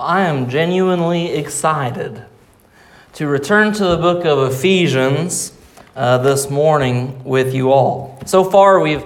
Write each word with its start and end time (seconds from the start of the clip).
I 0.00 0.22
am 0.22 0.48
genuinely 0.48 1.26
excited 1.26 2.24
to 3.12 3.26
return 3.26 3.74
to 3.74 3.84
the 3.84 3.98
book 3.98 4.24
of 4.24 4.50
Ephesians 4.50 5.52
uh, 5.94 6.16
this 6.16 6.48
morning 6.48 7.22
with 7.22 7.52
you 7.52 7.70
all. 7.70 8.18
So 8.24 8.42
far, 8.42 8.80
we've, 8.80 9.04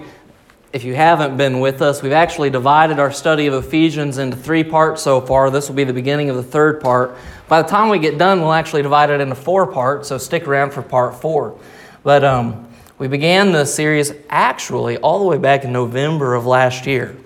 if 0.72 0.84
you 0.84 0.94
haven't 0.94 1.36
been 1.36 1.58
with 1.58 1.82
us, 1.82 2.00
we've 2.00 2.12
actually 2.12 2.50
divided 2.50 3.00
our 3.00 3.10
study 3.10 3.48
of 3.48 3.54
Ephesians 3.54 4.18
into 4.18 4.36
three 4.36 4.62
parts 4.62 5.02
so 5.02 5.20
far. 5.20 5.50
This 5.50 5.68
will 5.68 5.74
be 5.74 5.82
the 5.82 5.92
beginning 5.92 6.30
of 6.30 6.36
the 6.36 6.44
third 6.44 6.80
part. 6.80 7.16
By 7.48 7.60
the 7.60 7.68
time 7.68 7.88
we 7.88 7.98
get 7.98 8.16
done, 8.16 8.40
we'll 8.40 8.52
actually 8.52 8.82
divide 8.82 9.10
it 9.10 9.20
into 9.20 9.34
four 9.34 9.66
parts, 9.66 10.06
so 10.06 10.16
stick 10.16 10.46
around 10.46 10.70
for 10.70 10.82
part 10.82 11.20
four. 11.20 11.58
But 12.04 12.22
um, 12.22 12.68
we 12.98 13.08
began 13.08 13.50
this 13.50 13.74
series 13.74 14.12
actually 14.30 14.98
all 14.98 15.18
the 15.18 15.24
way 15.24 15.38
back 15.38 15.64
in 15.64 15.72
November 15.72 16.36
of 16.36 16.46
last 16.46 16.86
year. 16.86 17.16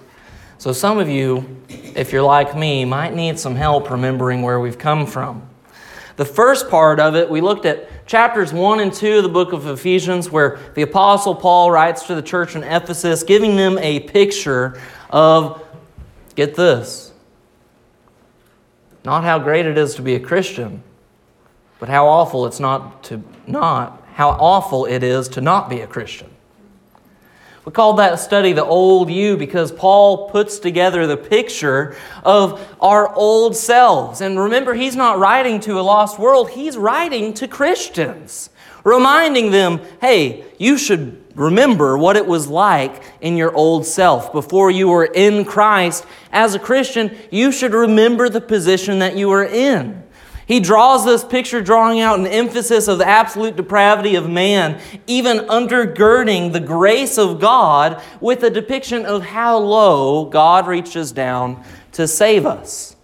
So, 0.59 0.73
some 0.73 0.99
of 0.99 1.09
you, 1.09 1.63
if 1.69 2.13
you're 2.13 2.23
like 2.23 2.57
me, 2.57 2.85
might 2.85 3.15
need 3.15 3.39
some 3.39 3.55
help 3.55 3.91
remembering 3.91 4.43
where 4.43 4.59
we've 4.59 4.79
come 4.79 5.07
from. 5.07 5.49
The 6.17 6.25
first 6.25 6.69
part 6.69 6.99
of 6.99 7.15
it, 7.15 7.31
we 7.31 7.41
looked 7.41 7.65
at 7.65 8.07
chapters 8.09 8.53
1 8.53 8.81
and 8.81 8.93
2 8.93 9.19
of 9.19 9.23
the 9.23 9.29
book 9.29 9.53
of 9.53 9.69
Ephesians, 9.69 10.33
where 10.33 10.59
the 10.75 10.83
Apostle 10.83 11.37
Paul 11.37 11.71
writes 11.71 12.09
to 12.09 12.17
the 12.17 12.23
church 12.23 12.57
in 12.57 12.65
Ephesus, 12.65 13.23
giving 13.23 13.55
them 13.55 13.79
a 13.79 14.01
picture 14.01 14.81
of, 15.11 15.65
get 16.35 16.57
this, 16.57 17.13
not 19.05 19.23
how 19.23 19.39
great 19.39 19.65
it 19.65 19.79
is 19.79 19.95
to 19.95 20.03
be 20.03 20.17
a 20.17 20.21
Christian, 20.21 20.83
but 21.79 21.89
how 21.89 22.09
awful 22.09 22.47
it's 22.47 22.59
not 22.59 23.05
to 23.05 23.23
not, 23.47 24.03
how 24.15 24.31
awful 24.31 24.87
it 24.87 25.05
is 25.05 25.29
to 25.29 25.41
not 25.41 25.71
be 25.71 25.83
a 25.83 25.87
Christian. 25.87 26.29
We 27.69 27.73
call 27.73 27.93
that 27.97 28.19
study 28.19 28.55
the 28.55 28.65
old 28.65 29.11
you 29.11 29.37
because 29.37 29.71
Paul 29.71 30.31
puts 30.31 30.59
together 30.59 31.07
the 31.07 31.19
picture 31.19 31.97
of 32.25 32.67
our 32.81 33.15
old 33.15 33.55
selves. 33.57 34.23
And 34.23 34.41
remember, 34.41 34.73
he's 34.73 34.97
not 34.97 35.19
writing 35.19 35.61
to 35.61 35.79
a 35.79 35.83
lost 35.83 36.19
world, 36.19 36.49
he's 36.49 36.79
writing 36.79 37.35
to 37.35 37.47
Christians, 37.47 38.49
reminding 38.85 39.51
them 39.51 39.83
hey, 40.01 40.47
you 40.57 40.79
should 40.79 41.23
remember 41.35 41.99
what 41.99 42.17
it 42.17 42.27
was 42.27 42.49
like 42.49 43.03
in 43.21 43.37
your 43.37 43.55
old 43.55 43.85
self. 43.85 44.33
Before 44.33 44.71
you 44.71 44.89
were 44.89 45.05
in 45.05 45.45
Christ 45.45 46.07
as 46.33 46.55
a 46.55 46.59
Christian, 46.59 47.15
you 47.31 47.53
should 47.53 47.75
remember 47.75 48.31
the 48.31 48.41
position 48.41 49.01
that 49.01 49.15
you 49.15 49.29
were 49.29 49.45
in. 49.45 50.05
He 50.49 50.61
draws 50.61 51.05
this 51.05 51.25
picture, 51.25 51.61
drawing 51.61 52.01
out 52.01 52.19
an 52.19 52.27
emphasis 52.27 52.89
of 52.89 52.97
the 52.97 53.07
absolute 53.07 53.55
depravity 53.55 54.15
of 54.15 54.31
man, 54.31 54.81
even 55.07 55.41
undergirding 55.41 56.55
the 56.55 56.61
grace 56.61 57.19
of 57.19 57.39
God 57.39 58.03
with 58.19 58.43
a 58.43 58.49
depiction 58.49 59.05
of 59.05 59.23
how 59.23 59.59
low 59.59 60.25
God 60.25 60.67
reaches 60.67 61.13
down 61.13 61.63
to 61.93 62.09
save 62.09 62.47
us. 62.47 62.97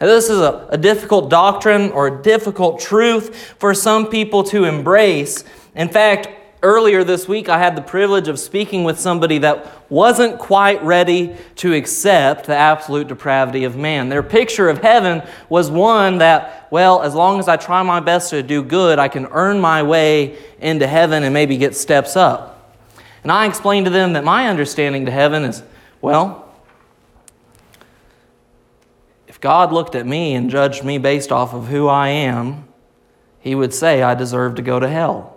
Now, 0.00 0.06
this 0.06 0.30
is 0.30 0.38
a, 0.40 0.68
a 0.70 0.78
difficult 0.78 1.28
doctrine 1.28 1.90
or 1.90 2.06
a 2.06 2.22
difficult 2.22 2.80
truth 2.80 3.54
for 3.58 3.74
some 3.74 4.06
people 4.06 4.42
to 4.44 4.64
embrace. 4.64 5.44
In 5.74 5.90
fact, 5.90 6.30
earlier 6.62 7.04
this 7.04 7.28
week, 7.28 7.48
I 7.48 7.58
had 7.58 7.76
the 7.76 7.82
privilege 7.82 8.28
of 8.28 8.38
speaking 8.38 8.84
with 8.84 8.98
somebody 8.98 9.38
that 9.38 9.90
wasn't 9.90 10.38
quite 10.38 10.82
ready 10.82 11.36
to 11.56 11.72
accept 11.74 12.46
the 12.46 12.56
absolute 12.56 13.08
depravity 13.08 13.64
of 13.64 13.76
man. 13.76 14.08
Their 14.08 14.22
picture 14.22 14.68
of 14.68 14.78
heaven 14.78 15.22
was 15.48 15.70
one 15.70 16.18
that, 16.18 16.68
well, 16.70 17.02
as 17.02 17.14
long 17.14 17.38
as 17.38 17.48
I 17.48 17.56
try 17.56 17.82
my 17.82 18.00
best 18.00 18.30
to 18.30 18.42
do 18.42 18.62
good, 18.62 18.98
I 18.98 19.08
can 19.08 19.26
earn 19.26 19.60
my 19.60 19.82
way 19.82 20.38
into 20.58 20.86
heaven 20.86 21.22
and 21.22 21.32
maybe 21.32 21.56
get 21.56 21.76
steps 21.76 22.16
up. 22.16 22.74
And 23.22 23.32
I 23.32 23.46
explained 23.46 23.86
to 23.86 23.90
them 23.90 24.14
that 24.14 24.24
my 24.24 24.48
understanding 24.48 25.06
to 25.06 25.12
heaven 25.12 25.44
is, 25.44 25.62
well, 26.00 26.48
if 29.26 29.40
God 29.40 29.72
looked 29.72 29.94
at 29.94 30.06
me 30.06 30.34
and 30.34 30.48
judged 30.48 30.82
me 30.84 30.98
based 30.98 31.30
off 31.30 31.52
of 31.52 31.66
who 31.66 31.88
I 31.88 32.08
am, 32.08 32.68
he 33.38 33.54
would 33.54 33.74
say 33.74 34.02
I 34.02 34.14
deserve 34.14 34.54
to 34.56 34.62
go 34.62 34.80
to 34.80 34.88
hell. 34.88 35.35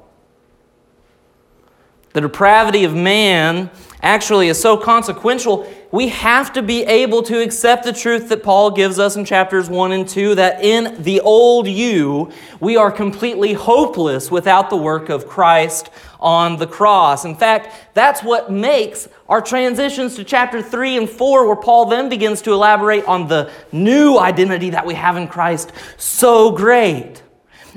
The 2.13 2.21
depravity 2.21 2.83
of 2.85 2.95
man 2.95 3.69
actually 4.01 4.47
is 4.47 4.59
so 4.59 4.77
consequential, 4.77 5.71
we 5.91 6.07
have 6.07 6.53
to 6.53 6.61
be 6.61 6.83
able 6.83 7.21
to 7.23 7.41
accept 7.41 7.83
the 7.83 7.91
truth 7.91 8.29
that 8.29 8.43
Paul 8.43 8.71
gives 8.71 8.99
us 8.99 9.15
in 9.15 9.25
chapters 9.25 9.69
1 9.69 9.91
and 9.91 10.07
2 10.07 10.35
that 10.35 10.63
in 10.63 11.03
the 11.03 11.19
old 11.21 11.67
you, 11.67 12.31
we 12.59 12.77
are 12.77 12.91
completely 12.91 13.53
hopeless 13.53 14.31
without 14.31 14.69
the 14.69 14.77
work 14.77 15.09
of 15.09 15.27
Christ 15.27 15.89
on 16.19 16.57
the 16.57 16.67
cross. 16.67 17.25
In 17.25 17.35
fact, 17.35 17.93
that's 17.93 18.23
what 18.23 18.51
makes 18.51 19.07
our 19.27 19.41
transitions 19.41 20.15
to 20.15 20.23
chapter 20.23 20.61
3 20.61 20.97
and 20.97 21.09
4, 21.09 21.47
where 21.47 21.55
Paul 21.55 21.85
then 21.85 22.07
begins 22.09 22.41
to 22.43 22.53
elaborate 22.53 23.05
on 23.05 23.27
the 23.27 23.51
new 23.71 24.17
identity 24.17 24.69
that 24.69 24.85
we 24.85 24.93
have 24.93 25.17
in 25.17 25.27
Christ, 25.27 25.71
so 25.97 26.51
great 26.51 27.23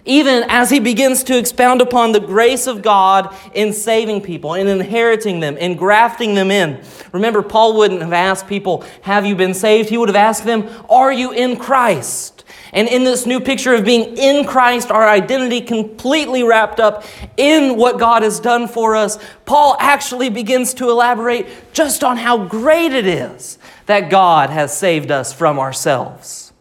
even 0.05 0.45
as 0.49 0.71
he 0.71 0.81
begins 0.81 1.23
to 1.25 1.39
expound 1.39 1.81
upon 1.81 2.13
the 2.13 2.21
grace 2.21 2.67
of 2.67 2.83
God 2.83 3.35
in 3.55 3.73
saving 3.73 4.23
people, 4.23 4.55
in 4.55 4.67
inheriting 4.67 5.41
them, 5.41 5.57
in 5.57 5.77
grafting 5.77 6.35
them 6.35 6.51
in. 6.51 6.83
Remember, 7.13 7.43
Paul 7.43 7.77
wouldn't 7.77 8.03
have 8.03 8.13
asked 8.13 8.49
people, 8.49 8.85
Have 9.03 9.25
you 9.25 9.37
been 9.37 9.55
saved? 9.55 9.89
He 9.89 9.99
would 9.99 10.09
have 10.09 10.17
asked 10.17 10.45
them, 10.45 10.69
Are 10.89 11.13
you 11.13 11.33
in 11.33 11.57
Christ? 11.57 12.45
And 12.73 12.89
in 12.89 13.05
this 13.05 13.27
new 13.27 13.39
picture 13.39 13.75
of 13.75 13.85
being 13.85 14.17
in 14.17 14.47
Christ, 14.47 14.91
our 14.91 15.07
identity 15.07 15.61
completely 15.61 16.43
wrapped 16.43 16.81
up 16.81 17.05
in 17.37 17.77
what 17.77 17.99
God 17.99 18.23
has 18.23 18.41
done 18.41 18.67
for 18.67 18.97
us, 18.97 19.19
Paul 19.45 19.77
actually 19.79 20.31
begins 20.31 20.73
to 20.75 20.89
elaborate 20.89 21.47
just 21.75 22.03
on 22.03 22.17
how 22.17 22.47
great 22.47 22.93
it 22.93 23.07
is 23.07 23.59
that 23.87 24.11
God 24.11 24.49
has 24.49 24.77
saved 24.77 25.11
us 25.11 25.35
from 25.35 25.59
ourselves. 25.59 26.52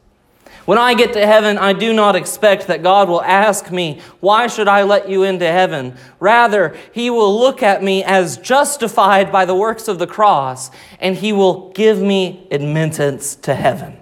When 0.71 0.79
I 0.79 0.93
get 0.93 1.11
to 1.15 1.27
heaven, 1.27 1.57
I 1.57 1.73
do 1.73 1.91
not 1.91 2.15
expect 2.15 2.67
that 2.67 2.81
God 2.81 3.09
will 3.09 3.21
ask 3.23 3.73
me, 3.73 3.99
Why 4.21 4.47
should 4.47 4.69
I 4.69 4.83
let 4.83 5.09
you 5.09 5.23
into 5.23 5.45
heaven? 5.45 5.97
Rather, 6.17 6.77
He 6.93 7.09
will 7.09 7.37
look 7.37 7.61
at 7.61 7.83
me 7.83 8.05
as 8.05 8.37
justified 8.37 9.33
by 9.33 9.43
the 9.43 9.53
works 9.53 9.89
of 9.89 9.99
the 9.99 10.07
cross, 10.07 10.71
and 11.01 11.17
He 11.17 11.33
will 11.33 11.71
give 11.71 12.01
me 12.01 12.47
admittance 12.51 13.35
to 13.35 13.53
heaven. 13.53 14.00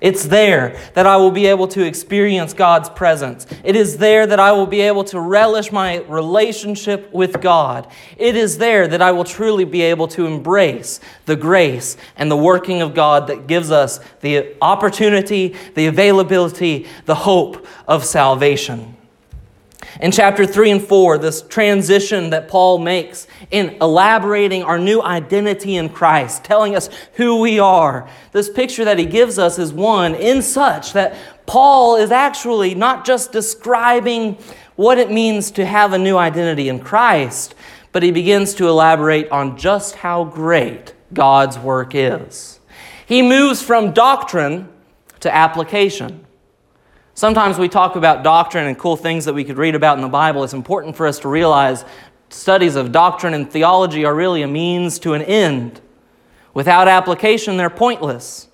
It's 0.00 0.24
there 0.24 0.78
that 0.94 1.06
I 1.06 1.16
will 1.16 1.30
be 1.30 1.46
able 1.46 1.68
to 1.68 1.84
experience 1.84 2.54
God's 2.54 2.88
presence. 2.88 3.46
It 3.62 3.76
is 3.76 3.98
there 3.98 4.26
that 4.26 4.40
I 4.40 4.52
will 4.52 4.66
be 4.66 4.80
able 4.80 5.04
to 5.04 5.20
relish 5.20 5.70
my 5.70 5.98
relationship 6.02 7.12
with 7.12 7.40
God. 7.40 7.86
It 8.16 8.34
is 8.36 8.58
there 8.58 8.88
that 8.88 9.02
I 9.02 9.12
will 9.12 9.24
truly 9.24 9.64
be 9.64 9.82
able 9.82 10.08
to 10.08 10.26
embrace 10.26 11.00
the 11.26 11.36
grace 11.36 11.96
and 12.16 12.30
the 12.30 12.36
working 12.36 12.80
of 12.80 12.94
God 12.94 13.26
that 13.26 13.46
gives 13.46 13.70
us 13.70 14.00
the 14.20 14.56
opportunity, 14.62 15.54
the 15.74 15.86
availability, 15.86 16.86
the 17.04 17.14
hope 17.14 17.66
of 17.86 18.04
salvation. 18.04 18.96
In 20.00 20.12
chapter 20.12 20.46
3 20.46 20.70
and 20.70 20.82
4, 20.82 21.18
this 21.18 21.42
transition 21.42 22.30
that 22.30 22.48
Paul 22.48 22.78
makes 22.78 23.26
in 23.50 23.76
elaborating 23.80 24.62
our 24.62 24.78
new 24.78 25.02
identity 25.02 25.76
in 25.76 25.88
Christ, 25.88 26.44
telling 26.44 26.76
us 26.76 26.88
who 27.14 27.40
we 27.40 27.58
are, 27.58 28.08
this 28.32 28.48
picture 28.48 28.84
that 28.84 28.98
he 28.98 29.06
gives 29.06 29.38
us 29.38 29.58
is 29.58 29.72
one 29.72 30.14
in 30.14 30.42
such 30.42 30.92
that 30.92 31.16
Paul 31.46 31.96
is 31.96 32.10
actually 32.10 32.74
not 32.74 33.04
just 33.04 33.32
describing 33.32 34.38
what 34.76 34.98
it 34.98 35.10
means 35.10 35.50
to 35.52 35.66
have 35.66 35.92
a 35.92 35.98
new 35.98 36.16
identity 36.16 36.68
in 36.68 36.80
Christ, 36.80 37.54
but 37.92 38.02
he 38.02 38.10
begins 38.10 38.54
to 38.54 38.68
elaborate 38.68 39.28
on 39.30 39.58
just 39.58 39.96
how 39.96 40.24
great 40.24 40.94
God's 41.12 41.58
work 41.58 41.94
is. 41.94 42.60
He 43.04 43.22
moves 43.22 43.60
from 43.60 43.92
doctrine 43.92 44.68
to 45.20 45.34
application. 45.34 46.24
Sometimes 47.20 47.58
we 47.58 47.68
talk 47.68 47.96
about 47.96 48.22
doctrine 48.22 48.66
and 48.66 48.78
cool 48.78 48.96
things 48.96 49.26
that 49.26 49.34
we 49.34 49.44
could 49.44 49.58
read 49.58 49.74
about 49.74 49.98
in 49.98 50.00
the 50.00 50.08
Bible. 50.08 50.42
It's 50.42 50.54
important 50.54 50.96
for 50.96 51.06
us 51.06 51.18
to 51.18 51.28
realize 51.28 51.84
studies 52.30 52.76
of 52.76 52.92
doctrine 52.92 53.34
and 53.34 53.52
theology 53.52 54.06
are 54.06 54.14
really 54.14 54.40
a 54.40 54.48
means 54.48 54.98
to 55.00 55.12
an 55.12 55.20
end. 55.20 55.82
Without 56.54 56.88
application, 56.88 57.58
they're 57.58 57.68
pointless. 57.68 58.48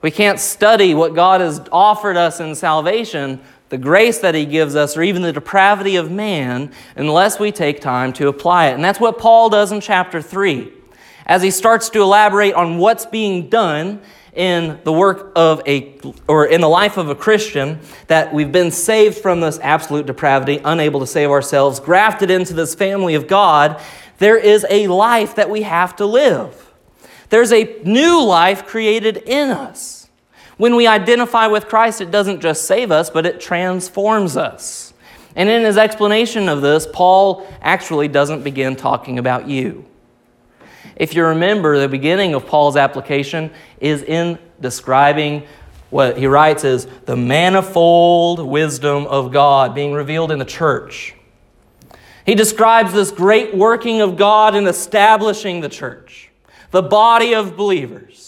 We 0.00 0.12
can't 0.12 0.38
study 0.38 0.94
what 0.94 1.16
God 1.16 1.40
has 1.40 1.60
offered 1.72 2.16
us 2.16 2.38
in 2.38 2.54
salvation, 2.54 3.40
the 3.70 3.78
grace 3.78 4.20
that 4.20 4.36
He 4.36 4.46
gives 4.46 4.76
us, 4.76 4.96
or 4.96 5.02
even 5.02 5.22
the 5.22 5.32
depravity 5.32 5.96
of 5.96 6.08
man, 6.08 6.72
unless 6.94 7.40
we 7.40 7.50
take 7.50 7.80
time 7.80 8.12
to 8.12 8.28
apply 8.28 8.68
it. 8.68 8.74
And 8.74 8.84
that's 8.84 9.00
what 9.00 9.18
Paul 9.18 9.50
does 9.50 9.72
in 9.72 9.80
chapter 9.80 10.22
3. 10.22 10.72
As 11.26 11.42
he 11.42 11.50
starts 11.50 11.90
to 11.90 12.02
elaborate 12.02 12.54
on 12.54 12.78
what's 12.78 13.06
being 13.06 13.48
done 13.48 14.00
in 14.36 14.78
the 14.84 14.92
work 14.92 15.32
of 15.34 15.62
a, 15.66 15.98
or 16.28 16.46
in 16.46 16.60
the 16.60 16.68
life 16.68 16.96
of 16.96 17.08
a 17.08 17.14
Christian, 17.14 17.80
that 18.06 18.32
we've 18.32 18.52
been 18.52 18.70
saved 18.70 19.18
from 19.18 19.40
this 19.40 19.58
absolute 19.60 20.06
depravity, 20.06 20.60
unable 20.64 21.00
to 21.00 21.06
save 21.06 21.30
ourselves, 21.30 21.80
grafted 21.80 22.30
into 22.30 22.54
this 22.54 22.74
family 22.74 23.14
of 23.14 23.26
God, 23.26 23.80
there 24.18 24.36
is 24.36 24.64
a 24.70 24.86
life 24.86 25.34
that 25.34 25.50
we 25.50 25.62
have 25.62 25.96
to 25.96 26.06
live. 26.06 26.70
There's 27.28 27.52
a 27.52 27.80
new 27.84 28.22
life 28.22 28.66
created 28.66 29.16
in 29.16 29.50
us. 29.50 30.08
When 30.56 30.76
we 30.76 30.86
identify 30.86 31.48
with 31.48 31.68
Christ, 31.68 32.00
it 32.00 32.10
doesn't 32.10 32.40
just 32.40 32.64
save 32.64 32.90
us, 32.90 33.10
but 33.10 33.26
it 33.26 33.40
transforms 33.40 34.36
us. 34.36 34.94
And 35.34 35.50
in 35.50 35.64
his 35.64 35.76
explanation 35.76 36.48
of 36.48 36.62
this, 36.62 36.86
Paul 36.90 37.46
actually 37.60 38.08
doesn't 38.08 38.42
begin 38.42 38.74
talking 38.74 39.18
about 39.18 39.48
you. 39.48 39.84
If 40.94 41.14
you 41.14 41.24
remember, 41.24 41.78
the 41.78 41.88
beginning 41.88 42.34
of 42.34 42.46
Paul's 42.46 42.76
application 42.76 43.50
is 43.80 44.02
in 44.02 44.38
describing 44.60 45.42
What 45.90 46.18
he 46.18 46.26
writes 46.26 46.64
is 46.64 46.86
the 47.04 47.16
manifold 47.16 48.44
wisdom 48.44 49.06
of 49.06 49.32
God 49.32 49.74
being 49.74 49.92
revealed 49.92 50.32
in 50.32 50.38
the 50.38 50.44
church. 50.44 51.14
He 52.24 52.34
describes 52.34 52.92
this 52.92 53.12
great 53.12 53.54
working 53.54 54.00
of 54.00 54.16
God 54.16 54.56
in 54.56 54.66
establishing 54.66 55.60
the 55.60 55.68
church, 55.68 56.30
the 56.72 56.82
body 56.82 57.34
of 57.34 57.56
believers. 57.56 58.25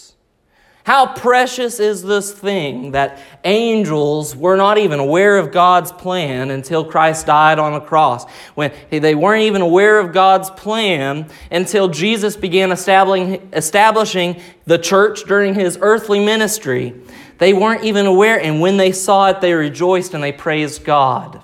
How 0.83 1.13
precious 1.13 1.79
is 1.79 2.01
this 2.01 2.31
thing 2.31 2.91
that 2.91 3.19
angels 3.43 4.35
were 4.35 4.55
not 4.55 4.79
even 4.79 4.99
aware 4.99 5.37
of 5.37 5.51
God's 5.51 5.91
plan 5.91 6.49
until 6.49 6.83
Christ 6.83 7.27
died 7.27 7.59
on 7.59 7.73
the 7.73 7.79
cross. 7.79 8.29
When 8.55 8.71
they 8.89 9.13
weren't 9.13 9.43
even 9.43 9.61
aware 9.61 9.99
of 9.99 10.13
God's 10.13 10.49
plan 10.49 11.29
until 11.51 11.89
Jesus 11.89 12.35
began 12.35 12.71
establishing 12.71 14.41
the 14.65 14.77
church 14.79 15.25
during 15.25 15.53
his 15.53 15.77
earthly 15.79 16.25
ministry. 16.25 16.95
They 17.37 17.53
weren't 17.53 17.83
even 17.83 18.05
aware, 18.05 18.41
and 18.41 18.59
when 18.59 18.77
they 18.77 18.91
saw 18.91 19.29
it, 19.29 19.41
they 19.41 19.53
rejoiced 19.53 20.13
and 20.13 20.23
they 20.23 20.31
praised 20.31 20.83
God. 20.83 21.41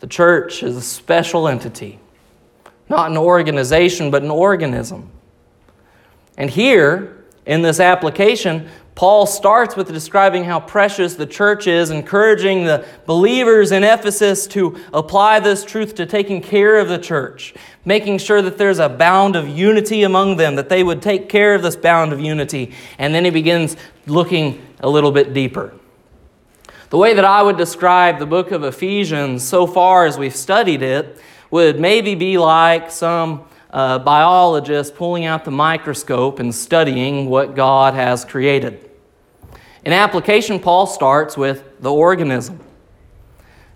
The 0.00 0.06
church 0.06 0.62
is 0.62 0.76
a 0.76 0.82
special 0.82 1.48
entity, 1.48 1.98
not 2.88 3.10
an 3.10 3.16
organization, 3.16 4.10
but 4.10 4.22
an 4.22 4.30
organism. 4.30 5.10
And 6.36 6.50
here, 6.50 7.13
in 7.46 7.62
this 7.62 7.80
application, 7.80 8.68
Paul 8.94 9.26
starts 9.26 9.74
with 9.74 9.88
describing 9.88 10.44
how 10.44 10.60
precious 10.60 11.14
the 11.14 11.26
church 11.26 11.66
is, 11.66 11.90
encouraging 11.90 12.64
the 12.64 12.86
believers 13.06 13.72
in 13.72 13.82
Ephesus 13.82 14.46
to 14.48 14.78
apply 14.92 15.40
this 15.40 15.64
truth 15.64 15.96
to 15.96 16.06
taking 16.06 16.40
care 16.40 16.78
of 16.78 16.88
the 16.88 16.98
church, 16.98 17.54
making 17.84 18.18
sure 18.18 18.40
that 18.40 18.56
there's 18.56 18.78
a 18.78 18.88
bound 18.88 19.34
of 19.34 19.48
unity 19.48 20.04
among 20.04 20.36
them, 20.36 20.54
that 20.54 20.68
they 20.68 20.84
would 20.84 21.02
take 21.02 21.28
care 21.28 21.54
of 21.54 21.62
this 21.62 21.74
bound 21.74 22.12
of 22.12 22.20
unity. 22.20 22.72
And 22.98 23.12
then 23.12 23.24
he 23.24 23.32
begins 23.32 23.76
looking 24.06 24.64
a 24.78 24.88
little 24.88 25.10
bit 25.10 25.34
deeper. 25.34 25.74
The 26.90 26.98
way 26.98 27.14
that 27.14 27.24
I 27.24 27.42
would 27.42 27.56
describe 27.56 28.20
the 28.20 28.26
book 28.26 28.52
of 28.52 28.62
Ephesians 28.62 29.42
so 29.42 29.66
far 29.66 30.06
as 30.06 30.16
we've 30.16 30.36
studied 30.36 30.82
it 30.82 31.18
would 31.50 31.80
maybe 31.80 32.14
be 32.14 32.38
like 32.38 32.92
some 32.92 33.44
uh, 33.74 33.98
biologist 33.98 34.94
pulling 34.94 35.24
out 35.24 35.44
the 35.44 35.50
microscope 35.50 36.38
and 36.38 36.54
studying 36.54 37.26
what 37.26 37.56
God 37.56 37.94
has 37.94 38.24
created. 38.24 38.88
In 39.84 39.92
application, 39.92 40.60
Paul 40.60 40.86
starts 40.86 41.36
with 41.36 41.80
the 41.80 41.92
organism. 41.92 42.60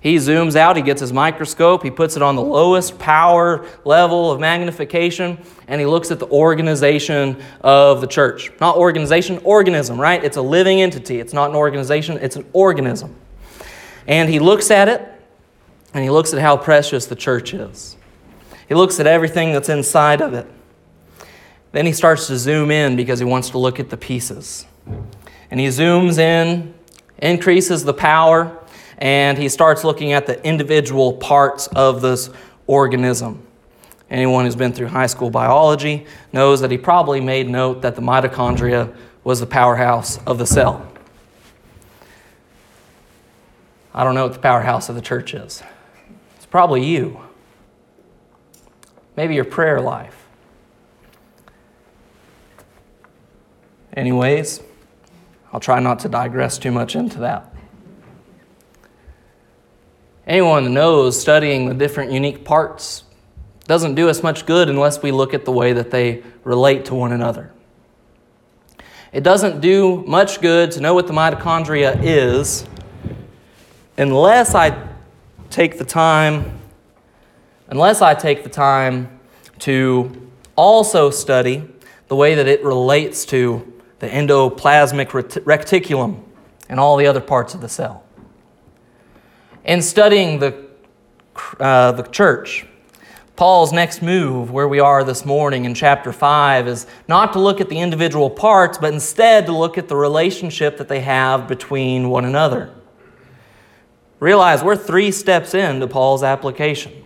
He 0.00 0.14
zooms 0.14 0.54
out, 0.54 0.76
he 0.76 0.82
gets 0.82 1.00
his 1.00 1.12
microscope, 1.12 1.82
he 1.82 1.90
puts 1.90 2.16
it 2.16 2.22
on 2.22 2.36
the 2.36 2.42
lowest 2.42 3.00
power 3.00 3.66
level 3.84 4.30
of 4.30 4.38
magnification, 4.38 5.36
and 5.66 5.80
he 5.80 5.86
looks 5.86 6.12
at 6.12 6.20
the 6.20 6.28
organization 6.28 7.42
of 7.62 8.00
the 8.00 8.06
church. 8.06 8.52
Not 8.60 8.76
organization, 8.76 9.38
organism, 9.42 10.00
right? 10.00 10.22
It's 10.22 10.36
a 10.36 10.42
living 10.42 10.80
entity. 10.80 11.18
It's 11.18 11.32
not 11.32 11.50
an 11.50 11.56
organization, 11.56 12.18
it's 12.18 12.36
an 12.36 12.46
organism. 12.52 13.16
And 14.06 14.30
he 14.30 14.38
looks 14.38 14.70
at 14.70 14.88
it, 14.88 15.02
and 15.92 16.04
he 16.04 16.10
looks 16.10 16.32
at 16.32 16.38
how 16.38 16.56
precious 16.56 17.06
the 17.06 17.16
church 17.16 17.52
is. 17.52 17.97
He 18.68 18.74
looks 18.74 19.00
at 19.00 19.06
everything 19.06 19.52
that's 19.52 19.70
inside 19.70 20.20
of 20.20 20.34
it. 20.34 20.46
Then 21.72 21.86
he 21.86 21.92
starts 21.92 22.26
to 22.26 22.36
zoom 22.36 22.70
in 22.70 22.96
because 22.96 23.18
he 23.18 23.24
wants 23.24 23.50
to 23.50 23.58
look 23.58 23.80
at 23.80 23.88
the 23.88 23.96
pieces. 23.96 24.66
And 25.50 25.58
he 25.58 25.66
zooms 25.68 26.18
in, 26.18 26.74
increases 27.18 27.84
the 27.84 27.94
power, 27.94 28.58
and 28.98 29.38
he 29.38 29.48
starts 29.48 29.84
looking 29.84 30.12
at 30.12 30.26
the 30.26 30.44
individual 30.46 31.14
parts 31.14 31.66
of 31.68 32.02
this 32.02 32.30
organism. 32.66 33.42
Anyone 34.10 34.44
who's 34.44 34.56
been 34.56 34.72
through 34.72 34.88
high 34.88 35.06
school 35.06 35.30
biology 35.30 36.06
knows 36.32 36.60
that 36.60 36.70
he 36.70 36.78
probably 36.78 37.20
made 37.20 37.48
note 37.48 37.82
that 37.82 37.94
the 37.94 38.02
mitochondria 38.02 38.94
was 39.24 39.40
the 39.40 39.46
powerhouse 39.46 40.18
of 40.26 40.38
the 40.38 40.46
cell. 40.46 40.90
I 43.94 44.04
don't 44.04 44.14
know 44.14 44.24
what 44.24 44.34
the 44.34 44.38
powerhouse 44.38 44.88
of 44.88 44.94
the 44.94 45.02
church 45.02 45.34
is. 45.34 45.62
It's 46.36 46.46
probably 46.46 46.84
you 46.84 47.20
maybe 49.18 49.34
your 49.34 49.44
prayer 49.44 49.80
life. 49.80 50.28
Anyways, 53.92 54.62
I'll 55.52 55.58
try 55.58 55.80
not 55.80 55.98
to 56.00 56.08
digress 56.08 56.56
too 56.56 56.70
much 56.70 56.94
into 56.94 57.18
that. 57.18 57.52
Anyone 60.24 60.62
who 60.62 60.68
knows 60.68 61.20
studying 61.20 61.66
the 61.66 61.74
different 61.74 62.12
unique 62.12 62.44
parts 62.44 63.02
doesn't 63.66 63.96
do 63.96 64.08
us 64.08 64.22
much 64.22 64.46
good 64.46 64.68
unless 64.68 65.02
we 65.02 65.10
look 65.10 65.34
at 65.34 65.44
the 65.44 65.50
way 65.50 65.72
that 65.72 65.90
they 65.90 66.22
relate 66.44 66.84
to 66.84 66.94
one 66.94 67.10
another. 67.10 67.52
It 69.12 69.24
doesn't 69.24 69.60
do 69.60 70.04
much 70.06 70.40
good 70.40 70.70
to 70.72 70.80
know 70.80 70.94
what 70.94 71.08
the 71.08 71.12
mitochondria 71.12 71.98
is 72.00 72.68
unless 73.96 74.54
I 74.54 74.80
take 75.50 75.76
the 75.76 75.84
time 75.84 76.57
unless 77.68 78.02
I 78.02 78.14
take 78.14 78.42
the 78.42 78.48
time 78.48 79.20
to 79.60 80.30
also 80.56 81.10
study 81.10 81.68
the 82.08 82.16
way 82.16 82.34
that 82.34 82.48
it 82.48 82.64
relates 82.64 83.24
to 83.26 83.72
the 83.98 84.08
endoplasmic 84.08 85.08
reticulum 85.08 86.22
and 86.68 86.80
all 86.80 86.96
the 86.96 87.06
other 87.06 87.20
parts 87.20 87.54
of 87.54 87.60
the 87.60 87.68
cell. 87.68 88.04
In 89.64 89.82
studying 89.82 90.38
the, 90.38 90.66
uh, 91.60 91.92
the 91.92 92.02
church, 92.04 92.66
Paul's 93.36 93.72
next 93.72 94.02
move, 94.02 94.50
where 94.50 94.66
we 94.66 94.80
are 94.80 95.04
this 95.04 95.24
morning 95.24 95.64
in 95.64 95.74
chapter 95.74 96.12
5, 96.12 96.66
is 96.66 96.86
not 97.06 97.32
to 97.34 97.38
look 97.38 97.60
at 97.60 97.68
the 97.68 97.78
individual 97.78 98.30
parts, 98.30 98.78
but 98.78 98.92
instead 98.92 99.46
to 99.46 99.52
look 99.52 99.78
at 99.78 99.88
the 99.88 99.94
relationship 99.94 100.78
that 100.78 100.88
they 100.88 101.00
have 101.00 101.46
between 101.46 102.08
one 102.08 102.24
another. 102.24 102.74
Realize 104.18 104.64
we're 104.64 104.76
three 104.76 105.12
steps 105.12 105.54
into 105.54 105.86
Paul's 105.86 106.24
application 106.24 107.04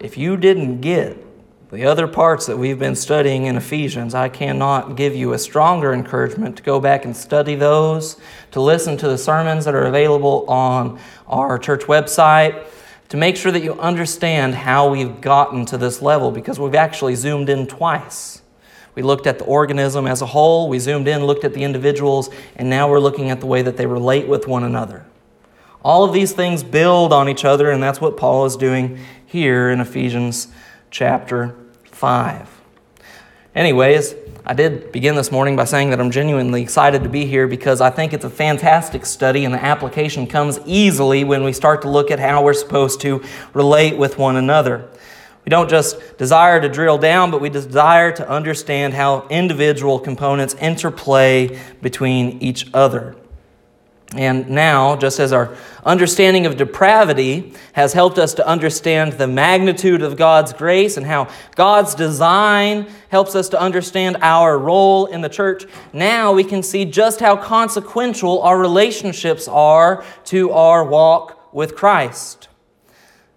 if 0.00 0.16
you 0.16 0.36
didn't 0.36 0.80
get 0.80 1.24
the 1.70 1.84
other 1.84 2.06
parts 2.06 2.46
that 2.46 2.56
we've 2.56 2.78
been 2.78 2.94
studying 2.94 3.44
in 3.44 3.56
Ephesians, 3.56 4.14
I 4.14 4.30
cannot 4.30 4.96
give 4.96 5.14
you 5.14 5.34
a 5.34 5.38
stronger 5.38 5.92
encouragement 5.92 6.56
to 6.56 6.62
go 6.62 6.80
back 6.80 7.04
and 7.04 7.14
study 7.14 7.56
those, 7.56 8.16
to 8.52 8.60
listen 8.60 8.96
to 8.98 9.08
the 9.08 9.18
sermons 9.18 9.66
that 9.66 9.74
are 9.74 9.84
available 9.84 10.46
on 10.48 10.98
our 11.26 11.58
church 11.58 11.82
website, 11.82 12.66
to 13.10 13.18
make 13.18 13.36
sure 13.36 13.52
that 13.52 13.62
you 13.62 13.74
understand 13.74 14.54
how 14.54 14.88
we've 14.90 15.20
gotten 15.20 15.66
to 15.66 15.76
this 15.76 16.00
level 16.00 16.30
because 16.30 16.58
we've 16.58 16.74
actually 16.74 17.14
zoomed 17.14 17.50
in 17.50 17.66
twice. 17.66 18.40
We 18.94 19.02
looked 19.02 19.26
at 19.26 19.38
the 19.38 19.44
organism 19.44 20.06
as 20.06 20.22
a 20.22 20.26
whole, 20.26 20.70
we 20.70 20.78
zoomed 20.78 21.06
in, 21.06 21.24
looked 21.24 21.44
at 21.44 21.52
the 21.52 21.64
individuals, 21.64 22.30
and 22.56 22.70
now 22.70 22.88
we're 22.88 22.98
looking 22.98 23.30
at 23.30 23.40
the 23.40 23.46
way 23.46 23.60
that 23.60 23.76
they 23.76 23.86
relate 23.86 24.26
with 24.26 24.48
one 24.48 24.64
another. 24.64 25.04
All 25.84 26.02
of 26.02 26.12
these 26.12 26.32
things 26.32 26.62
build 26.62 27.12
on 27.12 27.28
each 27.28 27.44
other, 27.44 27.70
and 27.70 27.82
that's 27.82 28.00
what 28.00 28.16
Paul 28.16 28.46
is 28.46 28.56
doing 28.56 28.98
here 29.28 29.68
in 29.68 29.78
Ephesians 29.78 30.48
chapter 30.90 31.54
5. 31.84 32.48
Anyways, 33.54 34.14
I 34.46 34.54
did 34.54 34.90
begin 34.90 35.16
this 35.16 35.30
morning 35.30 35.54
by 35.54 35.64
saying 35.64 35.90
that 35.90 36.00
I'm 36.00 36.10
genuinely 36.10 36.62
excited 36.62 37.02
to 37.02 37.10
be 37.10 37.26
here 37.26 37.46
because 37.46 37.82
I 37.82 37.90
think 37.90 38.14
it's 38.14 38.24
a 38.24 38.30
fantastic 38.30 39.04
study 39.04 39.44
and 39.44 39.52
the 39.52 39.62
application 39.62 40.26
comes 40.26 40.58
easily 40.64 41.24
when 41.24 41.44
we 41.44 41.52
start 41.52 41.82
to 41.82 41.90
look 41.90 42.10
at 42.10 42.18
how 42.18 42.42
we're 42.42 42.54
supposed 42.54 43.02
to 43.02 43.22
relate 43.52 43.98
with 43.98 44.16
one 44.16 44.36
another. 44.36 44.88
We 45.44 45.50
don't 45.50 45.68
just 45.68 46.16
desire 46.16 46.58
to 46.62 46.68
drill 46.70 46.96
down, 46.96 47.30
but 47.30 47.42
we 47.42 47.50
desire 47.50 48.12
to 48.12 48.26
understand 48.26 48.94
how 48.94 49.26
individual 49.28 49.98
components 49.98 50.54
interplay 50.54 51.58
between 51.82 52.40
each 52.40 52.70
other. 52.72 53.14
And 54.16 54.48
now, 54.48 54.96
just 54.96 55.20
as 55.20 55.34
our 55.34 55.54
understanding 55.84 56.46
of 56.46 56.56
depravity 56.56 57.52
has 57.74 57.92
helped 57.92 58.18
us 58.18 58.32
to 58.34 58.46
understand 58.46 59.14
the 59.14 59.26
magnitude 59.26 60.00
of 60.00 60.16
God's 60.16 60.54
grace 60.54 60.96
and 60.96 61.04
how 61.04 61.28
God's 61.56 61.94
design 61.94 62.88
helps 63.10 63.34
us 63.34 63.50
to 63.50 63.60
understand 63.60 64.16
our 64.22 64.58
role 64.58 65.06
in 65.06 65.20
the 65.20 65.28
church, 65.28 65.66
now 65.92 66.32
we 66.32 66.42
can 66.42 66.62
see 66.62 66.86
just 66.86 67.20
how 67.20 67.36
consequential 67.36 68.40
our 68.40 68.58
relationships 68.58 69.46
are 69.46 70.02
to 70.24 70.52
our 70.52 70.84
walk 70.84 71.52
with 71.52 71.76
Christ. 71.76 72.48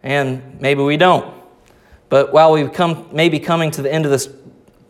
And 0.04 0.60
maybe 0.62 0.82
we 0.82 0.96
don't. 0.96 1.36
But 2.08 2.32
while 2.32 2.54
we 2.54 2.68
come, 2.70 3.10
may 3.12 3.28
be 3.28 3.40
coming 3.40 3.72
to 3.72 3.82
the 3.82 3.94
end 3.94 4.06
of 4.06 4.12
this 4.12 4.28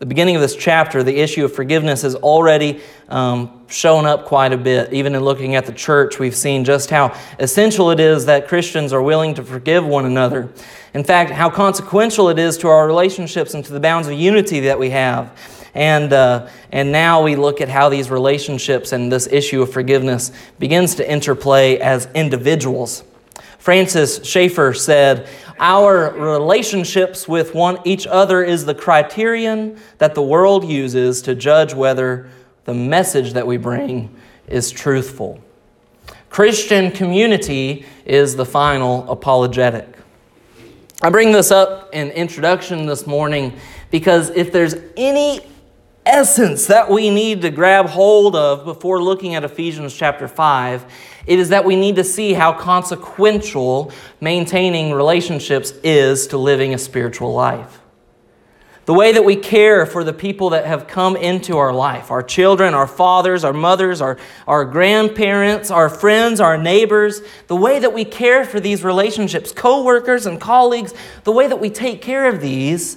the 0.02 0.06
beginning 0.06 0.34
of 0.34 0.42
this 0.42 0.56
chapter, 0.56 1.04
the 1.04 1.16
issue 1.16 1.44
of 1.44 1.54
forgiveness 1.54 2.02
has 2.02 2.16
already 2.16 2.80
um, 3.08 3.60
shown 3.68 4.04
up 4.04 4.24
quite 4.24 4.52
a 4.52 4.56
bit. 4.56 4.92
Even 4.92 5.14
in 5.14 5.22
looking 5.22 5.54
at 5.54 5.64
the 5.64 5.72
church, 5.72 6.18
we've 6.18 6.34
seen 6.34 6.64
just 6.64 6.90
how 6.90 7.16
essential 7.38 7.88
it 7.92 8.00
is 8.00 8.26
that 8.26 8.48
Christians 8.48 8.92
are 8.92 9.00
willing 9.00 9.32
to 9.34 9.44
forgive 9.44 9.86
one 9.86 10.04
another. 10.04 10.52
In 10.92 11.04
fact, 11.04 11.30
how 11.30 11.48
consequential 11.48 12.30
it 12.30 12.40
is 12.40 12.58
to 12.58 12.68
our 12.68 12.84
relationships 12.84 13.54
and 13.54 13.64
to 13.64 13.72
the 13.72 13.78
bounds 13.78 14.08
of 14.08 14.14
unity 14.14 14.58
that 14.58 14.76
we 14.76 14.90
have. 14.90 15.38
And, 15.72 16.12
uh, 16.12 16.48
and 16.72 16.90
now 16.90 17.22
we 17.22 17.36
look 17.36 17.60
at 17.60 17.68
how 17.68 17.88
these 17.88 18.10
relationships 18.10 18.90
and 18.90 19.12
this 19.12 19.28
issue 19.28 19.62
of 19.62 19.72
forgiveness 19.72 20.32
begins 20.58 20.96
to 20.96 21.08
interplay 21.08 21.78
as 21.78 22.08
individuals. 22.12 23.04
Francis 23.62 24.24
Schaeffer 24.24 24.74
said, 24.74 25.28
Our 25.60 26.10
relationships 26.14 27.28
with 27.28 27.54
one 27.54 27.78
each 27.84 28.08
other 28.08 28.42
is 28.42 28.64
the 28.64 28.74
criterion 28.74 29.78
that 29.98 30.16
the 30.16 30.22
world 30.22 30.68
uses 30.68 31.22
to 31.22 31.36
judge 31.36 31.72
whether 31.72 32.28
the 32.64 32.74
message 32.74 33.34
that 33.34 33.46
we 33.46 33.58
bring 33.58 34.12
is 34.48 34.72
truthful. 34.72 35.40
Christian 36.28 36.90
community 36.90 37.86
is 38.04 38.34
the 38.34 38.44
final 38.44 39.08
apologetic. 39.08 39.96
I 41.00 41.10
bring 41.10 41.30
this 41.30 41.52
up 41.52 41.88
in 41.92 42.10
introduction 42.10 42.86
this 42.86 43.06
morning 43.06 43.52
because 43.92 44.30
if 44.30 44.50
there's 44.50 44.74
any 44.96 45.38
essence 46.04 46.66
that 46.66 46.90
we 46.90 47.10
need 47.10 47.42
to 47.42 47.50
grab 47.50 47.86
hold 47.86 48.34
of 48.34 48.64
before 48.64 49.02
looking 49.02 49.34
at 49.34 49.44
Ephesians 49.44 49.94
chapter 49.94 50.26
5, 50.26 50.84
it 51.26 51.38
is 51.38 51.50
that 51.50 51.64
we 51.64 51.76
need 51.76 51.96
to 51.96 52.04
see 52.04 52.32
how 52.32 52.52
consequential 52.52 53.92
maintaining 54.20 54.92
relationships 54.92 55.72
is 55.84 56.26
to 56.28 56.38
living 56.38 56.74
a 56.74 56.78
spiritual 56.78 57.32
life. 57.32 57.80
The 58.84 58.94
way 58.94 59.12
that 59.12 59.24
we 59.24 59.36
care 59.36 59.86
for 59.86 60.02
the 60.02 60.12
people 60.12 60.50
that 60.50 60.66
have 60.66 60.88
come 60.88 61.14
into 61.14 61.56
our 61.56 61.72
life 61.72 62.10
our 62.10 62.22
children, 62.22 62.74
our 62.74 62.88
fathers, 62.88 63.44
our 63.44 63.52
mothers, 63.52 64.00
our, 64.00 64.18
our 64.48 64.64
grandparents, 64.64 65.70
our 65.70 65.88
friends, 65.88 66.40
our 66.40 66.58
neighbors 66.58 67.20
the 67.46 67.54
way 67.54 67.78
that 67.78 67.92
we 67.92 68.04
care 68.04 68.44
for 68.44 68.58
these 68.58 68.82
relationships, 68.82 69.52
co 69.52 69.84
workers 69.84 70.26
and 70.26 70.40
colleagues, 70.40 70.92
the 71.22 71.30
way 71.30 71.46
that 71.46 71.60
we 71.60 71.70
take 71.70 72.02
care 72.02 72.26
of 72.26 72.40
these 72.40 72.96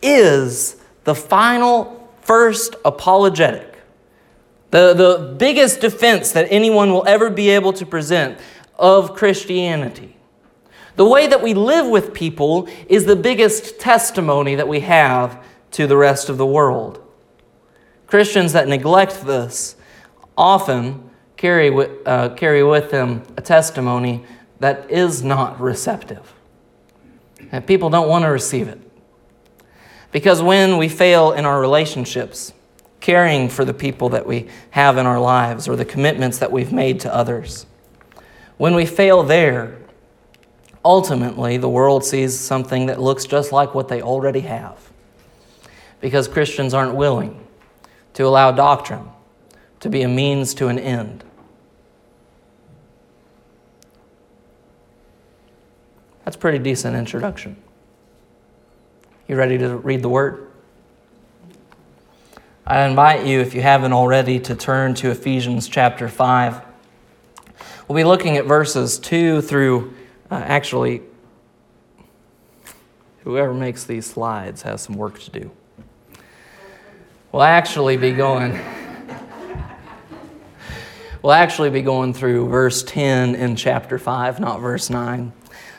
is 0.00 0.76
the 1.04 1.14
final, 1.14 1.95
first 2.26 2.74
apologetic. 2.84 3.78
The, 4.70 4.92
the 4.94 5.34
biggest 5.38 5.80
defense 5.80 6.32
that 6.32 6.48
anyone 6.50 6.90
will 6.92 7.06
ever 7.06 7.30
be 7.30 7.50
able 7.50 7.72
to 7.74 7.86
present 7.86 8.38
of 8.76 9.14
Christianity. 9.14 10.16
The 10.96 11.04
way 11.04 11.26
that 11.28 11.42
we 11.42 11.54
live 11.54 11.86
with 11.86 12.12
people 12.14 12.68
is 12.88 13.04
the 13.04 13.16
biggest 13.16 13.78
testimony 13.78 14.56
that 14.56 14.66
we 14.66 14.80
have 14.80 15.42
to 15.72 15.86
the 15.86 15.96
rest 15.96 16.28
of 16.28 16.36
the 16.36 16.46
world. 16.46 17.00
Christians 18.06 18.52
that 18.54 18.66
neglect 18.66 19.24
this 19.24 19.76
often 20.36 21.10
carry 21.36 21.70
with, 21.70 21.90
uh, 22.06 22.30
carry 22.30 22.64
with 22.64 22.90
them 22.90 23.22
a 23.36 23.40
testimony 23.40 24.24
that 24.58 24.90
is 24.90 25.22
not 25.22 25.60
receptive. 25.60 26.32
And 27.52 27.66
people 27.66 27.90
don't 27.90 28.08
want 28.08 28.24
to 28.24 28.28
receive 28.28 28.68
it. 28.68 28.85
Because 30.12 30.42
when 30.42 30.76
we 30.76 30.88
fail 30.88 31.32
in 31.32 31.44
our 31.44 31.60
relationships, 31.60 32.52
caring 33.00 33.48
for 33.48 33.64
the 33.64 33.74
people 33.74 34.08
that 34.10 34.26
we 34.26 34.48
have 34.70 34.96
in 34.96 35.06
our 35.06 35.20
lives 35.20 35.68
or 35.68 35.76
the 35.76 35.84
commitments 35.84 36.38
that 36.38 36.50
we've 36.50 36.72
made 36.72 37.00
to 37.00 37.14
others, 37.14 37.66
when 38.56 38.74
we 38.74 38.86
fail 38.86 39.22
there, 39.22 39.78
ultimately 40.84 41.56
the 41.56 41.68
world 41.68 42.04
sees 42.04 42.38
something 42.38 42.86
that 42.86 43.00
looks 43.00 43.26
just 43.26 43.52
like 43.52 43.74
what 43.74 43.88
they 43.88 44.00
already 44.00 44.40
have. 44.40 44.90
Because 46.00 46.28
Christians 46.28 46.72
aren't 46.72 46.94
willing 46.94 47.44
to 48.14 48.24
allow 48.24 48.52
doctrine 48.52 49.08
to 49.80 49.90
be 49.90 50.02
a 50.02 50.08
means 50.08 50.54
to 50.54 50.68
an 50.68 50.78
end. 50.78 51.24
That's 56.24 56.36
pretty 56.36 56.58
decent 56.58 56.96
introduction. 56.96 57.56
You 59.28 59.34
ready 59.34 59.58
to 59.58 59.76
read 59.78 60.02
the 60.02 60.08
word? 60.08 60.46
I 62.64 62.86
invite 62.86 63.26
you, 63.26 63.40
if 63.40 63.54
you 63.54 63.60
haven't 63.60 63.92
already, 63.92 64.38
to 64.38 64.54
turn 64.54 64.94
to 64.94 65.10
Ephesians 65.10 65.66
chapter 65.66 66.08
5. 66.08 66.60
We'll 67.88 67.96
be 67.96 68.04
looking 68.04 68.36
at 68.36 68.44
verses 68.44 69.00
2 69.00 69.40
through 69.40 69.94
uh, 70.30 70.36
actually, 70.36 71.02
whoever 73.24 73.52
makes 73.52 73.82
these 73.82 74.06
slides 74.06 74.62
has 74.62 74.82
some 74.82 74.94
work 74.94 75.18
to 75.18 75.30
do. 75.32 75.50
We'll 77.32 77.42
actually 77.42 77.96
be 77.96 78.12
going. 78.12 78.56
we'll 81.22 81.32
actually 81.32 81.70
be 81.70 81.82
going 81.82 82.14
through 82.14 82.48
verse 82.48 82.84
10 82.84 83.34
in 83.34 83.56
chapter 83.56 83.98
5, 83.98 84.38
not 84.38 84.60
verse 84.60 84.88
9. 84.88 85.32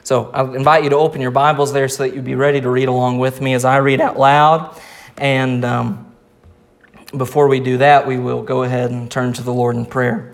So 0.07 0.31
I 0.33 0.41
invite 0.41 0.85
you 0.85 0.89
to 0.91 0.95
open 0.95 1.19
your 1.19 1.31
Bibles 1.31 1.73
there 1.73 1.89
so 1.89 2.03
that 2.03 2.15
you'd 2.15 2.23
be 2.23 2.35
ready 2.35 2.61
to 2.61 2.69
read 2.69 2.87
along 2.87 3.19
with 3.19 3.41
me 3.41 3.53
as 3.53 3.65
I 3.65 3.79
read 3.79 3.99
out 3.99 4.17
loud. 4.17 4.79
And 5.17 5.65
um, 5.65 6.15
before 7.17 7.49
we 7.49 7.59
do 7.59 7.79
that, 7.79 8.07
we 8.07 8.17
will 8.17 8.41
go 8.41 8.63
ahead 8.63 8.89
and 8.89 9.11
turn 9.11 9.33
to 9.33 9.43
the 9.43 9.51
Lord 9.53 9.75
in 9.75 9.85
prayer. 9.85 10.33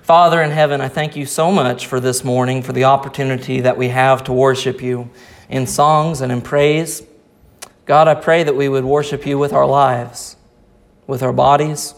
Father 0.00 0.40
in 0.40 0.50
heaven, 0.50 0.80
I 0.80 0.88
thank 0.88 1.14
you 1.14 1.26
so 1.26 1.52
much 1.52 1.84
for 1.84 2.00
this 2.00 2.24
morning, 2.24 2.62
for 2.62 2.72
the 2.72 2.84
opportunity 2.84 3.60
that 3.60 3.76
we 3.76 3.88
have 3.88 4.24
to 4.24 4.32
worship 4.32 4.80
you 4.80 5.10
in 5.50 5.66
songs 5.66 6.22
and 6.22 6.32
in 6.32 6.40
praise. 6.40 7.02
God, 7.84 8.08
I 8.08 8.14
pray 8.14 8.44
that 8.44 8.56
we 8.56 8.70
would 8.70 8.86
worship 8.86 9.26
you 9.26 9.36
with 9.36 9.52
our 9.52 9.66
lives, 9.66 10.36
with 11.06 11.22
our 11.22 11.34
bodies. 11.34 11.92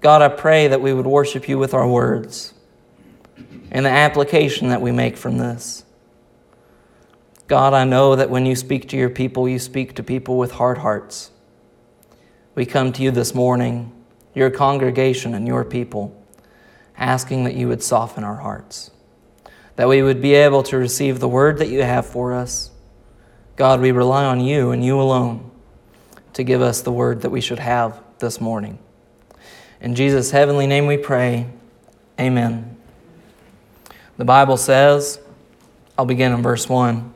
God, 0.00 0.22
I 0.22 0.28
pray 0.28 0.66
that 0.66 0.80
we 0.80 0.92
would 0.92 1.06
worship 1.06 1.48
you 1.48 1.56
with 1.56 1.72
our 1.72 1.86
words 1.86 2.54
and 3.70 3.86
the 3.86 3.90
application 3.90 4.68
that 4.68 4.80
we 4.80 4.92
make 4.92 5.16
from 5.16 5.38
this. 5.38 5.84
God, 7.46 7.74
I 7.74 7.84
know 7.84 8.14
that 8.16 8.30
when 8.30 8.46
you 8.46 8.54
speak 8.54 8.88
to 8.90 8.96
your 8.96 9.10
people, 9.10 9.48
you 9.48 9.58
speak 9.58 9.94
to 9.96 10.02
people 10.02 10.38
with 10.38 10.52
hard 10.52 10.78
hearts. 10.78 11.30
We 12.54 12.66
come 12.66 12.92
to 12.92 13.02
you 13.02 13.10
this 13.10 13.34
morning, 13.34 13.92
your 14.34 14.50
congregation 14.50 15.34
and 15.34 15.46
your 15.46 15.64
people, 15.64 16.16
asking 16.96 17.44
that 17.44 17.54
you 17.54 17.68
would 17.68 17.82
soften 17.82 18.22
our 18.22 18.36
hearts, 18.36 18.90
that 19.76 19.88
we 19.88 20.02
would 20.02 20.20
be 20.20 20.34
able 20.34 20.62
to 20.64 20.76
receive 20.76 21.18
the 21.18 21.28
word 21.28 21.58
that 21.58 21.68
you 21.68 21.82
have 21.82 22.06
for 22.06 22.34
us. 22.34 22.70
God, 23.56 23.80
we 23.80 23.92
rely 23.92 24.24
on 24.24 24.40
you 24.40 24.70
and 24.70 24.84
you 24.84 25.00
alone 25.00 25.50
to 26.34 26.44
give 26.44 26.62
us 26.62 26.82
the 26.82 26.92
word 26.92 27.22
that 27.22 27.30
we 27.30 27.40
should 27.40 27.58
have 27.58 28.00
this 28.18 28.40
morning. 28.40 28.78
In 29.80 29.94
Jesus' 29.94 30.30
heavenly 30.30 30.66
name 30.66 30.86
we 30.86 30.96
pray. 30.98 31.46
Amen. 32.18 32.79
The 34.20 34.26
Bible 34.26 34.58
says, 34.58 35.18
I'll 35.96 36.04
begin 36.04 36.34
in 36.34 36.42
verse 36.42 36.68
1. 36.68 37.10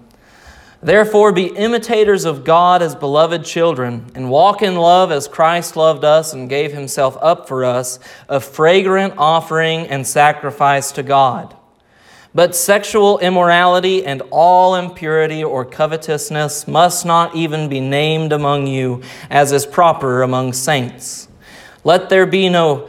Therefore, 0.83 1.33
be 1.33 1.49
imitators 1.49 2.25
of 2.25 2.45
God 2.45 2.81
as 2.81 2.95
beloved 2.95 3.45
children, 3.45 4.11
and 4.15 4.31
walk 4.31 4.63
in 4.63 4.77
love 4.77 5.13
as 5.13 5.29
Christ 5.29 5.77
loved 5.77 6.03
us 6.03 6.33
and 6.33 6.49
gave 6.49 6.73
himself 6.73 7.19
up 7.21 7.47
for 7.47 7.63
us, 7.63 7.99
a 8.27 8.41
fragrant 8.41 9.13
offering 9.19 9.87
and 9.89 10.07
sacrifice 10.07 10.93
to 10.93 11.03
God. 11.03 11.55
But 12.35 12.57
sexual 12.57 13.19
immorality 13.19 14.07
and 14.07 14.23
all 14.31 14.75
impurity 14.75 15.45
or 15.45 15.67
covetousness 15.67 16.67
must 16.67 17.05
not 17.05 17.37
even 17.37 17.69
be 17.69 17.81
named 17.81 18.33
among 18.33 18.67
you, 18.67 19.03
as 19.29 19.53
is 19.53 19.67
proper 19.67 20.23
among 20.23 20.55
saints. 20.55 21.29
Let 21.85 22.09
there 22.09 22.25
be 22.25 22.49
no 22.49 22.89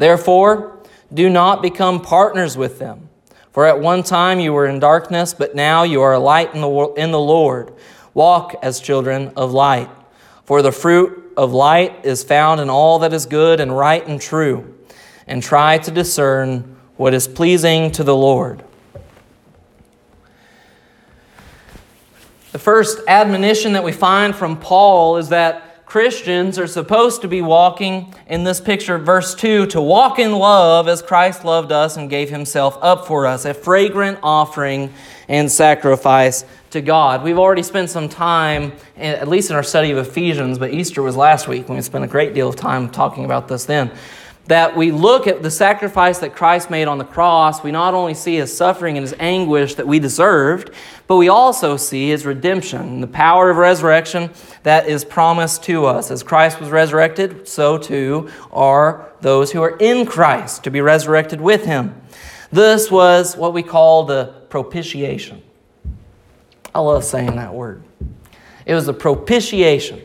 Therefore, 0.00 0.78
do 1.12 1.28
not 1.28 1.60
become 1.60 2.00
partners 2.00 2.56
with 2.56 2.78
them. 2.78 3.10
For 3.52 3.66
at 3.66 3.80
one 3.80 4.02
time 4.02 4.40
you 4.40 4.54
were 4.54 4.66
in 4.66 4.78
darkness, 4.78 5.34
but 5.34 5.54
now 5.54 5.82
you 5.82 6.00
are 6.00 6.14
a 6.14 6.18
light 6.18 6.54
in 6.54 6.62
the, 6.62 6.94
in 6.96 7.10
the 7.10 7.20
Lord. 7.20 7.74
Walk 8.14 8.54
as 8.62 8.80
children 8.80 9.30
of 9.36 9.52
light. 9.52 9.90
For 10.46 10.62
the 10.62 10.72
fruit 10.72 11.34
of 11.36 11.52
light 11.52 12.06
is 12.06 12.24
found 12.24 12.62
in 12.62 12.70
all 12.70 13.00
that 13.00 13.12
is 13.12 13.26
good 13.26 13.60
and 13.60 13.76
right 13.76 14.06
and 14.08 14.18
true. 14.18 14.74
And 15.26 15.42
try 15.42 15.76
to 15.76 15.90
discern 15.90 16.78
what 16.96 17.12
is 17.12 17.28
pleasing 17.28 17.90
to 17.90 18.02
the 18.02 18.16
Lord. 18.16 18.64
The 22.52 22.58
first 22.58 23.00
admonition 23.06 23.74
that 23.74 23.84
we 23.84 23.92
find 23.92 24.34
from 24.34 24.58
Paul 24.58 25.18
is 25.18 25.28
that 25.28 25.69
Christians 25.90 26.56
are 26.56 26.68
supposed 26.68 27.22
to 27.22 27.26
be 27.26 27.42
walking 27.42 28.14
in 28.28 28.44
this 28.44 28.60
picture, 28.60 28.96
verse 28.96 29.34
2, 29.34 29.66
to 29.66 29.80
walk 29.80 30.20
in 30.20 30.30
love 30.30 30.86
as 30.86 31.02
Christ 31.02 31.44
loved 31.44 31.72
us 31.72 31.96
and 31.96 32.08
gave 32.08 32.30
himself 32.30 32.78
up 32.80 33.08
for 33.08 33.26
us, 33.26 33.44
a 33.44 33.52
fragrant 33.52 34.20
offering 34.22 34.94
and 35.28 35.50
sacrifice 35.50 36.44
to 36.70 36.80
God. 36.80 37.24
We've 37.24 37.40
already 37.40 37.64
spent 37.64 37.90
some 37.90 38.08
time, 38.08 38.72
at 38.96 39.26
least 39.26 39.50
in 39.50 39.56
our 39.56 39.64
study 39.64 39.90
of 39.90 39.98
Ephesians, 39.98 40.60
but 40.60 40.72
Easter 40.72 41.02
was 41.02 41.16
last 41.16 41.48
week 41.48 41.68
when 41.68 41.74
we 41.74 41.82
spent 41.82 42.04
a 42.04 42.06
great 42.06 42.34
deal 42.34 42.48
of 42.48 42.54
time 42.54 42.88
talking 42.88 43.24
about 43.24 43.48
this 43.48 43.64
then. 43.64 43.90
That 44.50 44.76
we 44.76 44.90
look 44.90 45.28
at 45.28 45.44
the 45.44 45.50
sacrifice 45.50 46.18
that 46.18 46.34
Christ 46.34 46.70
made 46.70 46.88
on 46.88 46.98
the 46.98 47.04
cross, 47.04 47.62
we 47.62 47.70
not 47.70 47.94
only 47.94 48.14
see 48.14 48.34
his 48.34 48.54
suffering 48.54 48.96
and 48.96 49.04
his 49.04 49.14
anguish 49.20 49.76
that 49.76 49.86
we 49.86 50.00
deserved, 50.00 50.72
but 51.06 51.18
we 51.18 51.28
also 51.28 51.76
see 51.76 52.08
his 52.08 52.26
redemption, 52.26 53.00
the 53.00 53.06
power 53.06 53.50
of 53.50 53.58
resurrection 53.58 54.28
that 54.64 54.88
is 54.88 55.04
promised 55.04 55.62
to 55.62 55.86
us. 55.86 56.10
As 56.10 56.24
Christ 56.24 56.58
was 56.58 56.68
resurrected, 56.68 57.46
so 57.46 57.78
too 57.78 58.28
are 58.50 59.12
those 59.20 59.52
who 59.52 59.62
are 59.62 59.76
in 59.76 60.04
Christ 60.04 60.64
to 60.64 60.70
be 60.72 60.80
resurrected 60.80 61.40
with 61.40 61.64
him. 61.64 62.02
This 62.50 62.90
was 62.90 63.36
what 63.36 63.54
we 63.54 63.62
call 63.62 64.02
the 64.02 64.34
propitiation. 64.48 65.42
I 66.74 66.80
love 66.80 67.04
saying 67.04 67.36
that 67.36 67.54
word. 67.54 67.84
It 68.66 68.74
was 68.74 68.88
a 68.88 68.92
propitiation, 68.92 70.00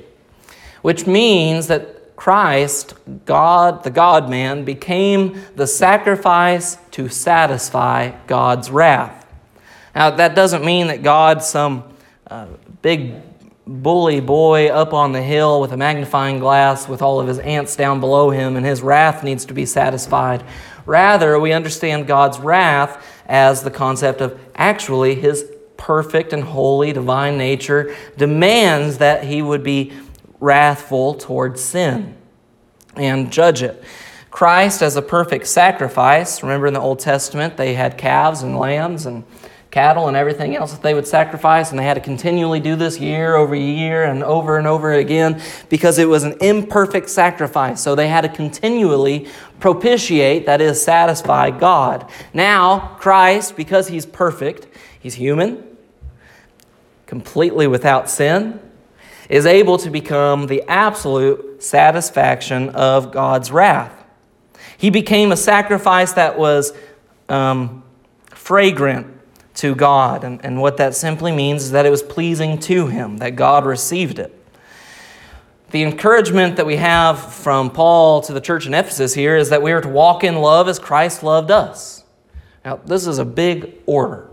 which 0.83 1.07
means 1.07 1.65
that 1.65 1.94
Christ, 2.15 2.93
God, 3.25 3.83
the 3.83 3.89
God 3.89 4.29
man, 4.29 4.63
became 4.63 5.41
the 5.55 5.67
sacrifice 5.67 6.77
to 6.91 7.09
satisfy 7.09 8.11
God's 8.27 8.71
wrath. 8.71 9.25
Now, 9.93 10.11
that 10.11 10.35
doesn't 10.35 10.63
mean 10.63 10.87
that 10.87 11.03
God's 11.03 11.47
some 11.47 11.83
uh, 12.27 12.47
big 12.81 13.15
bully 13.67 14.19
boy 14.19 14.67
up 14.67 14.93
on 14.93 15.11
the 15.11 15.21
hill 15.21 15.59
with 15.59 15.71
a 15.71 15.77
magnifying 15.77 16.39
glass 16.39 16.87
with 16.87 17.01
all 17.01 17.19
of 17.19 17.27
his 17.27 17.39
ants 17.39 17.75
down 17.75 17.99
below 17.99 18.29
him 18.29 18.57
and 18.57 18.65
his 18.65 18.81
wrath 18.81 19.23
needs 19.23 19.45
to 19.45 19.53
be 19.53 19.65
satisfied. 19.65 20.43
Rather, 20.85 21.39
we 21.39 21.51
understand 21.51 22.05
God's 22.05 22.39
wrath 22.39 23.03
as 23.25 23.63
the 23.63 23.71
concept 23.71 24.21
of 24.21 24.39
actually 24.55 25.15
his 25.15 25.49
perfect 25.77 26.31
and 26.31 26.43
holy 26.43 26.93
divine 26.93 27.37
nature 27.37 27.95
demands 28.17 28.99
that 28.99 29.23
he 29.23 29.41
would 29.41 29.63
be 29.63 29.91
wrathful 30.39 31.15
towards 31.15 31.61
sin 31.61 32.15
and 32.95 33.31
judge 33.31 33.63
it. 33.63 33.83
Christ 34.31 34.81
as 34.81 34.95
a 34.97 35.01
perfect 35.01 35.47
sacrifice, 35.47 36.43
remember 36.43 36.67
in 36.67 36.73
the 36.73 36.79
Old 36.79 36.99
Testament 36.99 37.55
they 37.57 37.73
had 37.73 37.97
calves 37.97 38.41
and 38.41 38.57
lambs 38.57 39.05
and 39.05 39.23
cattle 39.75 40.07
and 40.07 40.15
everything 40.15 40.55
else 40.55 40.71
that 40.71 40.81
they 40.81 40.93
would 40.93 41.05
sacrifice, 41.05 41.69
and 41.69 41.77
they 41.77 41.83
had 41.83 41.95
to 41.95 41.99
continually 41.99 42.61
do 42.61 42.77
this 42.77 42.97
year 42.97 43.35
over 43.35 43.53
year 43.53 44.03
and 44.03 44.23
over 44.23 44.57
and 44.57 44.65
over 44.65 44.93
again 44.93 45.41
because 45.67 45.99
it 45.99 46.07
was 46.07 46.23
an 46.23 46.33
imperfect 46.39 47.09
sacrifice. 47.09 47.81
So 47.81 47.93
they 47.93 48.07
had 48.07 48.21
to 48.21 48.29
continually 48.29 49.27
propitiate, 49.59 50.45
that 50.45 50.61
is, 50.61 50.81
satisfy 50.81 51.49
God. 51.51 52.09
Now, 52.33 52.95
Christ, 52.99 53.57
because 53.57 53.89
he's 53.89 54.05
perfect, 54.05 54.67
he's 54.97 55.15
human, 55.15 55.61
completely 57.05 57.67
without 57.67 58.09
sin, 58.09 58.61
is 59.29 59.45
able 59.45 59.77
to 59.79 59.89
become 59.89 60.47
the 60.47 60.63
absolute 60.67 61.61
satisfaction 61.63 62.69
of 62.69 63.11
God's 63.11 63.51
wrath. 63.51 64.03
He 64.77 64.89
became 64.89 65.31
a 65.31 65.37
sacrifice 65.37 66.13
that 66.13 66.37
was 66.37 66.73
um, 67.29 67.83
fragrant 68.29 69.07
to 69.55 69.73
God. 69.73 70.23
And, 70.23 70.43
and 70.43 70.61
what 70.61 70.77
that 70.77 70.95
simply 70.95 71.31
means 71.31 71.63
is 71.63 71.71
that 71.71 71.85
it 71.85 71.89
was 71.89 72.03
pleasing 72.03 72.59
to 72.59 72.87
Him, 72.87 73.17
that 73.17 73.35
God 73.35 73.65
received 73.65 74.19
it. 74.19 74.31
The 75.71 75.83
encouragement 75.83 76.57
that 76.57 76.65
we 76.65 76.75
have 76.75 77.33
from 77.33 77.69
Paul 77.69 78.21
to 78.21 78.33
the 78.33 78.41
church 78.41 78.67
in 78.67 78.73
Ephesus 78.73 79.13
here 79.13 79.35
is 79.35 79.49
that 79.49 79.61
we 79.61 79.71
are 79.71 79.81
to 79.81 79.89
walk 79.89 80.23
in 80.23 80.35
love 80.35 80.67
as 80.67 80.77
Christ 80.79 81.23
loved 81.23 81.51
us. 81.51 82.03
Now, 82.63 82.77
this 82.77 83.07
is 83.07 83.17
a 83.17 83.25
big 83.25 83.73
order. 83.85 84.29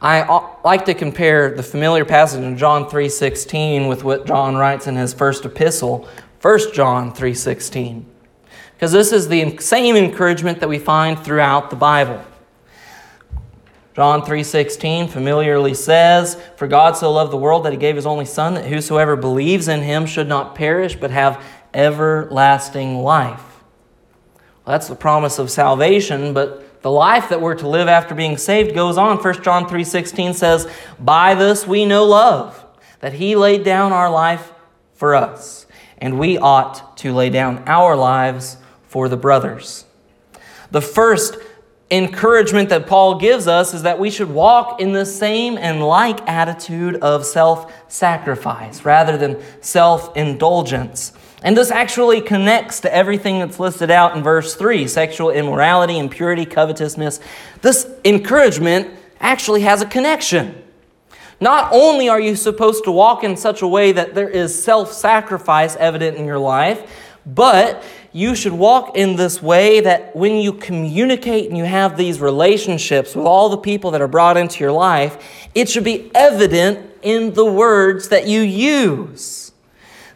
I 0.00 0.42
like 0.64 0.84
to 0.86 0.94
compare 0.94 1.54
the 1.54 1.62
familiar 1.62 2.04
passage 2.04 2.42
in 2.42 2.58
John 2.58 2.88
3:16 2.88 3.88
with 3.88 4.04
what 4.04 4.26
John 4.26 4.56
writes 4.56 4.86
in 4.86 4.96
his 4.96 5.14
first 5.14 5.44
epistle, 5.44 6.06
1 6.40 6.74
John 6.74 7.12
3:16. 7.12 8.04
Because 8.74 8.92
this 8.92 9.10
is 9.10 9.28
the 9.28 9.56
same 9.58 9.96
encouragement 9.96 10.60
that 10.60 10.68
we 10.68 10.78
find 10.78 11.18
throughout 11.18 11.70
the 11.70 11.76
Bible. 11.76 12.20
John 13.94 14.20
3:16 14.20 15.08
familiarly 15.08 15.72
says, 15.72 16.36
"For 16.56 16.66
God 16.66 16.98
so 16.98 17.10
loved 17.10 17.32
the 17.32 17.38
world 17.38 17.64
that 17.64 17.72
he 17.72 17.78
gave 17.78 17.96
his 17.96 18.04
only 18.04 18.26
son 18.26 18.52
that 18.52 18.66
whosoever 18.66 19.16
believes 19.16 19.66
in 19.66 19.80
him 19.80 20.04
should 20.04 20.28
not 20.28 20.54
perish 20.54 20.96
but 20.96 21.10
have 21.10 21.40
everlasting 21.72 23.02
life." 23.02 23.62
Well, 24.66 24.72
that's 24.72 24.88
the 24.88 24.94
promise 24.94 25.38
of 25.38 25.50
salvation, 25.50 26.34
but 26.34 26.65
the 26.86 26.92
life 26.92 27.30
that 27.30 27.40
we're 27.40 27.56
to 27.56 27.66
live 27.66 27.88
after 27.88 28.14
being 28.14 28.36
saved 28.36 28.72
goes 28.72 28.96
on. 28.96 29.18
1 29.18 29.42
John 29.42 29.66
3:16 29.66 30.34
says, 30.34 30.68
"By 31.00 31.34
this 31.34 31.66
we 31.66 31.84
know 31.84 32.04
love, 32.04 32.64
that 33.00 33.14
he 33.14 33.34
laid 33.34 33.64
down 33.64 33.92
our 33.92 34.08
life 34.08 34.52
for 34.94 35.16
us, 35.16 35.66
and 35.98 36.16
we 36.16 36.38
ought 36.38 36.96
to 36.98 37.12
lay 37.12 37.28
down 37.28 37.64
our 37.66 37.96
lives 37.96 38.58
for 38.86 39.08
the 39.08 39.16
brothers." 39.16 39.84
The 40.70 40.80
first 40.80 41.36
encouragement 41.90 42.68
that 42.68 42.86
Paul 42.86 43.16
gives 43.16 43.48
us 43.48 43.74
is 43.74 43.82
that 43.82 43.98
we 43.98 44.08
should 44.08 44.32
walk 44.32 44.80
in 44.80 44.92
the 44.92 45.06
same 45.06 45.58
and 45.58 45.84
like 45.84 46.20
attitude 46.28 47.02
of 47.02 47.26
self 47.26 47.66
sacrifice 47.88 48.84
rather 48.84 49.16
than 49.16 49.38
self 49.60 50.16
indulgence. 50.16 51.10
And 51.42 51.56
this 51.56 51.70
actually 51.70 52.20
connects 52.20 52.80
to 52.80 52.94
everything 52.94 53.40
that's 53.40 53.60
listed 53.60 53.90
out 53.90 54.16
in 54.16 54.22
verse 54.22 54.54
3 54.54 54.88
sexual 54.88 55.30
immorality, 55.30 55.98
impurity, 55.98 56.46
covetousness. 56.46 57.20
This 57.62 57.88
encouragement 58.04 58.90
actually 59.20 59.62
has 59.62 59.82
a 59.82 59.86
connection. 59.86 60.62
Not 61.40 61.70
only 61.72 62.08
are 62.08 62.20
you 62.20 62.34
supposed 62.34 62.84
to 62.84 62.90
walk 62.90 63.22
in 63.22 63.36
such 63.36 63.60
a 63.60 63.66
way 63.66 63.92
that 63.92 64.14
there 64.14 64.28
is 64.28 64.62
self 64.62 64.92
sacrifice 64.92 65.76
evident 65.76 66.16
in 66.16 66.24
your 66.24 66.38
life, 66.38 66.90
but 67.26 67.84
you 68.12 68.34
should 68.34 68.52
walk 68.54 68.96
in 68.96 69.16
this 69.16 69.42
way 69.42 69.80
that 69.80 70.16
when 70.16 70.36
you 70.36 70.54
communicate 70.54 71.48
and 71.48 71.58
you 71.58 71.64
have 71.64 71.98
these 71.98 72.18
relationships 72.20 73.14
with 73.14 73.26
all 73.26 73.50
the 73.50 73.58
people 73.58 73.90
that 73.90 74.00
are 74.00 74.08
brought 74.08 74.38
into 74.38 74.60
your 74.60 74.72
life, 74.72 75.48
it 75.54 75.68
should 75.68 75.84
be 75.84 76.10
evident 76.14 76.90
in 77.02 77.34
the 77.34 77.44
words 77.44 78.08
that 78.08 78.26
you 78.26 78.40
use. 78.40 79.45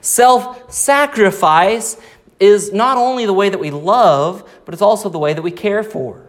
Self 0.00 0.72
sacrifice 0.72 1.96
is 2.38 2.72
not 2.72 2.96
only 2.96 3.26
the 3.26 3.34
way 3.34 3.48
that 3.50 3.58
we 3.58 3.70
love, 3.70 4.48
but 4.64 4.72
it's 4.72 4.82
also 4.82 5.08
the 5.08 5.18
way 5.18 5.34
that 5.34 5.42
we 5.42 5.50
care 5.50 5.82
for. 5.82 6.26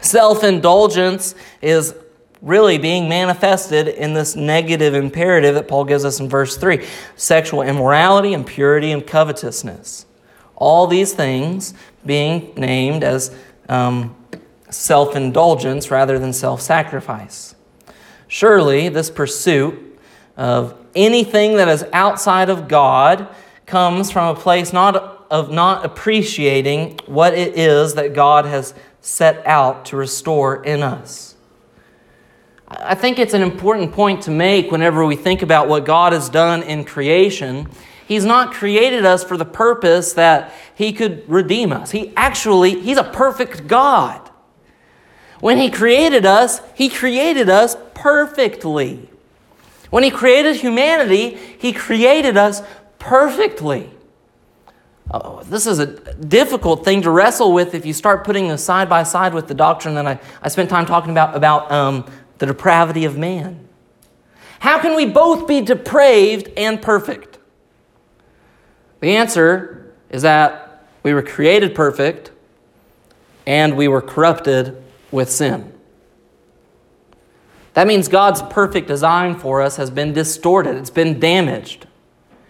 Self 0.00 0.44
indulgence 0.44 1.34
is 1.62 1.94
really 2.42 2.78
being 2.78 3.08
manifested 3.08 3.88
in 3.88 4.14
this 4.14 4.36
negative 4.36 4.94
imperative 4.94 5.54
that 5.54 5.68
Paul 5.68 5.84
gives 5.84 6.04
us 6.04 6.20
in 6.20 6.28
verse 6.28 6.56
3 6.56 6.84
sexual 7.16 7.62
immorality, 7.62 8.32
impurity, 8.32 8.92
and 8.92 9.06
covetousness. 9.06 10.06
All 10.54 10.86
these 10.86 11.12
things 11.12 11.74
being 12.04 12.52
named 12.56 13.04
as 13.04 13.34
um, 13.68 14.14
self 14.70 15.16
indulgence 15.16 15.90
rather 15.90 16.18
than 16.18 16.32
self 16.32 16.60
sacrifice. 16.60 17.54
Surely, 18.28 18.88
this 18.88 19.08
pursuit 19.08 19.98
of 20.36 20.85
anything 20.96 21.56
that 21.56 21.68
is 21.68 21.84
outside 21.92 22.50
of 22.50 22.66
God 22.66 23.28
comes 23.66 24.10
from 24.10 24.34
a 24.34 24.38
place 24.38 24.72
not 24.72 25.16
of 25.30 25.50
not 25.50 25.84
appreciating 25.84 26.98
what 27.06 27.34
it 27.34 27.56
is 27.58 27.94
that 27.94 28.14
God 28.14 28.44
has 28.46 28.74
set 29.00 29.46
out 29.46 29.86
to 29.86 29.96
restore 29.96 30.64
in 30.64 30.82
us. 30.82 31.34
I 32.68 32.94
think 32.94 33.18
it's 33.18 33.34
an 33.34 33.42
important 33.42 33.92
point 33.92 34.22
to 34.22 34.30
make 34.30 34.72
whenever 34.72 35.04
we 35.04 35.16
think 35.16 35.42
about 35.42 35.68
what 35.68 35.84
God 35.84 36.12
has 36.12 36.28
done 36.28 36.62
in 36.62 36.84
creation. 36.84 37.68
He's 38.06 38.24
not 38.24 38.52
created 38.52 39.04
us 39.04 39.22
for 39.22 39.36
the 39.36 39.44
purpose 39.44 40.12
that 40.14 40.52
He 40.74 40.92
could 40.92 41.28
redeem 41.28 41.72
us. 41.72 41.92
He 41.92 42.12
actually, 42.16 42.80
He's 42.80 42.98
a 42.98 43.04
perfect 43.04 43.66
God. 43.66 44.30
When 45.40 45.58
He 45.58 45.70
created 45.70 46.26
us, 46.26 46.60
He 46.74 46.88
created 46.88 47.48
us 47.48 47.76
perfectly. 47.94 49.10
When 49.90 50.02
He 50.02 50.10
created 50.10 50.56
humanity, 50.56 51.38
He 51.58 51.72
created 51.72 52.36
us 52.36 52.62
perfectly. 52.98 53.90
Oh, 55.10 55.42
this 55.44 55.66
is 55.66 55.78
a 55.78 55.86
difficult 56.14 56.84
thing 56.84 57.02
to 57.02 57.10
wrestle 57.10 57.52
with 57.52 57.74
if 57.74 57.86
you 57.86 57.92
start 57.92 58.24
putting 58.24 58.48
this 58.48 58.64
side 58.64 58.88
by 58.88 59.04
side 59.04 59.34
with 59.34 59.46
the 59.46 59.54
doctrine 59.54 59.94
that 59.94 60.06
I, 60.06 60.18
I 60.42 60.48
spent 60.48 60.68
time 60.68 60.84
talking 60.84 61.12
about, 61.12 61.36
about 61.36 61.70
um, 61.70 62.10
the 62.38 62.46
depravity 62.46 63.04
of 63.04 63.16
man. 63.16 63.68
How 64.58 64.80
can 64.80 64.96
we 64.96 65.06
both 65.06 65.46
be 65.46 65.60
depraved 65.60 66.50
and 66.56 66.82
perfect? 66.82 67.38
The 69.00 69.14
answer 69.16 69.94
is 70.10 70.22
that 70.22 70.84
we 71.02 71.14
were 71.14 71.22
created 71.22 71.74
perfect 71.74 72.32
and 73.46 73.76
we 73.76 73.86
were 73.86 74.02
corrupted 74.02 74.82
with 75.12 75.30
sin. 75.30 75.72
That 77.76 77.86
means 77.86 78.08
God's 78.08 78.40
perfect 78.40 78.88
design 78.88 79.34
for 79.34 79.60
us 79.60 79.76
has 79.76 79.90
been 79.90 80.14
distorted, 80.14 80.76
it's 80.76 80.88
been 80.88 81.20
damaged. 81.20 81.86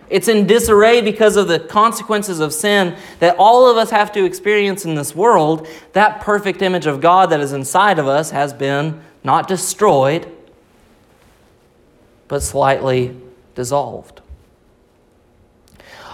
It's 0.09 0.29
in 0.29 0.47
disarray 0.47 1.01
because 1.01 1.35
of 1.35 1.49
the 1.49 1.59
consequences 1.59 2.39
of 2.39 2.53
sin 2.55 2.97
that 3.19 3.35
all 3.37 3.69
of 3.69 3.77
us 3.77 3.91
have 3.91 4.13
to 4.13 4.25
experience 4.25 4.85
in 4.85 4.95
this 4.95 5.17
world. 5.17 5.67
That 5.95 6.21
perfect 6.21 6.63
image 6.63 6.87
of 6.87 7.01
God 7.01 7.31
that 7.31 7.41
is 7.41 7.53
inside 7.53 7.99
of 7.99 8.07
us 8.07 8.31
has 8.31 8.53
been 8.53 9.01
not 9.25 9.49
destroyed, 9.49 10.33
but 12.29 12.41
slightly 12.41 13.17
dissolved. 13.57 14.21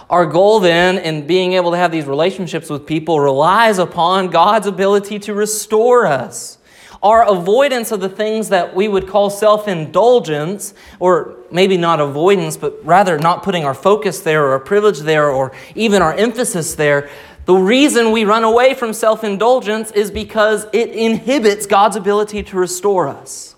Our 0.09 0.25
goal 0.25 0.59
then 0.59 0.97
in 0.97 1.27
being 1.27 1.53
able 1.53 1.69
to 1.69 1.77
have 1.77 1.91
these 1.91 2.05
relationships 2.05 2.67
with 2.67 2.87
people 2.87 3.19
relies 3.19 3.77
upon 3.77 4.29
God's 4.29 4.65
ability 4.65 5.19
to 5.19 5.35
restore 5.35 6.07
us. 6.07 6.57
Our 7.03 7.27
avoidance 7.29 7.91
of 7.91 7.99
the 7.99 8.09
things 8.09 8.49
that 8.49 8.73
we 8.73 8.87
would 8.87 9.07
call 9.07 9.29
self 9.29 9.67
indulgence, 9.67 10.73
or 10.99 11.35
maybe 11.51 11.77
not 11.77 11.99
avoidance, 11.99 12.57
but 12.57 12.83
rather 12.83 13.19
not 13.19 13.43
putting 13.43 13.65
our 13.65 13.73
focus 13.73 14.21
there 14.21 14.45
or 14.45 14.53
our 14.53 14.59
privilege 14.59 14.99
there 14.99 15.29
or 15.29 15.51
even 15.75 16.01
our 16.01 16.13
emphasis 16.13 16.75
there, 16.75 17.09
the 17.45 17.55
reason 17.55 18.11
we 18.11 18.23
run 18.23 18.45
away 18.45 18.73
from 18.73 18.93
self 18.93 19.23
indulgence 19.23 19.91
is 19.91 20.11
because 20.11 20.65
it 20.71 20.91
inhibits 20.91 21.65
God's 21.65 21.97
ability 21.97 22.41
to 22.43 22.57
restore 22.57 23.09
us. 23.09 23.55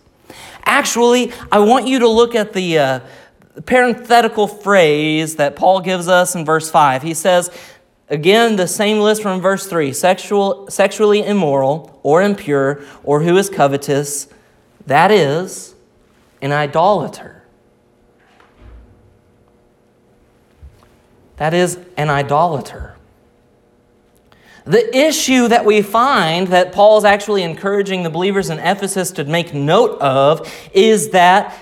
Actually, 0.64 1.32
I 1.52 1.60
want 1.60 1.88
you 1.88 2.00
to 2.00 2.10
look 2.10 2.34
at 2.34 2.54
the 2.54 2.80
uh, 2.80 3.00
parenthetical 3.66 4.48
phrase 4.48 5.36
that 5.36 5.56
Paul 5.56 5.82
gives 5.82 6.08
us 6.08 6.34
in 6.36 6.44
verse 6.44 6.70
5. 6.70 7.04
He 7.04 7.14
says, 7.14 7.52
Again, 8.10 8.56
the 8.56 8.68
same 8.68 9.00
list 9.00 9.22
from 9.22 9.42
verse 9.42 9.66
3 9.66 9.92
sexual, 9.92 10.70
sexually 10.70 11.26
immoral 11.26 12.00
or 12.04 12.22
impure 12.22 12.82
or 13.04 13.22
who 13.22 13.38
is 13.38 13.50
covetous, 13.50 14.28
that 14.86 15.12
is 15.12 15.74
an 16.42 16.52
idolater. 16.52 17.44
That 21.38 21.54
is 21.54 21.80
an 21.98 22.10
idolater. 22.10 22.96
The 24.66 24.96
issue 24.96 25.48
that 25.48 25.66
we 25.66 25.82
find 25.82 26.48
that 26.48 26.72
Paul 26.72 26.98
is 26.98 27.04
actually 27.04 27.44
encouraging 27.44 28.04
the 28.04 28.10
believers 28.10 28.50
in 28.50 28.58
Ephesus 28.60 29.12
to 29.12 29.24
make 29.24 29.54
note 29.54 30.00
of 30.00 30.52
is 30.74 31.10
that 31.10 31.56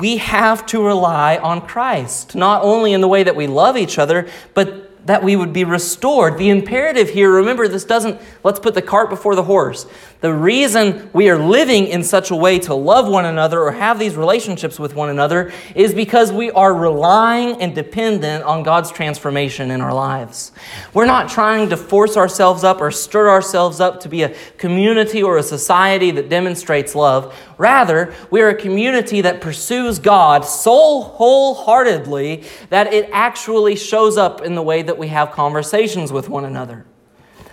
we 0.00 0.16
have 0.16 0.64
to 0.66 0.84
rely 0.84 1.36
on 1.36 1.60
Christ, 1.60 2.34
not 2.34 2.62
only 2.62 2.92
in 2.92 3.00
the 3.00 3.08
way 3.08 3.22
that 3.22 3.36
we 3.36 3.46
love 3.46 3.76
each 3.76 3.98
other, 3.98 4.28
but 4.54 4.91
that 5.06 5.22
we 5.22 5.34
would 5.34 5.52
be 5.52 5.64
restored. 5.64 6.38
The 6.38 6.50
imperative 6.50 7.10
here, 7.10 7.30
remember, 7.30 7.66
this 7.66 7.84
doesn't, 7.84 8.20
let's 8.44 8.60
put 8.60 8.74
the 8.74 8.82
cart 8.82 9.10
before 9.10 9.34
the 9.34 9.42
horse. 9.42 9.86
The 10.20 10.32
reason 10.32 11.10
we 11.12 11.28
are 11.30 11.38
living 11.38 11.88
in 11.88 12.04
such 12.04 12.30
a 12.30 12.36
way 12.36 12.60
to 12.60 12.74
love 12.74 13.08
one 13.08 13.24
another 13.24 13.60
or 13.60 13.72
have 13.72 13.98
these 13.98 14.14
relationships 14.14 14.78
with 14.78 14.94
one 14.94 15.08
another 15.08 15.52
is 15.74 15.92
because 15.92 16.30
we 16.30 16.52
are 16.52 16.72
relying 16.72 17.60
and 17.60 17.74
dependent 17.74 18.44
on 18.44 18.62
God's 18.62 18.92
transformation 18.92 19.72
in 19.72 19.80
our 19.80 19.92
lives. 19.92 20.52
We're 20.94 21.06
not 21.06 21.28
trying 21.28 21.70
to 21.70 21.76
force 21.76 22.16
ourselves 22.16 22.62
up 22.62 22.80
or 22.80 22.92
stir 22.92 23.28
ourselves 23.28 23.80
up 23.80 23.98
to 24.00 24.08
be 24.08 24.22
a 24.22 24.34
community 24.58 25.24
or 25.24 25.38
a 25.38 25.42
society 25.42 26.12
that 26.12 26.28
demonstrates 26.28 26.94
love. 26.94 27.34
Rather, 27.62 28.12
we 28.28 28.42
are 28.42 28.48
a 28.48 28.56
community 28.56 29.20
that 29.20 29.40
pursues 29.40 30.00
God 30.00 30.44
so 30.44 31.02
wholeheartedly 31.02 32.42
that 32.70 32.92
it 32.92 33.08
actually 33.12 33.76
shows 33.76 34.18
up 34.18 34.40
in 34.40 34.56
the 34.56 34.62
way 34.62 34.82
that 34.82 34.98
we 34.98 35.06
have 35.06 35.30
conversations 35.30 36.10
with 36.12 36.28
one 36.28 36.44
another. 36.44 36.84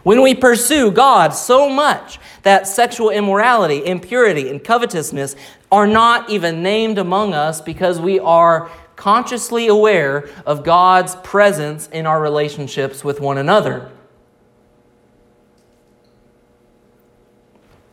When 0.01 0.23
we 0.23 0.33
pursue 0.33 0.89
God 0.89 1.35
so 1.35 1.69
much 1.69 2.17
that 2.41 2.65
sexual 2.65 3.11
immorality, 3.11 3.85
impurity, 3.85 4.49
and 4.49 4.63
covetousness 4.63 5.35
are 5.71 5.85
not 5.85 6.31
even 6.31 6.63
named 6.63 6.97
among 6.97 7.35
us 7.35 7.61
because 7.61 8.01
we 8.01 8.19
are 8.19 8.71
consciously 8.95 9.67
aware 9.67 10.27
of 10.43 10.63
God's 10.63 11.17
presence 11.17 11.87
in 11.89 12.07
our 12.07 12.19
relationships 12.19 13.03
with 13.03 13.19
one 13.19 13.37
another. 13.37 13.91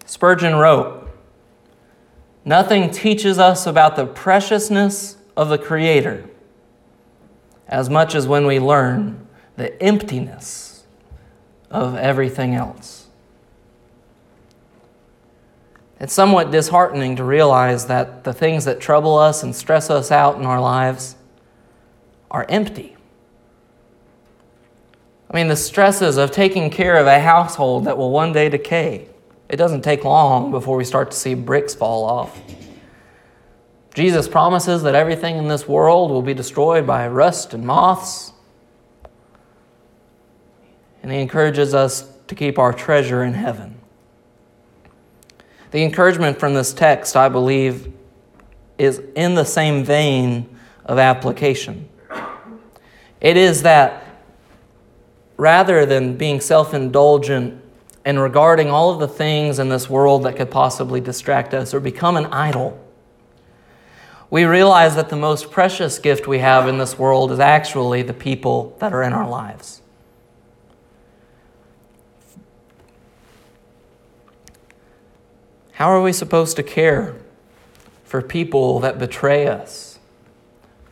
Spurgeon 0.06 0.54
wrote, 0.54 1.05
Nothing 2.46 2.92
teaches 2.92 3.40
us 3.40 3.66
about 3.66 3.96
the 3.96 4.06
preciousness 4.06 5.16
of 5.36 5.48
the 5.48 5.58
Creator 5.58 6.30
as 7.66 7.90
much 7.90 8.14
as 8.14 8.28
when 8.28 8.46
we 8.46 8.60
learn 8.60 9.26
the 9.56 9.82
emptiness 9.82 10.84
of 11.72 11.96
everything 11.96 12.54
else. 12.54 13.08
It's 15.98 16.12
somewhat 16.12 16.52
disheartening 16.52 17.16
to 17.16 17.24
realize 17.24 17.86
that 17.86 18.22
the 18.22 18.32
things 18.32 18.64
that 18.66 18.78
trouble 18.78 19.18
us 19.18 19.42
and 19.42 19.52
stress 19.52 19.90
us 19.90 20.12
out 20.12 20.36
in 20.36 20.46
our 20.46 20.60
lives 20.60 21.16
are 22.30 22.46
empty. 22.48 22.96
I 25.28 25.34
mean, 25.34 25.48
the 25.48 25.56
stresses 25.56 26.16
of 26.16 26.30
taking 26.30 26.70
care 26.70 26.96
of 26.96 27.08
a 27.08 27.18
household 27.18 27.86
that 27.86 27.98
will 27.98 28.12
one 28.12 28.32
day 28.32 28.48
decay. 28.48 29.08
It 29.48 29.56
doesn't 29.56 29.82
take 29.82 30.04
long 30.04 30.50
before 30.50 30.76
we 30.76 30.84
start 30.84 31.10
to 31.12 31.16
see 31.16 31.34
bricks 31.34 31.74
fall 31.74 32.04
off. 32.04 32.40
Jesus 33.94 34.28
promises 34.28 34.82
that 34.82 34.94
everything 34.94 35.36
in 35.36 35.48
this 35.48 35.66
world 35.66 36.10
will 36.10 36.22
be 36.22 36.34
destroyed 36.34 36.86
by 36.86 37.08
rust 37.08 37.54
and 37.54 37.64
moths. 37.64 38.32
And 41.02 41.10
he 41.10 41.18
encourages 41.20 41.72
us 41.72 42.12
to 42.26 42.34
keep 42.34 42.58
our 42.58 42.72
treasure 42.72 43.22
in 43.22 43.34
heaven. 43.34 43.80
The 45.70 45.82
encouragement 45.82 46.38
from 46.38 46.54
this 46.54 46.72
text, 46.72 47.16
I 47.16 47.28
believe, 47.28 47.92
is 48.78 49.00
in 49.14 49.34
the 49.34 49.44
same 49.44 49.84
vein 49.84 50.58
of 50.84 50.98
application. 50.98 51.88
It 53.20 53.36
is 53.36 53.62
that 53.62 54.04
rather 55.36 55.86
than 55.86 56.16
being 56.16 56.40
self 56.40 56.74
indulgent 56.74 57.62
and 58.06 58.20
regarding 58.20 58.70
all 58.70 58.92
of 58.92 59.00
the 59.00 59.08
things 59.08 59.58
in 59.58 59.68
this 59.68 59.90
world 59.90 60.22
that 60.22 60.36
could 60.36 60.48
possibly 60.48 61.00
distract 61.00 61.52
us 61.52 61.74
or 61.74 61.80
become 61.80 62.16
an 62.16 62.26
idol, 62.26 62.80
we 64.30 64.44
realize 64.44 64.94
that 64.94 65.08
the 65.08 65.16
most 65.16 65.50
precious 65.50 65.98
gift 65.98 66.28
we 66.28 66.38
have 66.38 66.68
in 66.68 66.78
this 66.78 66.96
world 66.96 67.32
is 67.32 67.40
actually 67.40 68.02
the 68.02 68.14
people 68.14 68.76
that 68.78 68.92
are 68.92 69.02
in 69.02 69.12
our 69.12 69.28
lives. 69.28 69.82
How 75.72 75.88
are 75.88 76.00
we 76.00 76.12
supposed 76.12 76.54
to 76.56 76.62
care 76.62 77.16
for 78.04 78.22
people 78.22 78.78
that 78.80 79.00
betray 79.00 79.48
us, 79.48 79.98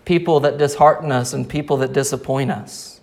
people 0.04 0.40
that 0.40 0.58
dishearten 0.58 1.12
us, 1.12 1.32
and 1.32 1.48
people 1.48 1.76
that 1.76 1.92
disappoint 1.92 2.50
us? 2.50 2.93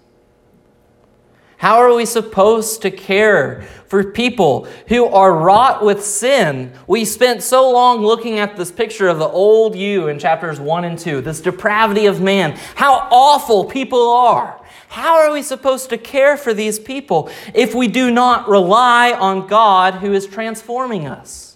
How 1.62 1.78
are 1.78 1.94
we 1.94 2.06
supposed 2.08 2.82
to 2.82 2.90
care 2.90 3.68
for 3.86 4.04
people 4.04 4.68
who 4.88 5.06
are 5.06 5.32
wrought 5.32 5.86
with 5.86 6.04
sin? 6.04 6.74
We 6.88 7.06
spent 7.06 7.44
so 7.44 7.70
long 7.70 8.02
looking 8.02 8.40
at 8.40 8.58
this 8.58 8.72
picture 8.72 9.08
of 9.08 9.20
the 9.20 9.28
old 9.28 9.76
you 9.76 10.08
in 10.08 10.18
chapters 10.18 10.60
1 10.60 10.86
and 10.86 10.98
2, 10.98 11.22
this 11.22 11.40
depravity 11.40 12.08
of 12.08 12.20
man, 12.20 12.58
how 12.74 13.08
awful 13.12 13.66
people 13.66 14.10
are. 14.10 14.60
How 14.88 15.20
are 15.20 15.32
we 15.32 15.44
supposed 15.44 15.92
to 15.92 16.00
care 16.00 16.36
for 16.36 16.52
these 16.52 16.80
people 16.80 17.30
if 17.54 17.76
we 17.76 17.88
do 17.88 18.10
not 18.10 18.50
rely 18.50 19.12
on 19.12 19.46
God 19.46 19.94
who 19.94 20.14
is 20.14 20.26
transforming 20.26 21.06
us? 21.06 21.51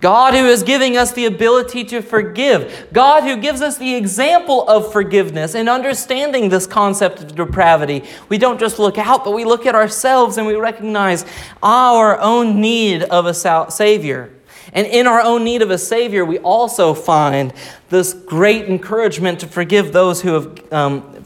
God 0.00 0.34
who 0.34 0.46
is 0.46 0.62
giving 0.62 0.96
us 0.96 1.12
the 1.12 1.26
ability 1.26 1.82
to 1.84 2.02
forgive. 2.02 2.88
God 2.92 3.24
who 3.24 3.36
gives 3.36 3.60
us 3.60 3.78
the 3.78 3.96
example 3.96 4.68
of 4.68 4.92
forgiveness 4.92 5.56
and 5.56 5.68
understanding 5.68 6.48
this 6.48 6.68
concept 6.68 7.20
of 7.20 7.34
depravity. 7.34 8.04
We 8.28 8.38
don't 8.38 8.60
just 8.60 8.78
look 8.78 8.96
out, 8.96 9.24
but 9.24 9.32
we 9.32 9.44
look 9.44 9.66
at 9.66 9.74
ourselves 9.74 10.36
and 10.36 10.46
we 10.46 10.54
recognize 10.54 11.26
our 11.62 12.18
own 12.20 12.60
need 12.60 13.02
of 13.02 13.26
a 13.26 13.34
Savior. 13.70 14.32
And 14.72 14.86
in 14.86 15.06
our 15.06 15.20
own 15.20 15.44
need 15.44 15.62
of 15.62 15.70
a 15.70 15.78
Savior, 15.78 16.24
we 16.24 16.38
also 16.38 16.94
find 16.94 17.52
this 17.88 18.12
great 18.12 18.66
encouragement 18.66 19.40
to 19.40 19.46
forgive 19.48 19.92
those 19.92 20.22
who 20.22 20.34
have 20.34 20.72
um, 20.72 21.17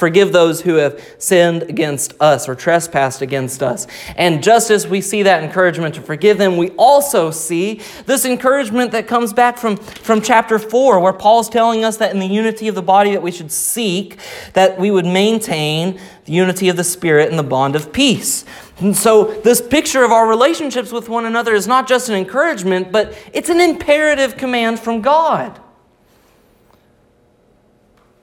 Forgive 0.00 0.32
those 0.32 0.62
who 0.62 0.76
have 0.76 0.98
sinned 1.18 1.64
against 1.64 2.14
us 2.20 2.48
or 2.48 2.54
trespassed 2.54 3.20
against 3.20 3.62
us. 3.62 3.86
And 4.16 4.42
just 4.42 4.70
as 4.70 4.88
we 4.88 5.02
see 5.02 5.24
that 5.24 5.44
encouragement 5.44 5.94
to 5.96 6.00
forgive 6.00 6.38
them, 6.38 6.56
we 6.56 6.70
also 6.70 7.30
see 7.30 7.82
this 8.06 8.24
encouragement 8.24 8.92
that 8.92 9.06
comes 9.06 9.34
back 9.34 9.58
from, 9.58 9.76
from 9.76 10.22
chapter 10.22 10.58
4, 10.58 11.00
where 11.00 11.12
Paul's 11.12 11.50
telling 11.50 11.84
us 11.84 11.98
that 11.98 12.14
in 12.14 12.18
the 12.18 12.26
unity 12.26 12.66
of 12.66 12.74
the 12.74 12.80
body 12.80 13.10
that 13.10 13.20
we 13.20 13.30
should 13.30 13.52
seek, 13.52 14.16
that 14.54 14.80
we 14.80 14.90
would 14.90 15.04
maintain 15.04 16.00
the 16.24 16.32
unity 16.32 16.70
of 16.70 16.78
the 16.78 16.84
Spirit 16.84 17.28
and 17.28 17.38
the 17.38 17.42
bond 17.42 17.76
of 17.76 17.92
peace. 17.92 18.46
And 18.78 18.96
so, 18.96 19.24
this 19.42 19.60
picture 19.60 20.02
of 20.02 20.12
our 20.12 20.26
relationships 20.26 20.92
with 20.92 21.10
one 21.10 21.26
another 21.26 21.54
is 21.54 21.66
not 21.66 21.86
just 21.86 22.08
an 22.08 22.14
encouragement, 22.14 22.90
but 22.90 23.14
it's 23.34 23.50
an 23.50 23.60
imperative 23.60 24.38
command 24.38 24.80
from 24.80 25.02
God. 25.02 25.60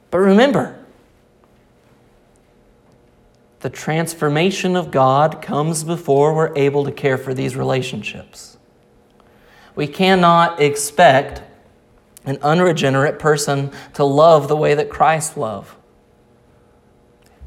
But 0.10 0.18
remember, 0.18 0.77
the 3.60 3.70
transformation 3.70 4.76
of 4.76 4.92
God 4.92 5.42
comes 5.42 5.84
before 5.84 6.34
we're 6.34 6.56
able 6.56 6.86
to 6.86 6.92
care 6.92 7.18
for 7.18 7.34
these 7.34 7.56
relationships. 7.56 8.58
We 9.76 9.88
cannot 9.88 10.62
expect 10.62 11.42
an 12.26 12.38
unregenerate 12.42 13.20
person 13.20 13.72
to 13.94 14.04
love 14.04 14.48
the 14.48 14.56
way 14.56 14.76
that 14.76 14.90
Christ 14.90 15.38
loved. 15.38 15.74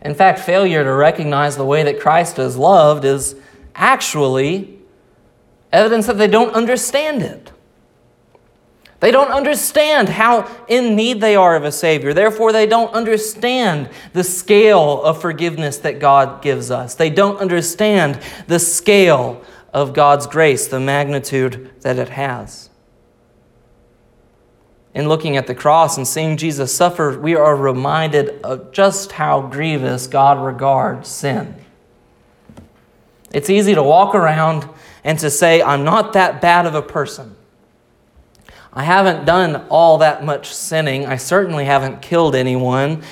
In 0.02 0.14
fact, 0.14 0.38
failure 0.38 0.82
to 0.82 0.92
recognize 0.92 1.56
the 1.56 1.66
way 1.66 1.82
that 1.82 2.00
Christ 2.00 2.38
is 2.38 2.56
loved 2.56 3.04
is 3.04 3.36
actually 3.74 4.78
evidence 5.72 6.06
that 6.06 6.18
they 6.18 6.26
don't 6.26 6.54
understand 6.54 7.22
it. 7.22 7.49
They 9.00 9.10
don't 9.10 9.30
understand 9.30 10.10
how 10.10 10.46
in 10.68 10.94
need 10.94 11.22
they 11.22 11.34
are 11.34 11.56
of 11.56 11.64
a 11.64 11.72
Savior. 11.72 12.12
Therefore, 12.12 12.52
they 12.52 12.66
don't 12.66 12.92
understand 12.92 13.88
the 14.12 14.22
scale 14.22 15.02
of 15.02 15.20
forgiveness 15.20 15.78
that 15.78 15.98
God 15.98 16.42
gives 16.42 16.70
us. 16.70 16.94
They 16.94 17.08
don't 17.08 17.38
understand 17.38 18.20
the 18.46 18.58
scale 18.58 19.42
of 19.72 19.94
God's 19.94 20.26
grace, 20.26 20.68
the 20.68 20.80
magnitude 20.80 21.70
that 21.80 21.98
it 21.98 22.10
has. 22.10 22.68
In 24.92 25.08
looking 25.08 25.36
at 25.36 25.46
the 25.46 25.54
cross 25.54 25.96
and 25.96 26.06
seeing 26.06 26.36
Jesus 26.36 26.74
suffer, 26.74 27.18
we 27.18 27.34
are 27.34 27.56
reminded 27.56 28.42
of 28.42 28.70
just 28.72 29.12
how 29.12 29.40
grievous 29.40 30.08
God 30.08 30.44
regards 30.44 31.08
sin. 31.08 31.54
It's 33.32 33.48
easy 33.48 33.74
to 33.74 33.82
walk 33.82 34.14
around 34.14 34.68
and 35.04 35.18
to 35.20 35.30
say, 35.30 35.62
I'm 35.62 35.84
not 35.84 36.12
that 36.14 36.42
bad 36.42 36.66
of 36.66 36.74
a 36.74 36.82
person. 36.82 37.36
I 38.72 38.84
haven't 38.84 39.24
done 39.24 39.66
all 39.68 39.98
that 39.98 40.24
much 40.24 40.54
sinning. 40.54 41.06
I 41.06 41.16
certainly 41.16 41.64
haven't 41.64 42.02
killed 42.02 42.34
anyone. 42.34 43.02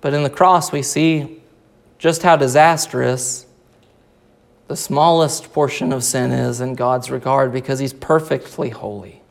But 0.00 0.14
in 0.14 0.22
the 0.22 0.30
cross, 0.30 0.72
we 0.72 0.82
see 0.82 1.40
just 1.98 2.22
how 2.22 2.36
disastrous 2.36 3.46
the 4.68 4.76
smallest 4.76 5.52
portion 5.52 5.92
of 5.92 6.02
sin 6.02 6.32
is 6.32 6.60
in 6.60 6.74
God's 6.74 7.10
regard 7.10 7.52
because 7.52 7.78
He's 7.78 7.92
perfectly 7.92 8.70
holy, 8.70 9.22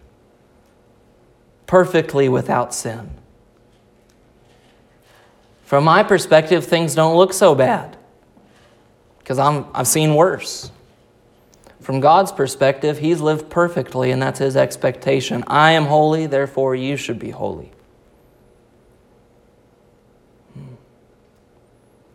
perfectly 1.68 2.30
without 2.30 2.74
sin. 2.74 3.10
From 5.66 5.84
my 5.84 6.04
perspective, 6.04 6.64
things 6.64 6.96
don't 6.96 7.18
look 7.18 7.34
so 7.34 7.54
bad 7.54 7.98
because 9.20 9.40
I've 9.40 9.88
seen 9.88 10.16
worse. 10.16 10.72
From 11.86 12.00
God's 12.00 12.32
perspective, 12.32 12.98
He's 12.98 13.22
lived 13.22 13.48
perfectly, 13.48 14.10
and 14.10 14.20
that's 14.20 14.40
His 14.40 14.58
expectation. 14.58 15.44
I 15.46 15.74
am 15.74 15.86
holy, 15.86 16.26
therefore 16.26 16.74
you 16.74 16.98
should 16.98 17.20
be 17.20 17.30
holy. 17.30 17.72
Hmm. 20.56 20.74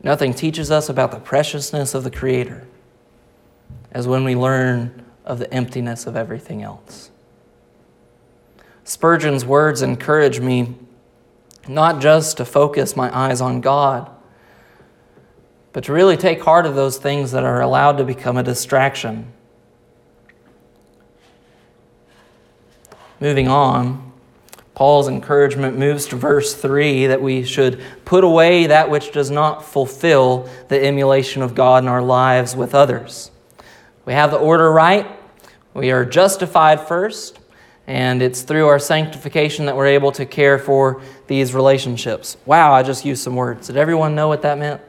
Nothing 0.02 0.35
teaches 0.35 0.72
us 0.72 0.88
about 0.88 1.12
the 1.12 1.20
preciousness 1.20 1.94
of 1.94 2.02
the 2.02 2.11
Creator 2.11 2.66
as 3.92 4.09
when 4.09 4.24
we 4.24 4.35
learn 4.35 5.04
of 5.24 5.38
the 5.38 5.54
emptiness 5.54 6.04
of 6.04 6.16
everything 6.16 6.64
else. 6.64 7.12
Spurgeon's 8.83 9.44
words 9.44 9.83
encourage 9.83 10.40
me 10.40 10.74
not 11.68 12.02
just 12.02 12.38
to 12.38 12.44
focus 12.44 12.96
my 12.96 13.16
eyes 13.16 13.40
on 13.40 13.61
God, 13.61 14.11
but 15.72 15.85
to 15.85 15.92
really 15.92 16.16
take 16.16 16.42
heart 16.42 16.66
of 16.66 16.74
those 16.74 16.98
things 16.98 17.30
that 17.30 17.44
are 17.44 17.61
allowed 17.61 17.98
to 17.98 18.04
become 18.04 18.37
a 18.37 18.42
distraction 18.42 19.33
Moving 23.20 23.48
on, 23.48 24.11
Paul's 24.74 25.09
encouragement 25.09 25.76
moves 25.76 26.06
to 26.06 26.16
verse 26.16 26.54
3 26.54 27.09
that 27.09 27.20
we 27.20 27.42
should 27.44 27.83
put 28.06 28.24
away 28.24 28.68
that 28.68 28.88
which 28.88 29.12
does 29.12 29.30
not 29.30 29.62
fulfill 29.62 30.48
the 30.68 30.83
emulation 30.83 31.42
of 31.42 31.54
God 31.54 31.83
in 31.83 31.88
our 31.88 32.00
lives 32.00 32.56
with 32.56 32.74
others. 32.74 33.30
We 34.06 34.14
have 34.14 34.30
the 34.30 34.38
order 34.38 34.72
right. 34.72 35.06
We 35.74 35.90
are 35.90 36.06
justified 36.06 36.80
first, 36.80 37.38
and 37.87 38.22
it's 38.22 38.40
through 38.40 38.68
our 38.68 38.78
sanctification 38.78 39.66
that 39.66 39.76
we're 39.76 39.88
able 39.88 40.12
to 40.12 40.24
care 40.24 40.59
for 40.59 41.02
these 41.26 41.52
relationships. 41.52 42.38
Wow, 42.46 42.72
I 42.72 42.83
just 42.83 43.04
used 43.04 43.22
some 43.22 43.37
words. 43.37 43.66
Did 43.66 43.76
everyone 43.76 44.14
know 44.14 44.28
what 44.28 44.40
that 44.42 44.56
meant? 44.56 44.80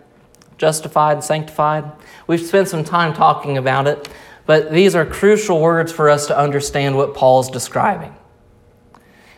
Justified 0.58 1.22
sanctified? 1.22 1.84
We've 2.28 2.40
spent 2.40 2.70
some 2.70 2.86
time 2.86 3.14
talking 3.14 3.58
about 3.58 3.88
it, 3.88 4.08
but 4.46 4.72
these 4.72 4.96
are 4.96 5.06
crucial 5.06 5.60
words 5.60 5.92
for 5.92 6.10
us 6.10 6.28
to 6.28 6.38
understand 6.38 6.96
what 6.96 7.14
Paul's 7.14 7.52
describing. 7.52 8.16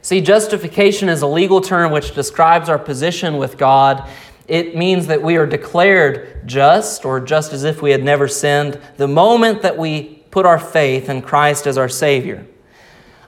See, 0.04 0.20
justification 0.20 1.08
is 1.08 1.22
a 1.22 1.28
legal 1.28 1.62
term 1.62 1.94
which 1.94 2.14
describes 2.14 2.68
our 2.68 2.78
position 2.78 3.38
with 3.38 3.58
God. 3.58 4.08
It 4.50 4.76
means 4.76 5.08
that 5.08 5.22
we 5.22 5.38
are 5.38 5.46
declared 5.46 6.46
just, 6.46 7.06
or 7.06 7.22
just 7.22 7.54
as 7.54 7.64
if 7.64 7.82
we 7.82 7.92
had 7.92 8.04
never 8.04 8.28
sinned, 8.28 8.82
the 8.98 9.08
moment 9.08 9.62
that 9.62 9.78
we 9.78 10.26
put 10.30 10.46
our 10.46 10.60
faith 10.60 11.08
in 11.08 11.22
Christ 11.22 11.66
as 11.68 11.78
our 11.78 11.88
Savior. 11.88 12.46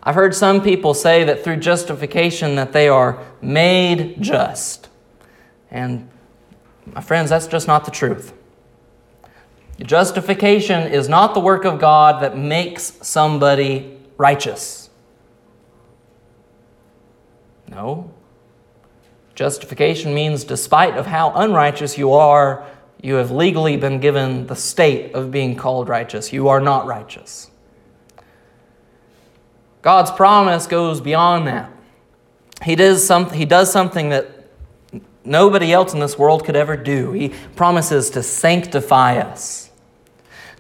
I've 0.03 0.15
heard 0.15 0.35
some 0.35 0.61
people 0.61 0.93
say 0.93 1.23
that 1.23 1.45
through 1.45 1.57
justification 1.57 2.55
that 2.55 2.73
they 2.73 2.89
are 2.89 3.23
made 3.41 4.21
just. 4.21 4.89
And 5.71 6.09
my 6.85 6.99
friends, 6.99 7.29
that's 7.29 7.47
just 7.47 7.67
not 7.67 7.85
the 7.85 7.91
truth. 7.91 8.33
Justification 9.79 10.91
is 10.91 11.07
not 11.07 11.33
the 11.35 11.39
work 11.39 11.63
of 11.63 11.79
God 11.79 12.21
that 12.21 12.37
makes 12.37 12.97
somebody 13.01 13.97
righteous. 14.17 14.84
No. 17.69 18.11
Justification 19.35 20.13
means 20.13 20.43
despite 20.43 20.95
of 20.95 21.05
how 21.05 21.33
unrighteous 21.33 21.97
you 21.97 22.13
are, 22.13 22.65
you 23.01 23.15
have 23.15 23.31
legally 23.31 23.77
been 23.77 23.99
given 23.99 24.47
the 24.47 24.55
state 24.55 25.13
of 25.13 25.29
being 25.29 25.55
called 25.55 25.89
righteous. 25.89 26.31
You 26.31 26.47
are 26.47 26.61
not 26.61 26.85
righteous. 26.85 27.51
God's 29.81 30.09
promise 30.09 30.65
goes 30.65 31.01
beyond 31.01 31.47
that. 31.47 31.71
He 32.63 32.75
does, 32.75 33.05
some, 33.05 33.29
he 33.29 33.45
does 33.45 33.71
something 33.71 34.09
that 34.09 34.47
nobody 35.23 35.73
else 35.73 35.93
in 35.93 35.99
this 35.99 36.17
world 36.17 36.45
could 36.45 36.55
ever 36.55 36.77
do. 36.77 37.11
He 37.11 37.29
promises 37.55 38.09
to 38.11 38.23
sanctify 38.23 39.17
us. 39.17 39.69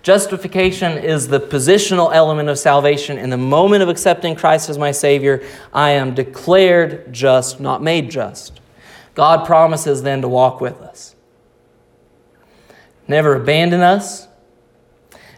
Justification 0.05 0.99
is 0.99 1.29
the 1.29 1.39
positional 1.39 2.13
element 2.13 2.47
of 2.47 2.59
salvation. 2.59 3.17
In 3.17 3.31
the 3.31 3.37
moment 3.37 3.81
of 3.81 3.89
accepting 3.89 4.35
Christ 4.35 4.69
as 4.69 4.77
my 4.77 4.91
Savior, 4.91 5.43
I 5.73 5.89
am 5.93 6.13
declared 6.13 7.11
just, 7.11 7.59
not 7.59 7.81
made 7.81 8.11
just. 8.11 8.59
God 9.15 9.47
promises 9.47 10.03
then 10.03 10.21
to 10.21 10.27
walk 10.27 10.61
with 10.61 10.79
us, 10.79 11.15
never 13.07 13.33
abandon 13.33 13.81
us, 13.81 14.27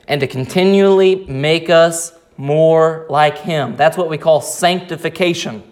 and 0.06 0.20
to 0.20 0.28
continually 0.28 1.16
make 1.28 1.70
us 1.70 2.12
more 2.36 3.06
like 3.10 3.38
Him. 3.38 3.78
That's 3.78 3.96
what 3.96 4.10
we 4.10 4.18
call 4.18 4.42
sanctification. 4.42 5.64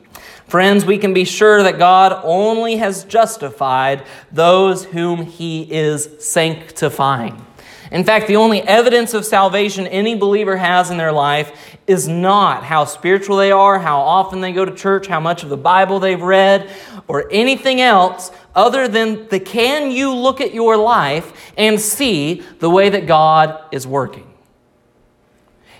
Friends, 0.48 0.86
we 0.86 0.98
can 0.98 1.14
be 1.14 1.26
sure 1.26 1.64
that 1.64 1.78
God 1.78 2.18
only 2.24 2.78
has 2.78 3.04
justified 3.04 4.06
those 4.32 4.86
whom 4.86 5.26
He 5.26 5.64
is 5.70 6.08
sanctifying. 6.20 7.46
In 7.92 8.04
fact, 8.04 8.28
the 8.28 8.36
only 8.36 8.62
evidence 8.62 9.14
of 9.14 9.26
salvation 9.26 9.86
any 9.88 10.16
believer 10.16 10.58
has 10.58 10.90
in 10.90 10.98
their 10.98 11.12
life 11.12 11.78
is 11.86 12.08
not 12.08 12.64
how 12.64 12.86
spiritual 12.86 13.38
they 13.38 13.52
are, 13.52 13.80
how 13.80 14.00
often 14.00 14.42
they 14.42 14.52
go 14.52 14.66
to 14.66 14.74
church, 14.74 15.08
how 15.08 15.20
much 15.20 15.44
of 15.44 15.50
the 15.50 15.58
Bible 15.58 16.00
they've 16.00 16.22
read, 16.22 16.70
or 17.08 17.32
anything 17.32 17.82
else 17.82 18.32
other 18.56 18.88
than 18.88 19.28
the 19.28 19.40
can 19.40 19.92
you 19.92 20.14
look 20.14 20.42
at 20.42 20.54
your 20.54 20.78
life 20.78 21.54
and 21.58 21.80
see 21.80 22.42
the 22.60 22.70
way 22.70 22.90
that 22.90 23.06
God 23.06 23.64
is 23.72 23.86
working? 23.86 24.32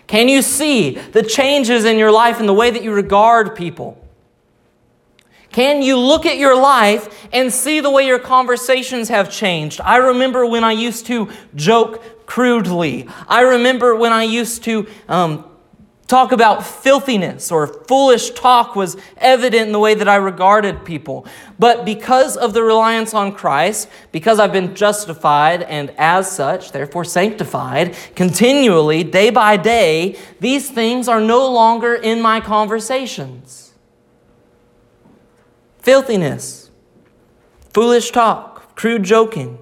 Can 0.08 0.30
you 0.30 0.44
see 0.44 0.92
the 0.92 1.24
changes 1.24 1.86
in 1.86 1.98
your 1.98 2.12
life 2.12 2.40
and 2.40 2.48
the 2.48 2.54
way 2.54 2.70
that 2.70 2.84
you 2.84 2.94
regard 2.94 3.56
people? 3.56 4.05
Can 5.56 5.82
you 5.82 5.98
look 5.98 6.26
at 6.26 6.38
your 6.38 6.54
life 6.54 7.30
and 7.32 7.50
see 7.50 7.80
the 7.80 7.90
way 7.90 8.06
your 8.06 8.20
conversations 8.20 9.08
have 9.08 9.32
changed? 9.32 9.80
I 9.80 9.96
remember 9.96 10.46
when 10.46 10.66
I 10.66 10.74
used 10.74 11.06
to 11.06 11.30
joke 11.56 12.26
crudely. 12.26 13.08
I 13.30 13.40
remember 13.40 13.96
when 13.96 14.12
I 14.12 14.24
used 14.24 14.66
to 14.66 14.86
um, 15.08 15.50
talk 16.08 16.34
about 16.34 16.66
filthiness 16.66 17.54
or 17.54 17.68
foolish 17.68 18.32
talk 18.32 18.76
was 18.76 18.98
evident 19.16 19.68
in 19.68 19.72
the 19.72 19.80
way 19.80 19.94
that 19.96 20.10
I 20.10 20.18
regarded 20.18 20.84
people. 20.84 21.26
But 21.58 21.86
because 21.86 22.36
of 22.36 22.54
the 22.54 22.62
reliance 22.62 23.14
on 23.14 23.32
Christ, 23.32 23.88
because 24.12 24.42
I've 24.42 24.52
been 24.52 24.76
justified 24.76 25.62
and 25.62 25.90
as 25.98 26.30
such, 26.30 26.74
therefore 26.74 27.06
sanctified, 27.06 27.96
continually, 28.14 29.06
day 29.06 29.30
by 29.30 29.56
day, 29.56 30.18
these 30.42 30.70
things 30.70 31.08
are 31.08 31.22
no 31.22 31.50
longer 31.50 31.96
in 31.96 32.22
my 32.22 32.42
conversations 32.42 33.65
filthiness, 35.86 36.72
foolish 37.72 38.10
talk, 38.10 38.76
crude 38.76 39.04
joking. 39.04 39.60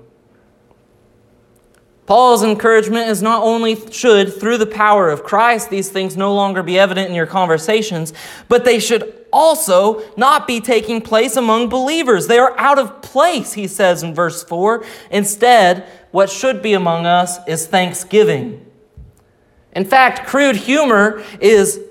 Paul's 2.06 2.44
encouragement 2.44 3.10
is 3.10 3.22
not 3.22 3.44
only 3.44 3.76
should, 3.92 4.34
through 4.34 4.58
the 4.58 4.66
power 4.66 5.10
of 5.10 5.24
Christ, 5.24 5.70
these 5.70 5.90
things 5.90 6.16
no 6.16 6.34
longer 6.34 6.64
be 6.64 6.80
evident 6.80 7.10
in 7.10 7.16
your 7.16 7.26
conversations, 7.26 8.14
but 8.48 8.64
they 8.64 8.80
should 8.80 9.26
also 9.34 10.02
not 10.16 10.48
be 10.48 10.62
taking 10.62 11.02
place 11.02 11.36
among 11.36 11.68
believers. 11.68 12.28
They 12.28 12.40
are 12.40 12.58
out 12.58 12.80
of 12.80 13.02
place, 13.02 13.52
he 13.54 13.68
says 13.68 14.02
in 14.02 14.16
verse 14.16 14.46
4. 14.46 14.86
Instead, 15.12 15.86
what 16.12 16.30
should 16.30 16.62
be 16.62 16.74
among 16.74 17.06
us 17.06 17.38
is 17.50 17.68
thanksgiving. 17.68 18.66
In 19.74 19.84
fact, 19.84 20.26
crude 20.26 20.56
humor 20.56 21.22
is 21.42 21.82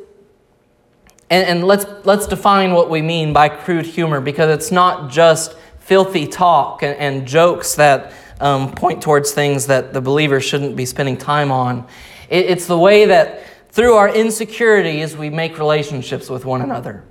and, 1.32 1.48
and 1.48 1.66
let's, 1.66 1.86
let's 2.04 2.26
define 2.26 2.72
what 2.72 2.90
we 2.90 3.00
mean 3.00 3.32
by 3.32 3.48
crude 3.48 3.86
humor 3.86 4.20
because 4.20 4.50
it's 4.50 4.70
not 4.70 5.10
just 5.10 5.54
filthy 5.78 6.26
talk 6.26 6.82
and, 6.82 6.94
and 6.98 7.26
jokes 7.26 7.74
that 7.76 8.12
um, 8.40 8.70
point 8.72 9.02
towards 9.02 9.32
things 9.32 9.66
that 9.66 9.92
the 9.92 10.00
believer 10.00 10.40
shouldn't 10.40 10.76
be 10.76 10.84
spending 10.84 11.16
time 11.16 11.50
on. 11.50 11.86
It, 12.28 12.46
it's 12.46 12.66
the 12.66 12.78
way 12.78 13.06
that 13.06 13.44
Through 13.72 13.94
our 13.94 14.14
insecurities, 14.14 15.16
we 15.16 15.30
make 15.30 15.58
relationships 15.58 16.28
with 16.28 16.44
one 16.44 16.60
another. 16.60 17.04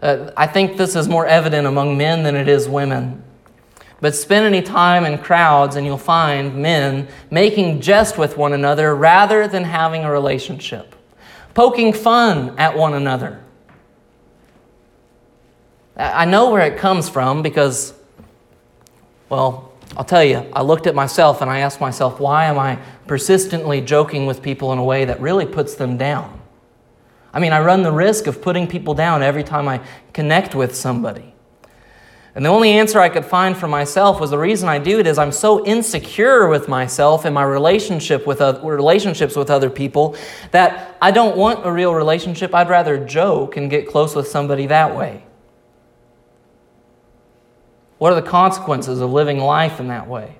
Uh, 0.00 0.30
I 0.36 0.46
think 0.46 0.76
this 0.76 0.94
is 0.94 1.08
more 1.08 1.26
evident 1.26 1.66
among 1.66 1.98
men 1.98 2.22
than 2.22 2.36
it 2.36 2.46
is 2.46 2.68
women. 2.68 3.24
But 4.00 4.14
spend 4.14 4.46
any 4.46 4.62
time 4.62 5.04
in 5.04 5.18
crowds 5.18 5.74
and 5.74 5.84
you'll 5.84 5.98
find 5.98 6.54
men 6.54 7.08
making 7.32 7.80
jest 7.80 8.16
with 8.16 8.36
one 8.36 8.52
another 8.52 8.94
rather 8.94 9.48
than 9.48 9.64
having 9.64 10.04
a 10.04 10.12
relationship, 10.12 10.94
poking 11.58 11.92
fun 11.92 12.54
at 12.56 12.76
one 12.76 12.94
another. 12.94 13.42
I 15.96 16.24
know 16.24 16.52
where 16.52 16.64
it 16.64 16.78
comes 16.78 17.08
from 17.08 17.42
because, 17.42 17.94
well, 19.28 19.72
I'll 19.96 20.04
tell 20.04 20.22
you, 20.22 20.46
I 20.52 20.62
looked 20.62 20.86
at 20.86 20.94
myself 20.94 21.42
and 21.42 21.50
I 21.50 21.58
asked 21.58 21.80
myself, 21.80 22.20
why 22.20 22.44
am 22.44 22.60
I 22.60 22.76
persistently 23.08 23.80
joking 23.80 24.24
with 24.24 24.40
people 24.40 24.72
in 24.72 24.78
a 24.78 24.84
way 24.84 25.04
that 25.06 25.20
really 25.20 25.46
puts 25.46 25.74
them 25.74 25.96
down? 25.96 26.40
I 27.32 27.40
mean, 27.40 27.52
I 27.52 27.58
run 27.58 27.82
the 27.82 27.90
risk 27.90 28.28
of 28.28 28.40
putting 28.40 28.68
people 28.68 28.94
down 28.94 29.24
every 29.24 29.42
time 29.42 29.66
I 29.66 29.80
connect 30.12 30.54
with 30.54 30.76
somebody. 30.76 31.34
And 32.34 32.44
the 32.44 32.50
only 32.50 32.72
answer 32.72 33.00
I 33.00 33.08
could 33.08 33.24
find 33.24 33.56
for 33.56 33.66
myself 33.66 34.20
was 34.20 34.30
the 34.30 34.38
reason 34.38 34.68
I 34.68 34.78
do 34.78 34.98
it 34.98 35.06
is 35.06 35.18
I'm 35.18 35.32
so 35.32 35.64
insecure 35.64 36.46
with 36.48 36.68
myself 36.68 37.24
and 37.24 37.34
my 37.34 37.42
relationship 37.42 38.26
with 38.26 38.40
other, 38.40 38.60
relationships 38.60 39.34
with 39.34 39.50
other 39.50 39.70
people 39.70 40.14
that 40.50 40.96
I 41.00 41.10
don't 41.10 41.36
want 41.36 41.66
a 41.66 41.72
real 41.72 41.94
relationship. 41.94 42.54
I'd 42.54 42.68
rather 42.68 43.04
joke 43.04 43.56
and 43.56 43.70
get 43.70 43.88
close 43.88 44.14
with 44.14 44.28
somebody 44.28 44.66
that 44.66 44.94
way. 44.94 45.24
What 47.96 48.12
are 48.12 48.20
the 48.20 48.28
consequences 48.28 49.00
of 49.00 49.10
living 49.10 49.38
life 49.38 49.80
in 49.80 49.88
that 49.88 50.06
way? 50.06 50.38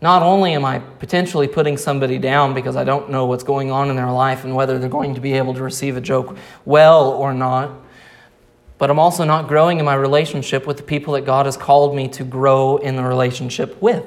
Not 0.00 0.22
only 0.22 0.52
am 0.54 0.64
I 0.64 0.78
potentially 0.78 1.48
putting 1.48 1.76
somebody 1.76 2.18
down 2.18 2.54
because 2.54 2.76
I 2.76 2.84
don't 2.84 3.10
know 3.10 3.26
what's 3.26 3.42
going 3.42 3.70
on 3.70 3.90
in 3.90 3.96
their 3.96 4.10
life 4.10 4.44
and 4.44 4.54
whether 4.54 4.78
they're 4.78 4.88
going 4.88 5.14
to 5.14 5.20
be 5.20 5.34
able 5.34 5.54
to 5.54 5.62
receive 5.62 5.96
a 5.96 6.00
joke 6.00 6.36
well 6.64 7.10
or 7.10 7.34
not, 7.34 7.70
but 8.78 8.90
I'm 8.90 8.98
also 8.98 9.24
not 9.24 9.48
growing 9.48 9.80
in 9.80 9.84
my 9.84 9.94
relationship 9.94 10.66
with 10.66 10.76
the 10.76 10.82
people 10.84 11.14
that 11.14 11.26
God 11.26 11.46
has 11.46 11.56
called 11.56 11.94
me 11.94 12.08
to 12.08 12.24
grow 12.24 12.76
in 12.76 12.96
the 12.96 13.02
relationship 13.02 13.80
with. 13.82 14.04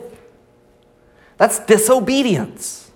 That's 1.38 1.60
disobedience. 1.60 2.90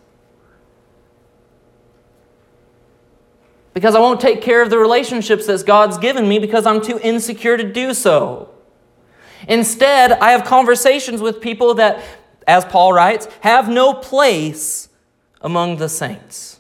Because 3.73 3.93
I 3.93 3.99
won't 3.99 4.21
take 4.21 4.41
care 4.41 4.61
of 4.61 4.69
the 4.69 4.77
relationships 4.77 5.47
that 5.47 5.65
God's 5.65 5.97
given 5.97 6.29
me 6.29 6.39
because 6.39 6.65
I'm 6.65 6.81
too 6.81 6.97
insecure 7.03 7.57
to 7.57 7.63
do 7.63 7.93
so. 7.93 8.49
Instead, 9.49 10.13
I 10.13 10.31
have 10.31 10.45
conversations 10.45 11.21
with 11.21 11.41
people 11.41 11.73
that, 11.73 12.01
as 12.47 12.63
Paul 12.63 12.93
writes, 12.93 13.27
have 13.41 13.67
no 13.67 13.93
place 13.93 14.87
among 15.41 15.75
the 15.77 15.89
saints. 15.89 16.54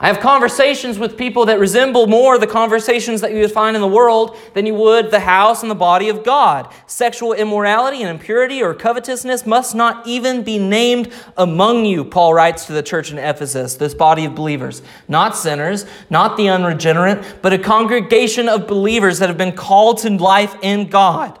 I 0.00 0.06
have 0.06 0.20
conversations 0.20 0.96
with 0.96 1.18
people 1.18 1.46
that 1.46 1.58
resemble 1.58 2.06
more 2.06 2.38
the 2.38 2.46
conversations 2.46 3.20
that 3.20 3.32
you 3.32 3.40
would 3.40 3.50
find 3.50 3.74
in 3.74 3.82
the 3.82 3.88
world 3.88 4.36
than 4.54 4.64
you 4.64 4.74
would 4.74 5.10
the 5.10 5.18
house 5.18 5.62
and 5.62 5.70
the 5.70 5.74
body 5.74 6.08
of 6.08 6.22
God. 6.22 6.72
Sexual 6.86 7.32
immorality 7.32 8.02
and 8.02 8.08
impurity 8.08 8.62
or 8.62 8.74
covetousness 8.74 9.44
must 9.44 9.74
not 9.74 10.06
even 10.06 10.44
be 10.44 10.56
named 10.56 11.12
among 11.36 11.84
you, 11.84 12.04
Paul 12.04 12.32
writes 12.32 12.66
to 12.66 12.72
the 12.72 12.82
church 12.82 13.10
in 13.10 13.18
Ephesus, 13.18 13.74
this 13.74 13.92
body 13.92 14.24
of 14.24 14.36
believers. 14.36 14.82
Not 15.08 15.36
sinners, 15.36 15.84
not 16.10 16.36
the 16.36 16.48
unregenerate, 16.48 17.42
but 17.42 17.52
a 17.52 17.58
congregation 17.58 18.48
of 18.48 18.68
believers 18.68 19.18
that 19.18 19.28
have 19.28 19.38
been 19.38 19.56
called 19.56 19.98
to 19.98 20.10
life 20.10 20.54
in 20.62 20.88
God. 20.88 21.40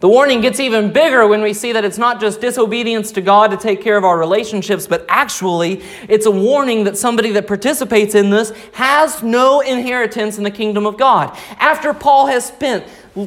The 0.00 0.08
warning 0.08 0.40
gets 0.40 0.58
even 0.60 0.92
bigger 0.94 1.26
when 1.26 1.42
we 1.42 1.52
see 1.52 1.72
that 1.72 1.84
it's 1.84 1.98
not 1.98 2.20
just 2.20 2.40
disobedience 2.40 3.12
to 3.12 3.20
God 3.20 3.50
to 3.50 3.58
take 3.58 3.82
care 3.82 3.98
of 3.98 4.04
our 4.04 4.18
relationships, 4.18 4.86
but 4.86 5.04
actually 5.10 5.82
it's 6.08 6.24
a 6.24 6.30
warning 6.30 6.84
that 6.84 6.96
somebody 6.96 7.30
that 7.32 7.46
participates 7.46 8.14
in 8.14 8.30
this 8.30 8.50
has 8.72 9.22
no 9.22 9.60
inheritance 9.60 10.38
in 10.38 10.44
the 10.44 10.50
kingdom 10.50 10.86
of 10.86 10.96
God. 10.96 11.36
After 11.58 11.92
Paul 11.92 12.28
has 12.28 12.46
spent 12.46 12.86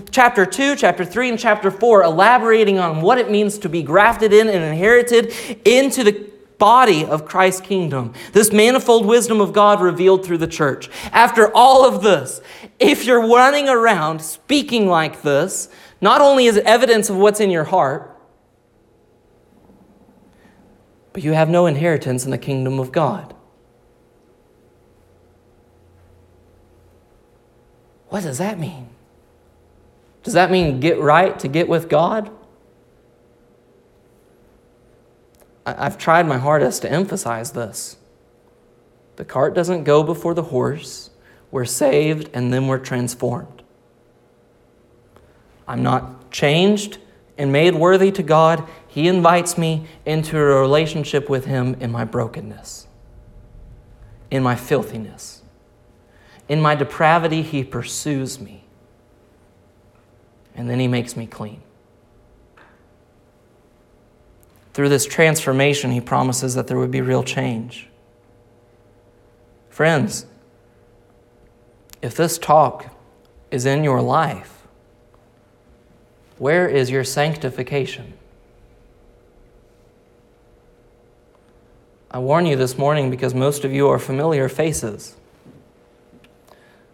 chapter 0.10 0.48
2, 0.48 0.76
chapter 0.76 1.06
3, 1.06 1.30
and 1.30 1.40
chapter 1.40 1.70
4 1.70 2.04
elaborating 2.04 2.80
on 2.80 3.02
what 3.02 3.20
it 3.20 3.30
means 3.30 3.60
to 3.60 3.70
be 3.70 3.84
grafted 3.84 4.34
in 4.34 4.50
and 4.50 4.64
inherited 4.64 5.32
into 5.66 6.04
the 6.04 6.34
body 6.58 7.06
of 7.06 7.26
Christ's 7.26 7.62
kingdom. 7.62 8.14
This 8.32 8.52
manifold 8.52 9.06
wisdom 9.06 9.42
of 9.42 9.54
God 9.54 9.82
revealed 9.82 10.26
through 10.26 10.38
the 10.38 10.48
church. 10.48 10.90
After 11.12 11.54
all 11.54 11.86
of 11.86 12.02
this, 12.02 12.42
if 12.80 13.06
you're 13.06 13.28
running 13.28 13.68
around 13.70 14.22
speaking 14.22 14.88
like 14.88 15.22
this, 15.22 15.70
not 16.04 16.20
only 16.20 16.48
is 16.48 16.58
it 16.58 16.66
evidence 16.66 17.10
of 17.10 17.16
what's 17.16 17.40
in 17.40 17.50
your 17.50 17.64
heart, 17.64 18.14
but 21.14 21.24
you 21.24 21.32
have 21.32 21.48
no 21.48 21.66
inheritance 21.66 22.26
in 22.26 22.32
the 22.32 22.38
kingdom 22.38 22.78
of 22.78 22.92
God. 22.92 23.34
What 28.10 28.24
does 28.24 28.38
that 28.40 28.60
mean? 28.60 28.90
Does 30.24 30.34
that 30.34 30.52
mean 30.52 30.82
get 30.82 31.00
right 31.00 31.40
to 31.40 31.48
get 31.48 31.70
with 31.70 31.88
God? 31.88 32.30
I've 35.66 35.98
tried 35.98 36.28
my 36.28 36.38
hardest 36.38 36.82
to 36.82 36.92
emphasize 36.92 37.54
this. 37.54 37.96
The 39.16 39.24
cart 39.24 39.54
doesn't 39.54 39.86
go 39.86 40.04
before 40.04 40.34
the 40.34 40.44
horse. 40.44 41.12
We're 41.50 41.64
saved 41.64 42.30
and 42.34 42.52
then 42.52 42.68
we're 42.68 42.80
transformed. 42.80 43.53
I'm 45.68 45.84
not 45.84 46.32
changed 46.32 46.98
and 47.38 47.52
made 47.52 47.76
worthy 47.76 48.12
to 48.12 48.24
God. 48.24 48.68
He 48.88 49.08
invites 49.08 49.58
me 49.58 49.88
into 50.06 50.38
a 50.38 50.62
relationship 50.62 51.30
with 51.30 51.46
Him 51.46 51.76
in 51.80 51.92
my 51.92 52.06
brokenness, 52.06 52.88
in 54.30 54.44
my 54.44 54.56
filthiness. 54.56 55.42
In 56.50 56.62
my 56.62 56.76
depravity, 56.76 57.42
He 57.42 57.64
pursues 57.64 58.40
me. 58.40 58.66
And 60.56 60.70
then 60.70 60.80
He 60.80 60.88
makes 60.88 61.16
me 61.16 61.26
clean. 61.26 61.62
Through 64.74 64.90
this 64.90 65.06
transformation, 65.06 65.92
He 65.92 66.02
promises 66.02 66.56
that 66.56 66.68
there 66.68 66.78
would 66.78 66.92
be 66.92 67.02
real 67.02 67.24
change. 67.24 67.88
Friends, 69.70 70.26
if 72.02 72.16
this 72.16 72.38
talk 72.38 72.88
is 73.50 73.66
in 73.66 73.84
your 73.84 74.02
life, 74.02 74.63
where 76.38 76.68
is 76.68 76.90
your 76.90 77.04
sanctification? 77.04 78.14
I 82.12 82.20
warn 82.20 82.46
you 82.46 82.56
this 82.56 82.78
morning 82.78 83.10
because 83.10 83.34
most 83.34 83.66
of 83.66 83.74
you 83.74 83.88
are 83.88 84.00
familiar 84.00 84.48
faces. 84.48 85.16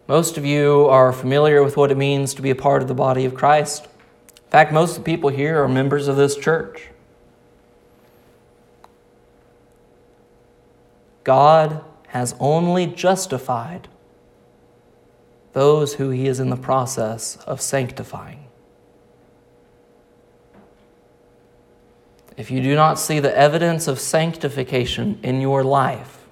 Most 0.07 0.37
of 0.37 0.45
you 0.45 0.87
are 0.87 1.13
familiar 1.13 1.63
with 1.63 1.77
what 1.77 1.91
it 1.91 1.97
means 1.97 2.33
to 2.33 2.41
be 2.41 2.49
a 2.49 2.55
part 2.55 2.81
of 2.81 2.87
the 2.87 2.93
body 2.93 3.25
of 3.25 3.35
Christ. 3.35 3.85
In 3.85 4.49
fact, 4.49 4.71
most 4.71 4.97
of 4.97 5.03
the 5.03 5.11
people 5.11 5.29
here 5.29 5.61
are 5.61 5.67
members 5.67 6.07
of 6.07 6.15
this 6.15 6.35
church. 6.35 6.87
God 11.23 11.83
has 12.07 12.33
only 12.39 12.87
justified 12.87 13.87
those 15.53 15.95
who 15.95 16.09
he 16.09 16.27
is 16.27 16.39
in 16.39 16.49
the 16.49 16.55
process 16.55 17.37
of 17.45 17.61
sanctifying. 17.61 18.48
If 22.39 22.49
you 22.49 22.61
do 22.61 22.73
not 22.73 22.97
see 22.97 23.19
the 23.19 23.37
evidence 23.37 23.85
of 23.85 23.99
sanctification 23.99 25.19
in 25.23 25.41
your 25.41 25.61
life, 25.61 26.25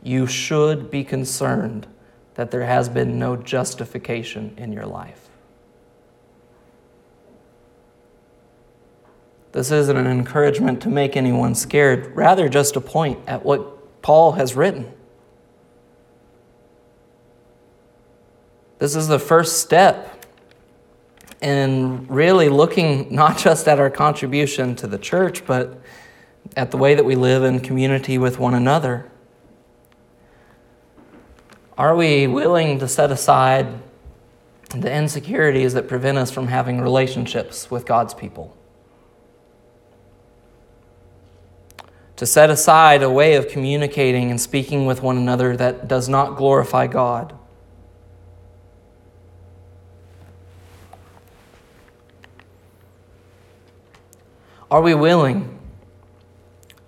you 0.00 0.28
should 0.28 0.92
be 0.92 1.02
concerned 1.02 1.88
that 2.36 2.52
there 2.52 2.64
has 2.64 2.88
been 2.88 3.18
no 3.18 3.34
justification 3.34 4.54
in 4.56 4.72
your 4.72 4.86
life. 4.86 5.28
This 9.50 9.72
isn't 9.72 9.96
an 9.96 10.06
encouragement 10.06 10.80
to 10.82 10.88
make 10.88 11.16
anyone 11.16 11.56
scared, 11.56 12.14
rather, 12.14 12.48
just 12.48 12.76
a 12.76 12.80
point 12.80 13.18
at 13.26 13.44
what 13.44 14.02
Paul 14.02 14.32
has 14.32 14.54
written. 14.54 14.92
This 18.78 18.94
is 18.94 19.08
the 19.08 19.18
first 19.18 19.58
step 19.58 20.13
and 21.44 22.10
really 22.10 22.48
looking 22.48 23.14
not 23.14 23.38
just 23.38 23.68
at 23.68 23.78
our 23.78 23.90
contribution 23.90 24.74
to 24.76 24.86
the 24.86 24.98
church, 24.98 25.46
but 25.46 25.80
at 26.56 26.70
the 26.70 26.76
way 26.76 26.94
that 26.94 27.04
we 27.04 27.14
live 27.14 27.44
in 27.44 27.60
community 27.60 28.18
with 28.18 28.38
one 28.38 28.54
another. 28.54 29.10
Are 31.76 31.94
we 31.94 32.26
willing 32.26 32.78
to 32.78 32.88
set 32.88 33.10
aside 33.10 33.66
the 34.80 34.92
insecurities 34.92 35.74
that 35.74 35.88
prevent 35.88 36.18
us 36.18 36.30
from 36.30 36.48
having 36.48 36.80
relationships 36.80 37.70
with 37.70 37.86
God's 37.86 38.14
people. 38.14 38.56
To 42.16 42.26
set 42.26 42.50
aside 42.50 43.02
a 43.02 43.10
way 43.10 43.34
of 43.34 43.48
communicating 43.48 44.30
and 44.30 44.40
speaking 44.40 44.86
with 44.86 45.02
one 45.02 45.16
another 45.16 45.56
that 45.56 45.88
does 45.88 46.08
not 46.08 46.36
glorify 46.36 46.86
God. 46.86 47.36
Are 54.74 54.82
we 54.82 54.92
willing 54.92 55.56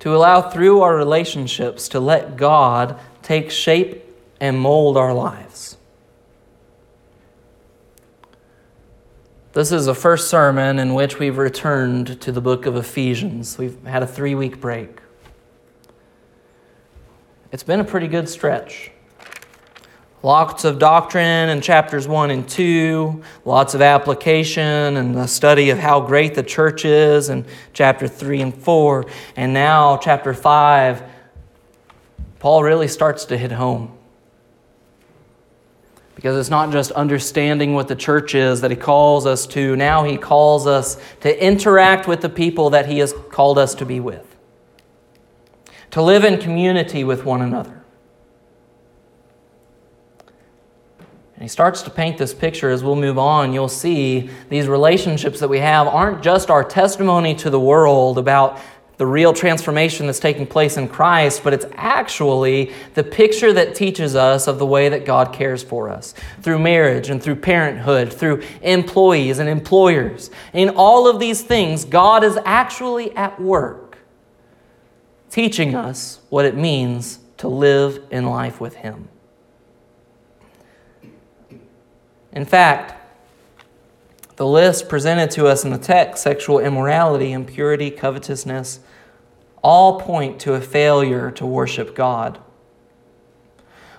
to 0.00 0.12
allow 0.12 0.42
through 0.50 0.80
our 0.80 0.96
relationships 0.96 1.86
to 1.90 2.00
let 2.00 2.36
God 2.36 2.98
take 3.22 3.48
shape 3.48 4.02
and 4.40 4.58
mold 4.58 4.96
our 4.96 5.14
lives? 5.14 5.76
This 9.52 9.70
is 9.70 9.86
the 9.86 9.94
first 9.94 10.28
sermon 10.28 10.80
in 10.80 10.94
which 10.94 11.20
we've 11.20 11.38
returned 11.38 12.20
to 12.22 12.32
the 12.32 12.40
book 12.40 12.66
of 12.66 12.74
Ephesians. 12.74 13.56
We've 13.56 13.80
had 13.84 14.02
a 14.02 14.06
three 14.08 14.34
week 14.34 14.60
break. 14.60 14.98
It's 17.52 17.62
been 17.62 17.78
a 17.78 17.84
pretty 17.84 18.08
good 18.08 18.28
stretch. 18.28 18.90
Lots 20.26 20.64
of 20.64 20.80
doctrine 20.80 21.50
in 21.50 21.60
chapters 21.60 22.08
1 22.08 22.32
and 22.32 22.48
2, 22.48 23.22
lots 23.44 23.74
of 23.74 23.80
application 23.80 24.96
and 24.96 25.14
the 25.14 25.28
study 25.28 25.70
of 25.70 25.78
how 25.78 26.00
great 26.00 26.34
the 26.34 26.42
church 26.42 26.84
is 26.84 27.28
in 27.28 27.46
chapter 27.72 28.08
3 28.08 28.40
and 28.40 28.52
4. 28.52 29.06
And 29.36 29.54
now, 29.54 29.98
chapter 29.98 30.34
5, 30.34 31.04
Paul 32.40 32.64
really 32.64 32.88
starts 32.88 33.26
to 33.26 33.38
hit 33.38 33.52
home. 33.52 33.96
Because 36.16 36.36
it's 36.36 36.50
not 36.50 36.72
just 36.72 36.90
understanding 36.90 37.74
what 37.74 37.86
the 37.86 37.94
church 37.94 38.34
is 38.34 38.62
that 38.62 38.72
he 38.72 38.76
calls 38.76 39.26
us 39.26 39.46
to, 39.46 39.76
now 39.76 40.02
he 40.02 40.16
calls 40.16 40.66
us 40.66 41.00
to 41.20 41.40
interact 41.40 42.08
with 42.08 42.20
the 42.20 42.28
people 42.28 42.70
that 42.70 42.86
he 42.86 42.98
has 42.98 43.14
called 43.30 43.58
us 43.58 43.76
to 43.76 43.86
be 43.86 44.00
with, 44.00 44.34
to 45.92 46.02
live 46.02 46.24
in 46.24 46.40
community 46.40 47.04
with 47.04 47.24
one 47.24 47.42
another. 47.42 47.84
And 51.36 51.42
he 51.42 51.48
starts 51.48 51.82
to 51.82 51.90
paint 51.90 52.16
this 52.16 52.32
picture 52.32 52.70
as 52.70 52.82
we'll 52.82 52.96
move 52.96 53.18
on. 53.18 53.52
You'll 53.52 53.68
see 53.68 54.30
these 54.48 54.68
relationships 54.68 55.38
that 55.40 55.48
we 55.48 55.58
have 55.58 55.86
aren't 55.86 56.22
just 56.22 56.50
our 56.50 56.64
testimony 56.64 57.34
to 57.36 57.50
the 57.50 57.60
world 57.60 58.16
about 58.16 58.58
the 58.96 59.06
real 59.06 59.34
transformation 59.34 60.06
that's 60.06 60.18
taking 60.18 60.46
place 60.46 60.78
in 60.78 60.88
Christ, 60.88 61.44
but 61.44 61.52
it's 61.52 61.66
actually 61.74 62.72
the 62.94 63.04
picture 63.04 63.52
that 63.52 63.74
teaches 63.74 64.16
us 64.16 64.46
of 64.46 64.58
the 64.58 64.64
way 64.64 64.88
that 64.88 65.04
God 65.04 65.34
cares 65.34 65.62
for 65.62 65.90
us 65.90 66.14
through 66.40 66.58
marriage 66.58 67.10
and 67.10 67.22
through 67.22 67.36
parenthood, 67.36 68.10
through 68.10 68.42
employees 68.62 69.38
and 69.38 69.50
employers. 69.50 70.30
In 70.54 70.70
all 70.70 71.06
of 71.06 71.20
these 71.20 71.42
things, 71.42 71.84
God 71.84 72.24
is 72.24 72.38
actually 72.46 73.14
at 73.14 73.38
work 73.38 73.98
teaching 75.28 75.74
us 75.74 76.20
what 76.30 76.46
it 76.46 76.56
means 76.56 77.18
to 77.36 77.48
live 77.48 78.02
in 78.10 78.24
life 78.24 78.58
with 78.58 78.76
Him. 78.76 79.10
In 82.36 82.44
fact, 82.44 82.92
the 84.36 84.46
list 84.46 84.90
presented 84.90 85.30
to 85.32 85.46
us 85.46 85.64
in 85.64 85.70
the 85.70 85.78
text 85.78 86.22
sexual 86.22 86.58
immorality, 86.58 87.32
impurity, 87.32 87.90
covetousness 87.90 88.80
all 89.62 89.98
point 89.98 90.38
to 90.40 90.52
a 90.52 90.60
failure 90.60 91.30
to 91.32 91.46
worship 91.46 91.96
God. 91.96 92.38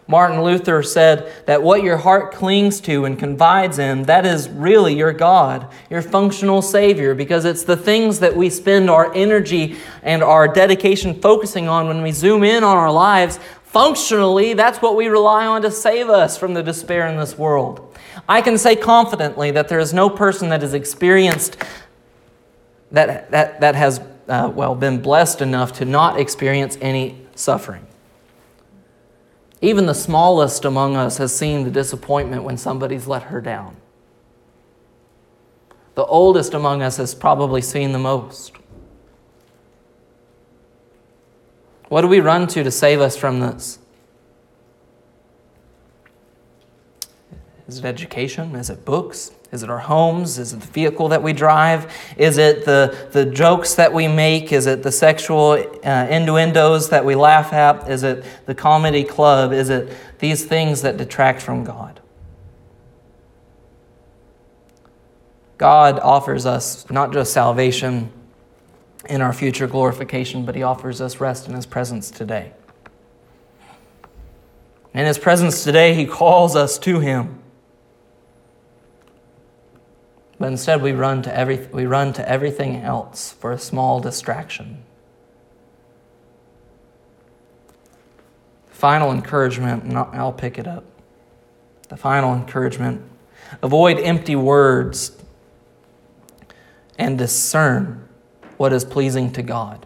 Martin 0.07 0.41
Luther 0.43 0.83
said 0.83 1.33
that 1.47 1.63
what 1.63 1.83
your 1.83 1.97
heart 1.97 2.31
clings 2.31 2.79
to 2.81 3.03
and 3.05 3.19
confides 3.19 3.79
in, 3.79 4.03
that 4.03 4.25
is 4.25 4.47
really 4.47 4.95
your 4.95 5.11
God, 5.11 5.67
your 5.89 6.03
functional 6.03 6.61
Savior, 6.61 7.15
because 7.15 7.43
it's 7.43 7.63
the 7.63 7.75
things 7.75 8.19
that 8.19 8.37
we 8.37 8.49
spend 8.49 8.89
our 8.89 9.13
energy 9.13 9.75
and 10.03 10.23
our 10.23 10.47
dedication 10.47 11.19
focusing 11.19 11.67
on 11.67 11.87
when 11.87 12.03
we 12.03 12.11
zoom 12.11 12.43
in 12.43 12.63
on 12.63 12.77
our 12.77 12.91
lives. 12.91 13.39
Functionally, 13.63 14.53
that's 14.53 14.81
what 14.81 14.95
we 14.95 15.07
rely 15.07 15.45
on 15.45 15.63
to 15.63 15.71
save 15.71 16.07
us 16.07 16.37
from 16.37 16.53
the 16.53 16.63
despair 16.63 17.07
in 17.07 17.17
this 17.17 17.37
world. 17.37 17.86
I 18.29 18.41
can 18.41 18.57
say 18.57 18.75
confidently 18.75 19.51
that 19.51 19.69
there 19.69 19.79
is 19.79 19.93
no 19.93 20.09
person 20.09 20.49
that 20.49 20.61
has 20.61 20.73
experienced, 20.73 21.57
that, 22.91 23.31
that, 23.31 23.61
that 23.61 23.75
has, 23.75 24.01
uh, 24.27 24.51
well, 24.53 24.75
been 24.75 25.01
blessed 25.01 25.41
enough 25.41 25.73
to 25.73 25.85
not 25.85 26.19
experience 26.19 26.77
any 26.81 27.21
suffering. 27.35 27.85
Even 29.61 29.85
the 29.85 29.95
smallest 29.95 30.65
among 30.65 30.95
us 30.95 31.17
has 31.17 31.35
seen 31.35 31.63
the 31.63 31.71
disappointment 31.71 32.43
when 32.43 32.57
somebody's 32.57 33.07
let 33.07 33.23
her 33.23 33.41
down. 33.41 33.75
The 35.95 36.05
oldest 36.05 36.53
among 36.53 36.83
us 36.83 36.97
has 36.97 37.15
probably 37.15 37.61
seen 37.61 37.91
the 37.91 37.99
most. 37.99 38.53
What 41.87 42.01
do 42.01 42.07
we 42.07 42.19
run 42.19 42.47
to 42.49 42.63
to 42.63 42.69
save 42.69 42.99
us 43.01 43.17
from 43.17 43.39
this? 43.39 43.79
Is 47.67 47.79
it 47.79 47.85
education? 47.85 48.55
Is 48.55 48.69
it 48.69 48.85
books? 48.85 49.31
Is 49.51 49.61
it 49.61 49.69
our 49.69 49.79
homes? 49.79 50.37
Is 50.37 50.53
it 50.53 50.61
the 50.61 50.67
vehicle 50.67 51.09
that 51.09 51.21
we 51.21 51.33
drive? 51.33 51.93
Is 52.17 52.37
it 52.37 52.65
the, 52.65 53.09
the 53.11 53.25
jokes 53.25 53.75
that 53.75 53.93
we 53.93 54.07
make? 54.07 54.53
Is 54.53 54.67
it 54.67 54.83
the 54.83 54.91
sexual 54.91 55.51
uh, 55.83 56.07
innuendos 56.09 56.89
that 56.89 57.03
we 57.03 57.15
laugh 57.15 57.51
at? 57.51 57.89
Is 57.89 58.03
it 58.03 58.23
the 58.45 58.55
comedy 58.55 59.03
club? 59.03 59.51
Is 59.51 59.69
it 59.69 59.93
these 60.19 60.45
things 60.45 60.81
that 60.81 60.97
detract 60.97 61.41
from 61.41 61.63
God? 61.65 61.99
God 65.57 65.99
offers 65.99 66.45
us 66.45 66.89
not 66.89 67.11
just 67.11 67.33
salvation 67.33 68.11
in 69.09 69.21
our 69.21 69.33
future 69.33 69.67
glorification, 69.67 70.45
but 70.45 70.55
He 70.55 70.63
offers 70.63 71.01
us 71.01 71.19
rest 71.19 71.47
in 71.47 71.53
His 71.53 71.65
presence 71.65 72.11
today. 72.11 72.53
In 74.93 75.05
His 75.05 75.17
presence 75.17 75.63
today, 75.63 75.93
He 75.93 76.05
calls 76.05 76.55
us 76.55 76.77
to 76.79 76.99
Him. 76.99 77.39
But 80.39 80.47
instead, 80.47 80.81
we 80.81 80.91
run 80.91 81.21
to, 81.23 81.35
every, 81.35 81.67
we 81.71 81.85
run 81.85 82.13
to 82.13 82.29
everything 82.29 82.77
else 82.77 83.31
for 83.33 83.51
a 83.51 83.57
small 83.57 83.99
distraction. 83.99 84.83
Final 88.69 89.11
encouragement, 89.11 89.83
and 89.83 89.97
I'll 89.97 90.31
pick 90.31 90.59
it 90.59 90.67
up. 90.67 90.83
The 91.89 91.97
final 91.97 92.35
encouragement 92.35 93.01
avoid 93.61 93.97
empty 93.99 94.35
words 94.35 95.11
and 96.99 97.17
discern 97.17 98.07
what 98.57 98.73
is 98.73 98.83
pleasing 98.83 99.31
to 99.31 99.41
God. 99.41 99.85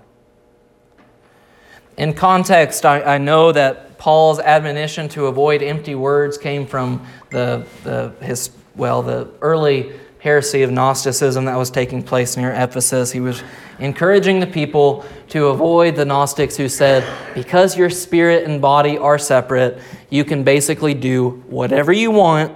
In 1.97 2.13
context, 2.13 2.85
I, 2.85 3.01
I 3.01 3.17
know 3.17 3.51
that 3.51 3.97
Paul's 3.97 4.39
admonition 4.39 5.07
to 5.09 5.27
avoid 5.27 5.61
empty 5.61 5.93
words 5.93 6.37
came 6.37 6.65
from 6.65 7.05
the, 7.29 7.65
the, 7.83 8.13
his, 8.25 8.49
well, 8.75 9.03
the 9.03 9.29
early 9.41 9.93
heresy 10.21 10.61
of 10.61 10.69
Gnosticism 10.69 11.45
that 11.45 11.55
was 11.55 11.71
taking 11.71 12.03
place 12.03 12.37
near 12.37 12.51
Ephesus. 12.51 13.11
He 13.11 13.19
was 13.19 13.41
encouraging 13.79 14.39
the 14.39 14.45
people 14.45 15.03
to 15.29 15.47
avoid 15.47 15.95
the 15.95 16.05
Gnostics 16.05 16.55
who 16.55 16.69
said, 16.69 17.03
because 17.33 17.75
your 17.75 17.89
spirit 17.89 18.43
and 18.43 18.61
body 18.61 18.99
are 18.99 19.17
separate, 19.17 19.79
you 20.11 20.23
can 20.23 20.43
basically 20.43 20.93
do 20.93 21.43
whatever 21.49 21.91
you 21.91 22.11
want 22.11 22.55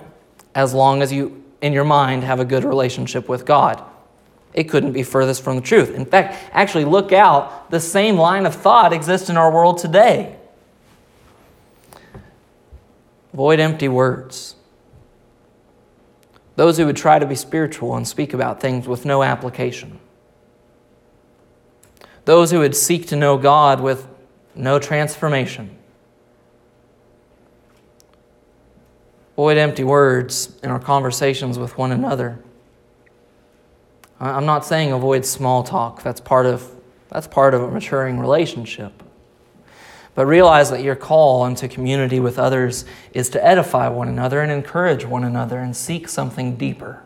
as 0.53 0.75
long 0.75 1.01
as 1.01 1.11
you, 1.11 1.43
in 1.61 1.73
your 1.73 1.83
mind, 1.83 2.23
have 2.23 2.39
a 2.39 2.45
good 2.45 2.63
relationship 2.63 3.27
with 3.27 3.47
God. 3.47 3.83
It 4.53 4.65
couldn't 4.65 4.91
be 4.91 5.01
furthest 5.01 5.43
from 5.43 5.55
the 5.55 5.63
truth. 5.63 5.89
In 5.89 6.05
fact, 6.05 6.37
actually, 6.53 6.85
look 6.85 7.11
out, 7.11 7.71
the 7.71 7.79
same 7.79 8.15
line 8.15 8.45
of 8.45 8.53
thought 8.53 8.93
exists 8.93 9.27
in 9.27 9.37
our 9.37 9.51
world 9.51 9.79
today. 9.79 10.35
Avoid 13.33 13.59
empty 13.59 13.87
words. 13.87 14.54
Those 16.55 16.77
who 16.77 16.85
would 16.85 16.95
try 16.95 17.19
to 17.19 17.25
be 17.25 17.35
spiritual 17.35 17.95
and 17.95 18.07
speak 18.07 18.33
about 18.33 18.61
things 18.61 18.87
with 18.87 19.05
no 19.05 19.23
application. 19.23 19.99
Those 22.23 22.51
who 22.51 22.59
would 22.59 22.75
seek 22.75 23.07
to 23.07 23.15
know 23.15 23.37
God 23.37 23.81
with 23.81 24.07
no 24.55 24.79
transformation. 24.79 25.77
Avoid 29.33 29.57
empty 29.57 29.83
words 29.83 30.57
in 30.63 30.71
our 30.71 30.79
conversations 30.79 31.59
with 31.59 31.77
one 31.77 31.91
another. 31.91 32.39
I'm 34.17 34.45
not 34.45 34.65
saying 34.65 34.93
avoid 34.93 35.25
small 35.25 35.61
talk. 35.61 36.03
That's 36.03 36.21
part 36.21 36.45
of, 36.45 36.71
that's 37.09 37.27
part 37.27 37.53
of 37.53 37.61
a 37.61 37.69
maturing 37.69 38.17
relationship. 38.17 39.03
But 40.15 40.25
realize 40.27 40.69
that 40.71 40.81
your 40.81 40.95
call 40.95 41.45
into 41.45 41.67
community 41.67 42.21
with 42.21 42.39
others 42.39 42.85
is 43.13 43.29
to 43.29 43.45
edify 43.45 43.89
one 43.89 44.07
another 44.07 44.39
and 44.39 44.51
encourage 44.51 45.05
one 45.05 45.25
another 45.25 45.59
and 45.59 45.75
seek 45.75 46.07
something 46.07 46.55
deeper. 46.55 47.03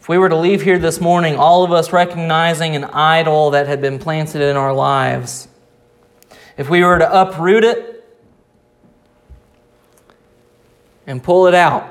If 0.00 0.08
we 0.08 0.18
were 0.18 0.28
to 0.28 0.36
leave 0.36 0.62
here 0.62 0.78
this 0.78 1.00
morning, 1.00 1.36
all 1.36 1.64
of 1.64 1.70
us 1.70 1.92
recognizing 1.92 2.74
an 2.74 2.84
idol 2.84 3.50
that 3.50 3.68
had 3.68 3.80
been 3.80 3.98
planted 4.00 4.42
in 4.42 4.56
our 4.56 4.72
lives, 4.72 5.46
if 6.56 6.68
we 6.68 6.82
were 6.82 6.98
to 6.98 7.20
uproot 7.20 7.62
it, 7.62 7.94
and 11.06 11.22
pull 11.22 11.46
it 11.46 11.54
out, 11.54 11.88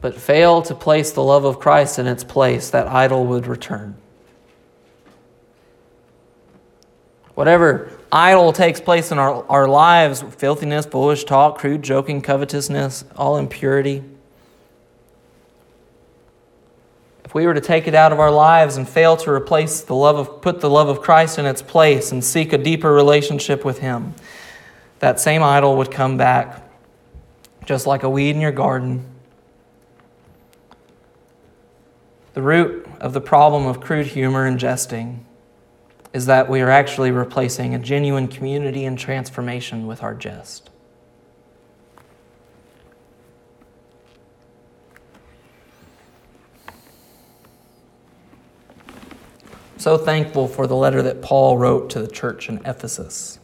but 0.00 0.14
fail 0.14 0.62
to 0.62 0.74
place 0.74 1.12
the 1.12 1.22
love 1.22 1.44
of 1.44 1.58
Christ 1.58 1.98
in 1.98 2.06
its 2.06 2.24
place, 2.24 2.70
that 2.70 2.86
idol 2.86 3.26
would 3.26 3.46
return. 3.46 3.96
Whatever 7.40 7.90
idol 8.12 8.52
takes 8.52 8.82
place 8.82 9.10
in 9.10 9.18
our, 9.18 9.46
our 9.48 9.66
lives 9.66 10.20
filthiness, 10.20 10.84
foolish 10.84 11.24
talk, 11.24 11.56
crude 11.56 11.80
joking, 11.80 12.20
covetousness, 12.20 13.02
all 13.16 13.38
impurity. 13.38 14.04
If 17.24 17.32
we 17.32 17.46
were 17.46 17.54
to 17.54 17.60
take 17.62 17.88
it 17.88 17.94
out 17.94 18.12
of 18.12 18.20
our 18.20 18.30
lives 18.30 18.76
and 18.76 18.86
fail 18.86 19.16
to 19.16 19.30
replace 19.30 19.80
the 19.80 19.94
love 19.94 20.16
of 20.16 20.42
put 20.42 20.60
the 20.60 20.68
love 20.68 20.88
of 20.88 21.00
Christ 21.00 21.38
in 21.38 21.46
its 21.46 21.62
place 21.62 22.12
and 22.12 22.22
seek 22.22 22.52
a 22.52 22.58
deeper 22.58 22.92
relationship 22.92 23.64
with 23.64 23.78
him 23.78 24.12
that 24.98 25.18
same 25.18 25.42
idol 25.42 25.78
would 25.78 25.90
come 25.90 26.18
back 26.18 26.70
just 27.64 27.86
like 27.86 28.02
a 28.02 28.10
weed 28.10 28.32
in 28.32 28.42
your 28.42 28.52
garden. 28.52 29.02
The 32.34 32.42
root 32.42 32.86
of 33.00 33.14
the 33.14 33.22
problem 33.22 33.64
of 33.64 33.80
crude 33.80 34.08
humor 34.08 34.44
and 34.44 34.58
jesting 34.58 35.24
is 36.12 36.26
that 36.26 36.48
we 36.48 36.60
are 36.60 36.70
actually 36.70 37.10
replacing 37.10 37.74
a 37.74 37.78
genuine 37.78 38.28
community 38.28 38.84
and 38.84 38.98
transformation 38.98 39.86
with 39.86 40.02
our 40.02 40.14
jest 40.14 40.70
so 49.80 49.96
thankful 49.96 50.46
for 50.46 50.66
the 50.66 50.76
letter 50.76 51.02
that 51.02 51.22
Paul 51.22 51.56
wrote 51.56 51.90
to 51.90 52.02
the 52.02 52.08
church 52.08 52.48
in 52.48 52.60
Ephesus. 52.66 53.38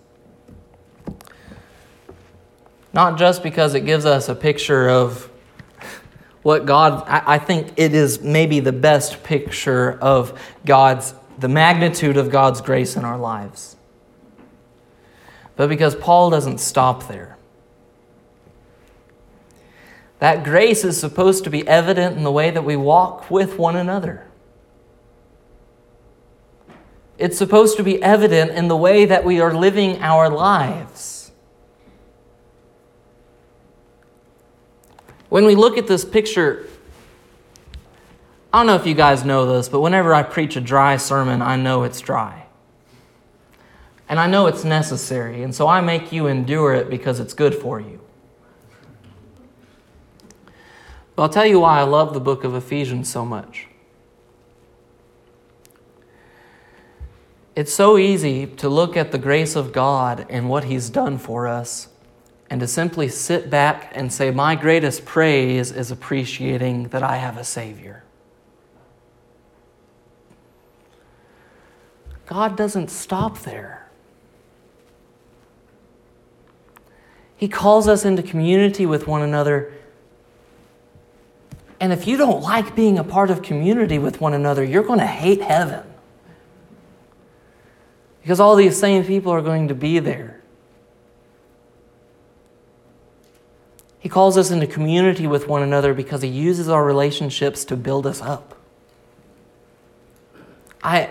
Not 2.93 3.19
just 3.19 3.43
because 3.43 3.75
it 3.75 3.81
gives 3.81 4.05
us 4.05 4.29
a 4.29 4.35
picture 4.35 4.89
of 4.89 5.31
what 6.43 6.67
God, 6.67 7.05
I 7.09 7.39
think 7.39 7.73
it 7.77 7.95
is 7.95 8.21
maybe 8.21 8.61
the 8.61 8.73
best 8.73 9.25
picture 9.25 9.99
of 10.01 10.39
God's, 10.65 11.15
the 11.39 11.49
magnitude 11.49 12.17
of 12.17 12.31
God's 12.31 12.61
grace 12.61 12.97
in 12.97 13.05
our 13.05 13.19
lives. 13.19 13.77
But 15.57 15.69
because 15.69 15.95
Paul 15.95 16.31
doesn't 16.31 16.59
stop 16.59 17.09
there. 17.09 17.37
That 20.19 20.45
grace 20.45 20.85
is 20.85 20.99
supposed 20.99 21.45
to 21.45 21.51
be 21.51 21.67
evident 21.69 22.17
in 22.17 22.25
the 22.25 22.33
way 22.33 22.51
that 22.51 22.65
we 22.65 22.77
walk 22.77 23.31
with 23.31 23.59
one 23.59 23.77
another. 23.77 24.27
It's 27.19 27.37
supposed 27.37 27.77
to 27.79 27.83
be 27.83 28.03
evident 28.03 28.51
in 28.53 28.69
the 28.69 28.77
way 28.77 29.05
that 29.07 29.25
we 29.25 29.41
are 29.41 29.55
living 29.55 30.03
our 30.03 30.29
lives. 30.29 31.31
When 35.29 35.45
we 35.45 35.55
look 35.55 35.77
at 35.77 35.87
this 35.87 36.05
picture, 36.05 36.67
I 38.57 38.61
don't 38.61 38.69
know 38.69 38.77
if 38.77 38.87
you 38.87 38.95
guys 38.95 39.23
know 39.23 39.55
this, 39.55 39.69
but 39.69 39.83
whenever 39.83 40.15
I 40.15 40.23
preach 40.23 40.57
a 40.57 40.63
dry 40.63 40.97
sermon, 40.97 41.43
I 41.43 41.57
know 41.57 41.83
it's 41.83 42.01
dry. 42.01 42.47
And 44.09 44.19
I 44.19 44.29
know 44.29 44.47
it's 44.47 44.65
necessary, 44.65 45.43
and 45.43 45.55
so 45.55 45.69
I 45.69 45.83
make 45.83 46.11
you 46.11 46.27
endure 46.27 46.73
it 46.73 46.89
because 46.89 47.21
it's 47.21 47.35
good 47.35 47.55
for 47.55 47.81
you. 47.81 48.01
But 51.15 51.25
I'll 51.25 51.29
tell 51.29 51.45
you 51.45 51.61
why 51.61 51.81
I 51.81 51.83
love 51.83 52.15
the 52.15 52.21
book 52.21 52.45
of 52.45 52.55
Ephesians 52.55 53.11
so 53.11 53.27
much. 53.27 53.67
It's 57.55 57.75
so 57.75 57.99
easy 57.99 58.47
to 58.47 58.71
look 58.71 58.97
at 58.97 59.13
the 59.13 59.19
grace 59.19 59.55
of 59.55 59.71
God 59.71 60.25
and 60.31 60.49
what 60.49 60.65
He's 60.65 60.89
done 60.89 61.19
for 61.19 61.47
us 61.47 61.89
and 62.49 62.59
to 62.63 62.67
simply 62.67 63.11
sit 63.11 63.51
back 63.51 63.93
and 63.95 64.11
say, 64.11 64.31
My 64.31 64.55
greatest 64.55 65.05
praise 65.05 65.71
is 65.73 65.91
appreciating 65.91 66.85
that 66.85 67.03
I 67.03 67.19
have 67.19 67.37
a 67.37 67.45
Savior. 67.45 68.03
God 72.27 72.57
doesn't 72.57 72.91
stop 72.91 73.41
there. 73.41 73.89
He 77.37 77.49
calls 77.49 77.87
us 77.87 78.05
into 78.05 78.23
community 78.23 78.87
with 78.87 79.07
one 79.07 79.23
another. 79.23 79.73
And 81.79 81.93
if 81.93 82.07
you 82.07 82.17
don't 82.17 82.43
like 82.43 82.75
being 82.75 82.99
a 82.99 83.05
part 83.05 83.31
of 83.31 83.43
community 83.43 83.99
with 83.99 84.21
one 84.21 84.33
another, 84.33 84.65
you're 84.65 84.83
going 84.83 84.99
to 84.99 85.07
hate 85.07 85.43
heaven. 85.43 85.85
Because 88.23 88.41
all 88.41 88.57
these 88.57 88.79
same 88.79 89.05
people 89.05 89.31
are 89.33 89.43
going 89.43 89.69
to 89.69 89.75
be 89.75 89.99
there. 89.99 90.41
He 94.01 94.09
calls 94.09 94.39
us 94.39 94.51
into 94.51 94.67
community 94.67 95.27
with 95.27 95.47
one 95.47 95.63
another 95.63 95.93
because 95.93 96.23
he 96.23 96.29
uses 96.29 96.69
our 96.69 96.85
relationships 96.85 97.65
to 97.67 97.77
build 97.77 98.07
us 98.07 98.23
up. 98.23 98.55
I, 100.83 101.11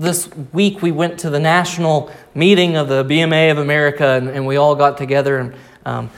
this 0.00 0.30
week 0.54 0.80
we 0.80 0.90
went 0.90 1.20
to 1.20 1.28
the 1.28 1.38
national 1.38 2.10
meeting 2.34 2.74
of 2.74 2.88
the 2.88 3.04
BMA 3.04 3.50
of 3.50 3.58
America 3.58 4.06
and, 4.06 4.30
and 4.30 4.46
we 4.46 4.56
all 4.56 4.74
got 4.74 4.96
together 4.96 5.36
and 5.36 5.54
um, 5.84 6.10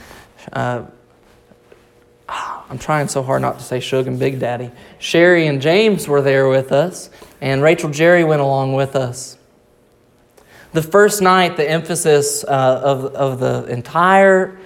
uh, 0.53 0.83
I'm 2.29 2.79
trying 2.79 3.09
so 3.09 3.21
hard 3.21 3.41
not 3.41 3.59
to 3.59 3.63
say 3.63 3.81
Shug 3.81 4.07
and 4.07 4.17
Big 4.17 4.39
Daddy. 4.39 4.71
Sherry 4.99 5.47
and 5.47 5.61
James 5.61 6.07
were 6.07 6.21
there 6.21 6.47
with 6.47 6.71
us, 6.71 7.09
and 7.39 7.61
Rachel 7.61 7.89
Jerry 7.89 8.23
went 8.23 8.41
along 8.41 8.73
with 8.73 8.95
us. 8.95 9.37
The 10.71 10.81
first 10.81 11.21
night, 11.21 11.55
the 11.55 11.69
emphasis 11.69 12.43
uh, 12.43 12.81
of, 12.83 13.13
of 13.13 13.39
the 13.39 13.65
entire, 13.71 14.57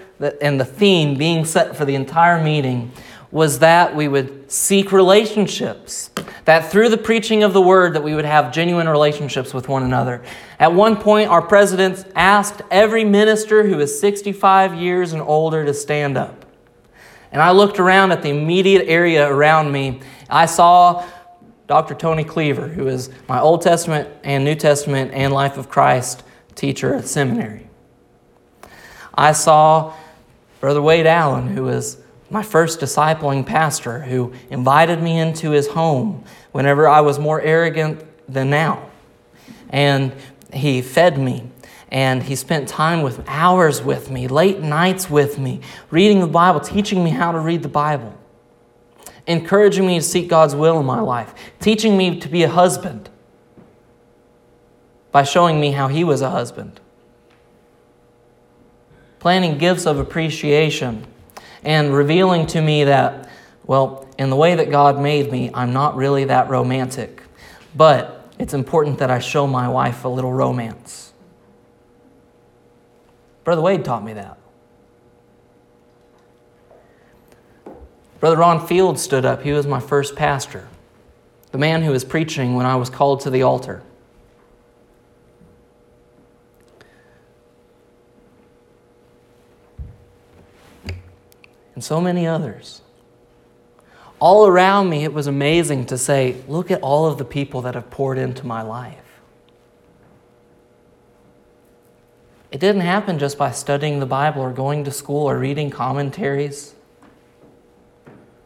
and 0.41 0.57
the 0.57 0.65
theme 0.65 1.17
being 1.17 1.43
set 1.43 1.75
for 1.75 1.83
the 1.83 1.95
entire 1.95 2.41
meeting 2.41 2.93
was 3.31 3.59
that 3.59 3.95
we 3.95 4.07
would 4.07 4.51
seek 4.51 4.91
relationships 4.91 6.09
that 6.45 6.71
through 6.71 6.87
the 6.89 6.97
preaching 6.97 7.43
of 7.43 7.53
the 7.53 7.61
word 7.61 7.93
that 7.93 8.03
we 8.03 8.15
would 8.15 8.25
have 8.25 8.53
genuine 8.53 8.87
relationships 8.87 9.53
with 9.53 9.67
one 9.67 9.83
another 9.83 10.23
at 10.59 10.71
one 10.71 10.95
point 10.95 11.29
our 11.29 11.41
president 11.41 12.05
asked 12.15 12.61
every 12.71 13.03
minister 13.03 13.67
who 13.67 13.79
is 13.79 13.99
65 13.99 14.75
years 14.75 15.13
and 15.13 15.21
older 15.21 15.65
to 15.65 15.73
stand 15.73 16.17
up 16.17 16.45
and 17.31 17.41
i 17.41 17.51
looked 17.51 17.79
around 17.79 18.11
at 18.11 18.21
the 18.21 18.29
immediate 18.29 18.87
area 18.87 19.29
around 19.29 19.71
me 19.71 19.99
i 20.29 20.45
saw 20.45 21.05
Dr. 21.67 21.95
Tony 21.95 22.23
Cleaver, 22.23 22.69
who 22.69 22.87
is 22.87 23.09
my 23.27 23.41
Old 23.41 23.61
Testament 23.61 24.07
and 24.23 24.45
New 24.45 24.55
Testament 24.55 25.11
and 25.13 25.33
Life 25.33 25.57
of 25.57 25.69
Christ 25.69 26.23
teacher 26.55 26.95
at 26.95 27.07
seminary. 27.07 27.67
I 29.13 29.33
saw 29.33 29.93
Brother 30.61 30.81
Wade 30.81 31.05
Allen, 31.05 31.47
who 31.47 31.63
was 31.63 31.97
my 32.29 32.43
first 32.43 32.79
discipling 32.79 33.45
pastor, 33.45 33.99
who 33.99 34.33
invited 34.49 35.01
me 35.01 35.19
into 35.19 35.51
his 35.51 35.67
home 35.67 36.23
whenever 36.51 36.87
I 36.87 37.01
was 37.01 37.19
more 37.19 37.41
arrogant 37.41 38.03
than 38.31 38.49
now. 38.49 38.89
And 39.69 40.13
he 40.53 40.81
fed 40.81 41.17
me 41.17 41.49
and 41.89 42.21
he 42.23 42.35
spent 42.35 42.67
time 42.67 43.01
with 43.01 43.23
hours 43.27 43.81
with 43.81 44.11
me, 44.11 44.27
late 44.27 44.59
nights 44.59 45.09
with 45.09 45.39
me, 45.39 45.61
reading 45.89 46.19
the 46.19 46.27
Bible, 46.27 46.59
teaching 46.59 47.03
me 47.03 47.11
how 47.11 47.31
to 47.31 47.39
read 47.39 47.63
the 47.63 47.69
Bible 47.69 48.17
encouraging 49.27 49.85
me 49.85 49.99
to 49.99 50.03
seek 50.03 50.29
God's 50.29 50.55
will 50.55 50.79
in 50.79 50.85
my 50.85 51.01
life, 51.01 51.33
teaching 51.59 51.97
me 51.97 52.19
to 52.19 52.29
be 52.29 52.43
a 52.43 52.49
husband 52.49 53.09
by 55.11 55.23
showing 55.23 55.59
me 55.59 55.71
how 55.71 55.89
He 55.89 56.03
was 56.03 56.21
a 56.21 56.29
husband, 56.29 56.79
planning 59.19 59.57
gifts 59.57 59.85
of 59.85 59.99
appreciation, 59.99 61.05
and 61.67 61.93
revealing 61.93 62.47
to 62.47 62.61
me 62.61 62.85
that, 62.85 63.29
well, 63.65 64.07
in 64.17 64.29
the 64.29 64.37
way 64.37 64.55
that 64.55 64.71
God 64.71 65.01
made 65.01 65.29
me, 65.29 65.51
I'm 65.53 65.73
not 65.73 65.97
really 65.97 66.23
that 66.23 66.49
romantic. 66.49 67.21
But 67.75 68.31
it's 68.39 68.53
important 68.53 68.99
that 68.99 69.11
I 69.11 69.19
show 69.19 69.45
my 69.45 69.67
wife 69.67 70.05
a 70.05 70.07
little 70.07 70.31
romance. 70.31 71.11
Brother 73.43 73.61
Wade 73.61 73.83
taught 73.83 74.05
me 74.05 74.13
that. 74.13 74.37
Brother 78.21 78.37
Ron 78.37 78.65
Field 78.65 78.97
stood 78.97 79.25
up. 79.25 79.41
He 79.41 79.51
was 79.51 79.67
my 79.67 79.81
first 79.81 80.15
pastor, 80.15 80.69
the 81.51 81.57
man 81.57 81.83
who 81.83 81.91
was 81.91 82.05
preaching 82.05 82.55
when 82.55 82.65
I 82.65 82.77
was 82.77 82.89
called 82.89 83.19
to 83.21 83.29
the 83.29 83.43
altar. 83.43 83.83
And 91.77 91.83
so 91.83 92.01
many 92.01 92.25
others. 92.25 92.81
All 94.19 94.47
around 94.47 94.89
me, 94.89 95.03
it 95.03 95.13
was 95.13 95.27
amazing 95.27 95.85
to 95.85 95.97
say, 95.99 96.41
look 96.47 96.71
at 96.71 96.81
all 96.81 97.05
of 97.05 97.19
the 97.19 97.23
people 97.23 97.61
that 97.61 97.75
have 97.75 97.91
poured 97.91 98.17
into 98.17 98.47
my 98.47 98.63
life. 98.63 99.21
It 102.51 102.59
didn't 102.59 102.81
happen 102.81 103.19
just 103.19 103.37
by 103.37 103.51
studying 103.51 103.99
the 103.99 104.07
Bible 104.07 104.41
or 104.41 104.51
going 104.51 104.85
to 104.85 104.91
school 104.91 105.29
or 105.29 105.37
reading 105.37 105.69
commentaries. 105.69 106.73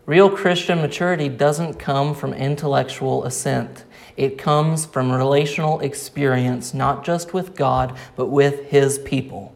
Real 0.05 0.29
Christian 0.29 0.81
maturity 0.81 1.29
doesn't 1.29 1.75
come 1.75 2.13
from 2.13 2.33
intellectual 2.33 3.23
assent. 3.23 3.85
It 4.17 4.37
comes 4.37 4.85
from 4.85 5.09
relational 5.09 5.79
experience, 5.79 6.73
not 6.73 7.05
just 7.05 7.33
with 7.33 7.55
God, 7.55 7.97
but 8.17 8.25
with 8.25 8.65
His 8.65 8.99
people. 8.99 9.55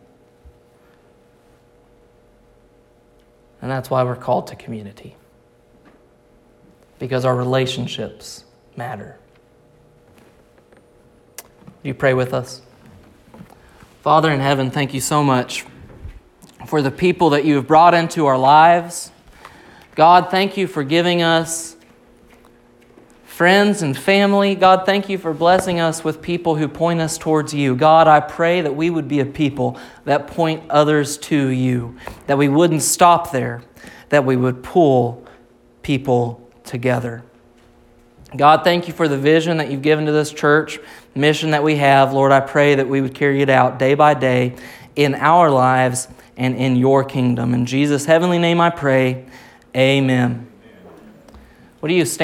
And 3.66 3.72
that's 3.72 3.90
why 3.90 4.04
we're 4.04 4.16
called 4.16 4.46
to 4.50 4.56
community. 4.56 5.16
Because 7.00 7.26
our 7.26 7.36
relationships 7.36 8.46
matter. 8.78 9.18
Do 11.38 11.44
you 11.82 11.96
pray 11.96 12.14
with 12.14 12.32
us? 12.32 12.62
Father 14.04 14.30
in 14.30 14.40
heaven, 14.40 14.70
thank 14.70 14.94
you 14.94 15.02
so 15.02 15.24
much 15.24 15.66
for 16.68 16.84
the 16.84 16.92
people 16.92 17.32
that 17.32 17.44
you 17.44 17.56
have 17.56 17.66
brought 17.66 17.96
into 17.96 18.28
our 18.28 18.38
lives. 18.38 19.10
God, 19.96 20.30
thank 20.30 20.58
you 20.58 20.68
for 20.68 20.84
giving 20.84 21.24
us 21.24 21.75
friends 23.36 23.82
and 23.82 23.98
family. 23.98 24.56
God, 24.56 24.86
thank 24.86 25.10
you 25.10 25.18
for 25.18 25.34
blessing 25.34 25.78
us 25.78 26.06
with 26.06 26.22
people 26.22 26.56
who 26.56 26.70
point 26.70 27.02
us 27.02 27.18
towards 27.18 27.54
you. 27.54 27.76
God, 27.76 28.08
I 28.08 28.22
pray 28.22 28.62
that 28.62 28.74
we 28.74 28.90
would 28.90 29.10
be 29.10 29.20
a 29.20 29.26
people 29.26 29.78
that 30.06 30.28
point 30.28 30.64
others 30.70 31.18
to 31.18 31.50
you, 31.50 31.98
that 32.28 32.38
we 32.38 32.48
wouldn't 32.48 32.82
stop 32.82 33.34
there, 33.34 33.62
that 34.08 34.24
we 34.24 34.38
would 34.38 34.64
pull 34.64 35.26
people 35.82 36.50
together. 36.64 37.24
God, 38.38 38.64
thank 38.64 38.88
you 38.88 38.94
for 38.94 39.10
the 39.10 39.18
vision 39.18 39.58
that 39.58 39.70
you've 39.70 39.82
given 39.82 40.06
to 40.06 40.14
this 40.14 40.32
church, 40.32 40.80
mission 41.14 41.52
that 41.52 41.62
we 41.62 41.76
have. 41.76 42.14
Lord, 42.14 42.32
I 42.32 42.40
pray 42.40 42.76
that 42.76 42.88
we 42.88 43.02
would 43.02 43.14
carry 43.14 43.42
it 43.42 43.50
out 43.50 43.78
day 43.78 43.96
by 43.96 44.14
day 44.14 44.56
in 44.96 45.14
our 45.14 45.52
lives 45.52 46.08
and 46.38 46.56
in 46.56 46.78
your 46.78 47.04
kingdom. 47.04 47.54
In 47.54 47.66
Jesus' 47.66 48.06
heavenly 48.06 48.40
name 48.40 48.62
I 48.62 48.70
pray. 48.70 49.26
Amen. 49.76 50.48
What 51.86 51.90
do 51.90 51.96
you 51.96 52.06
stand 52.06 52.24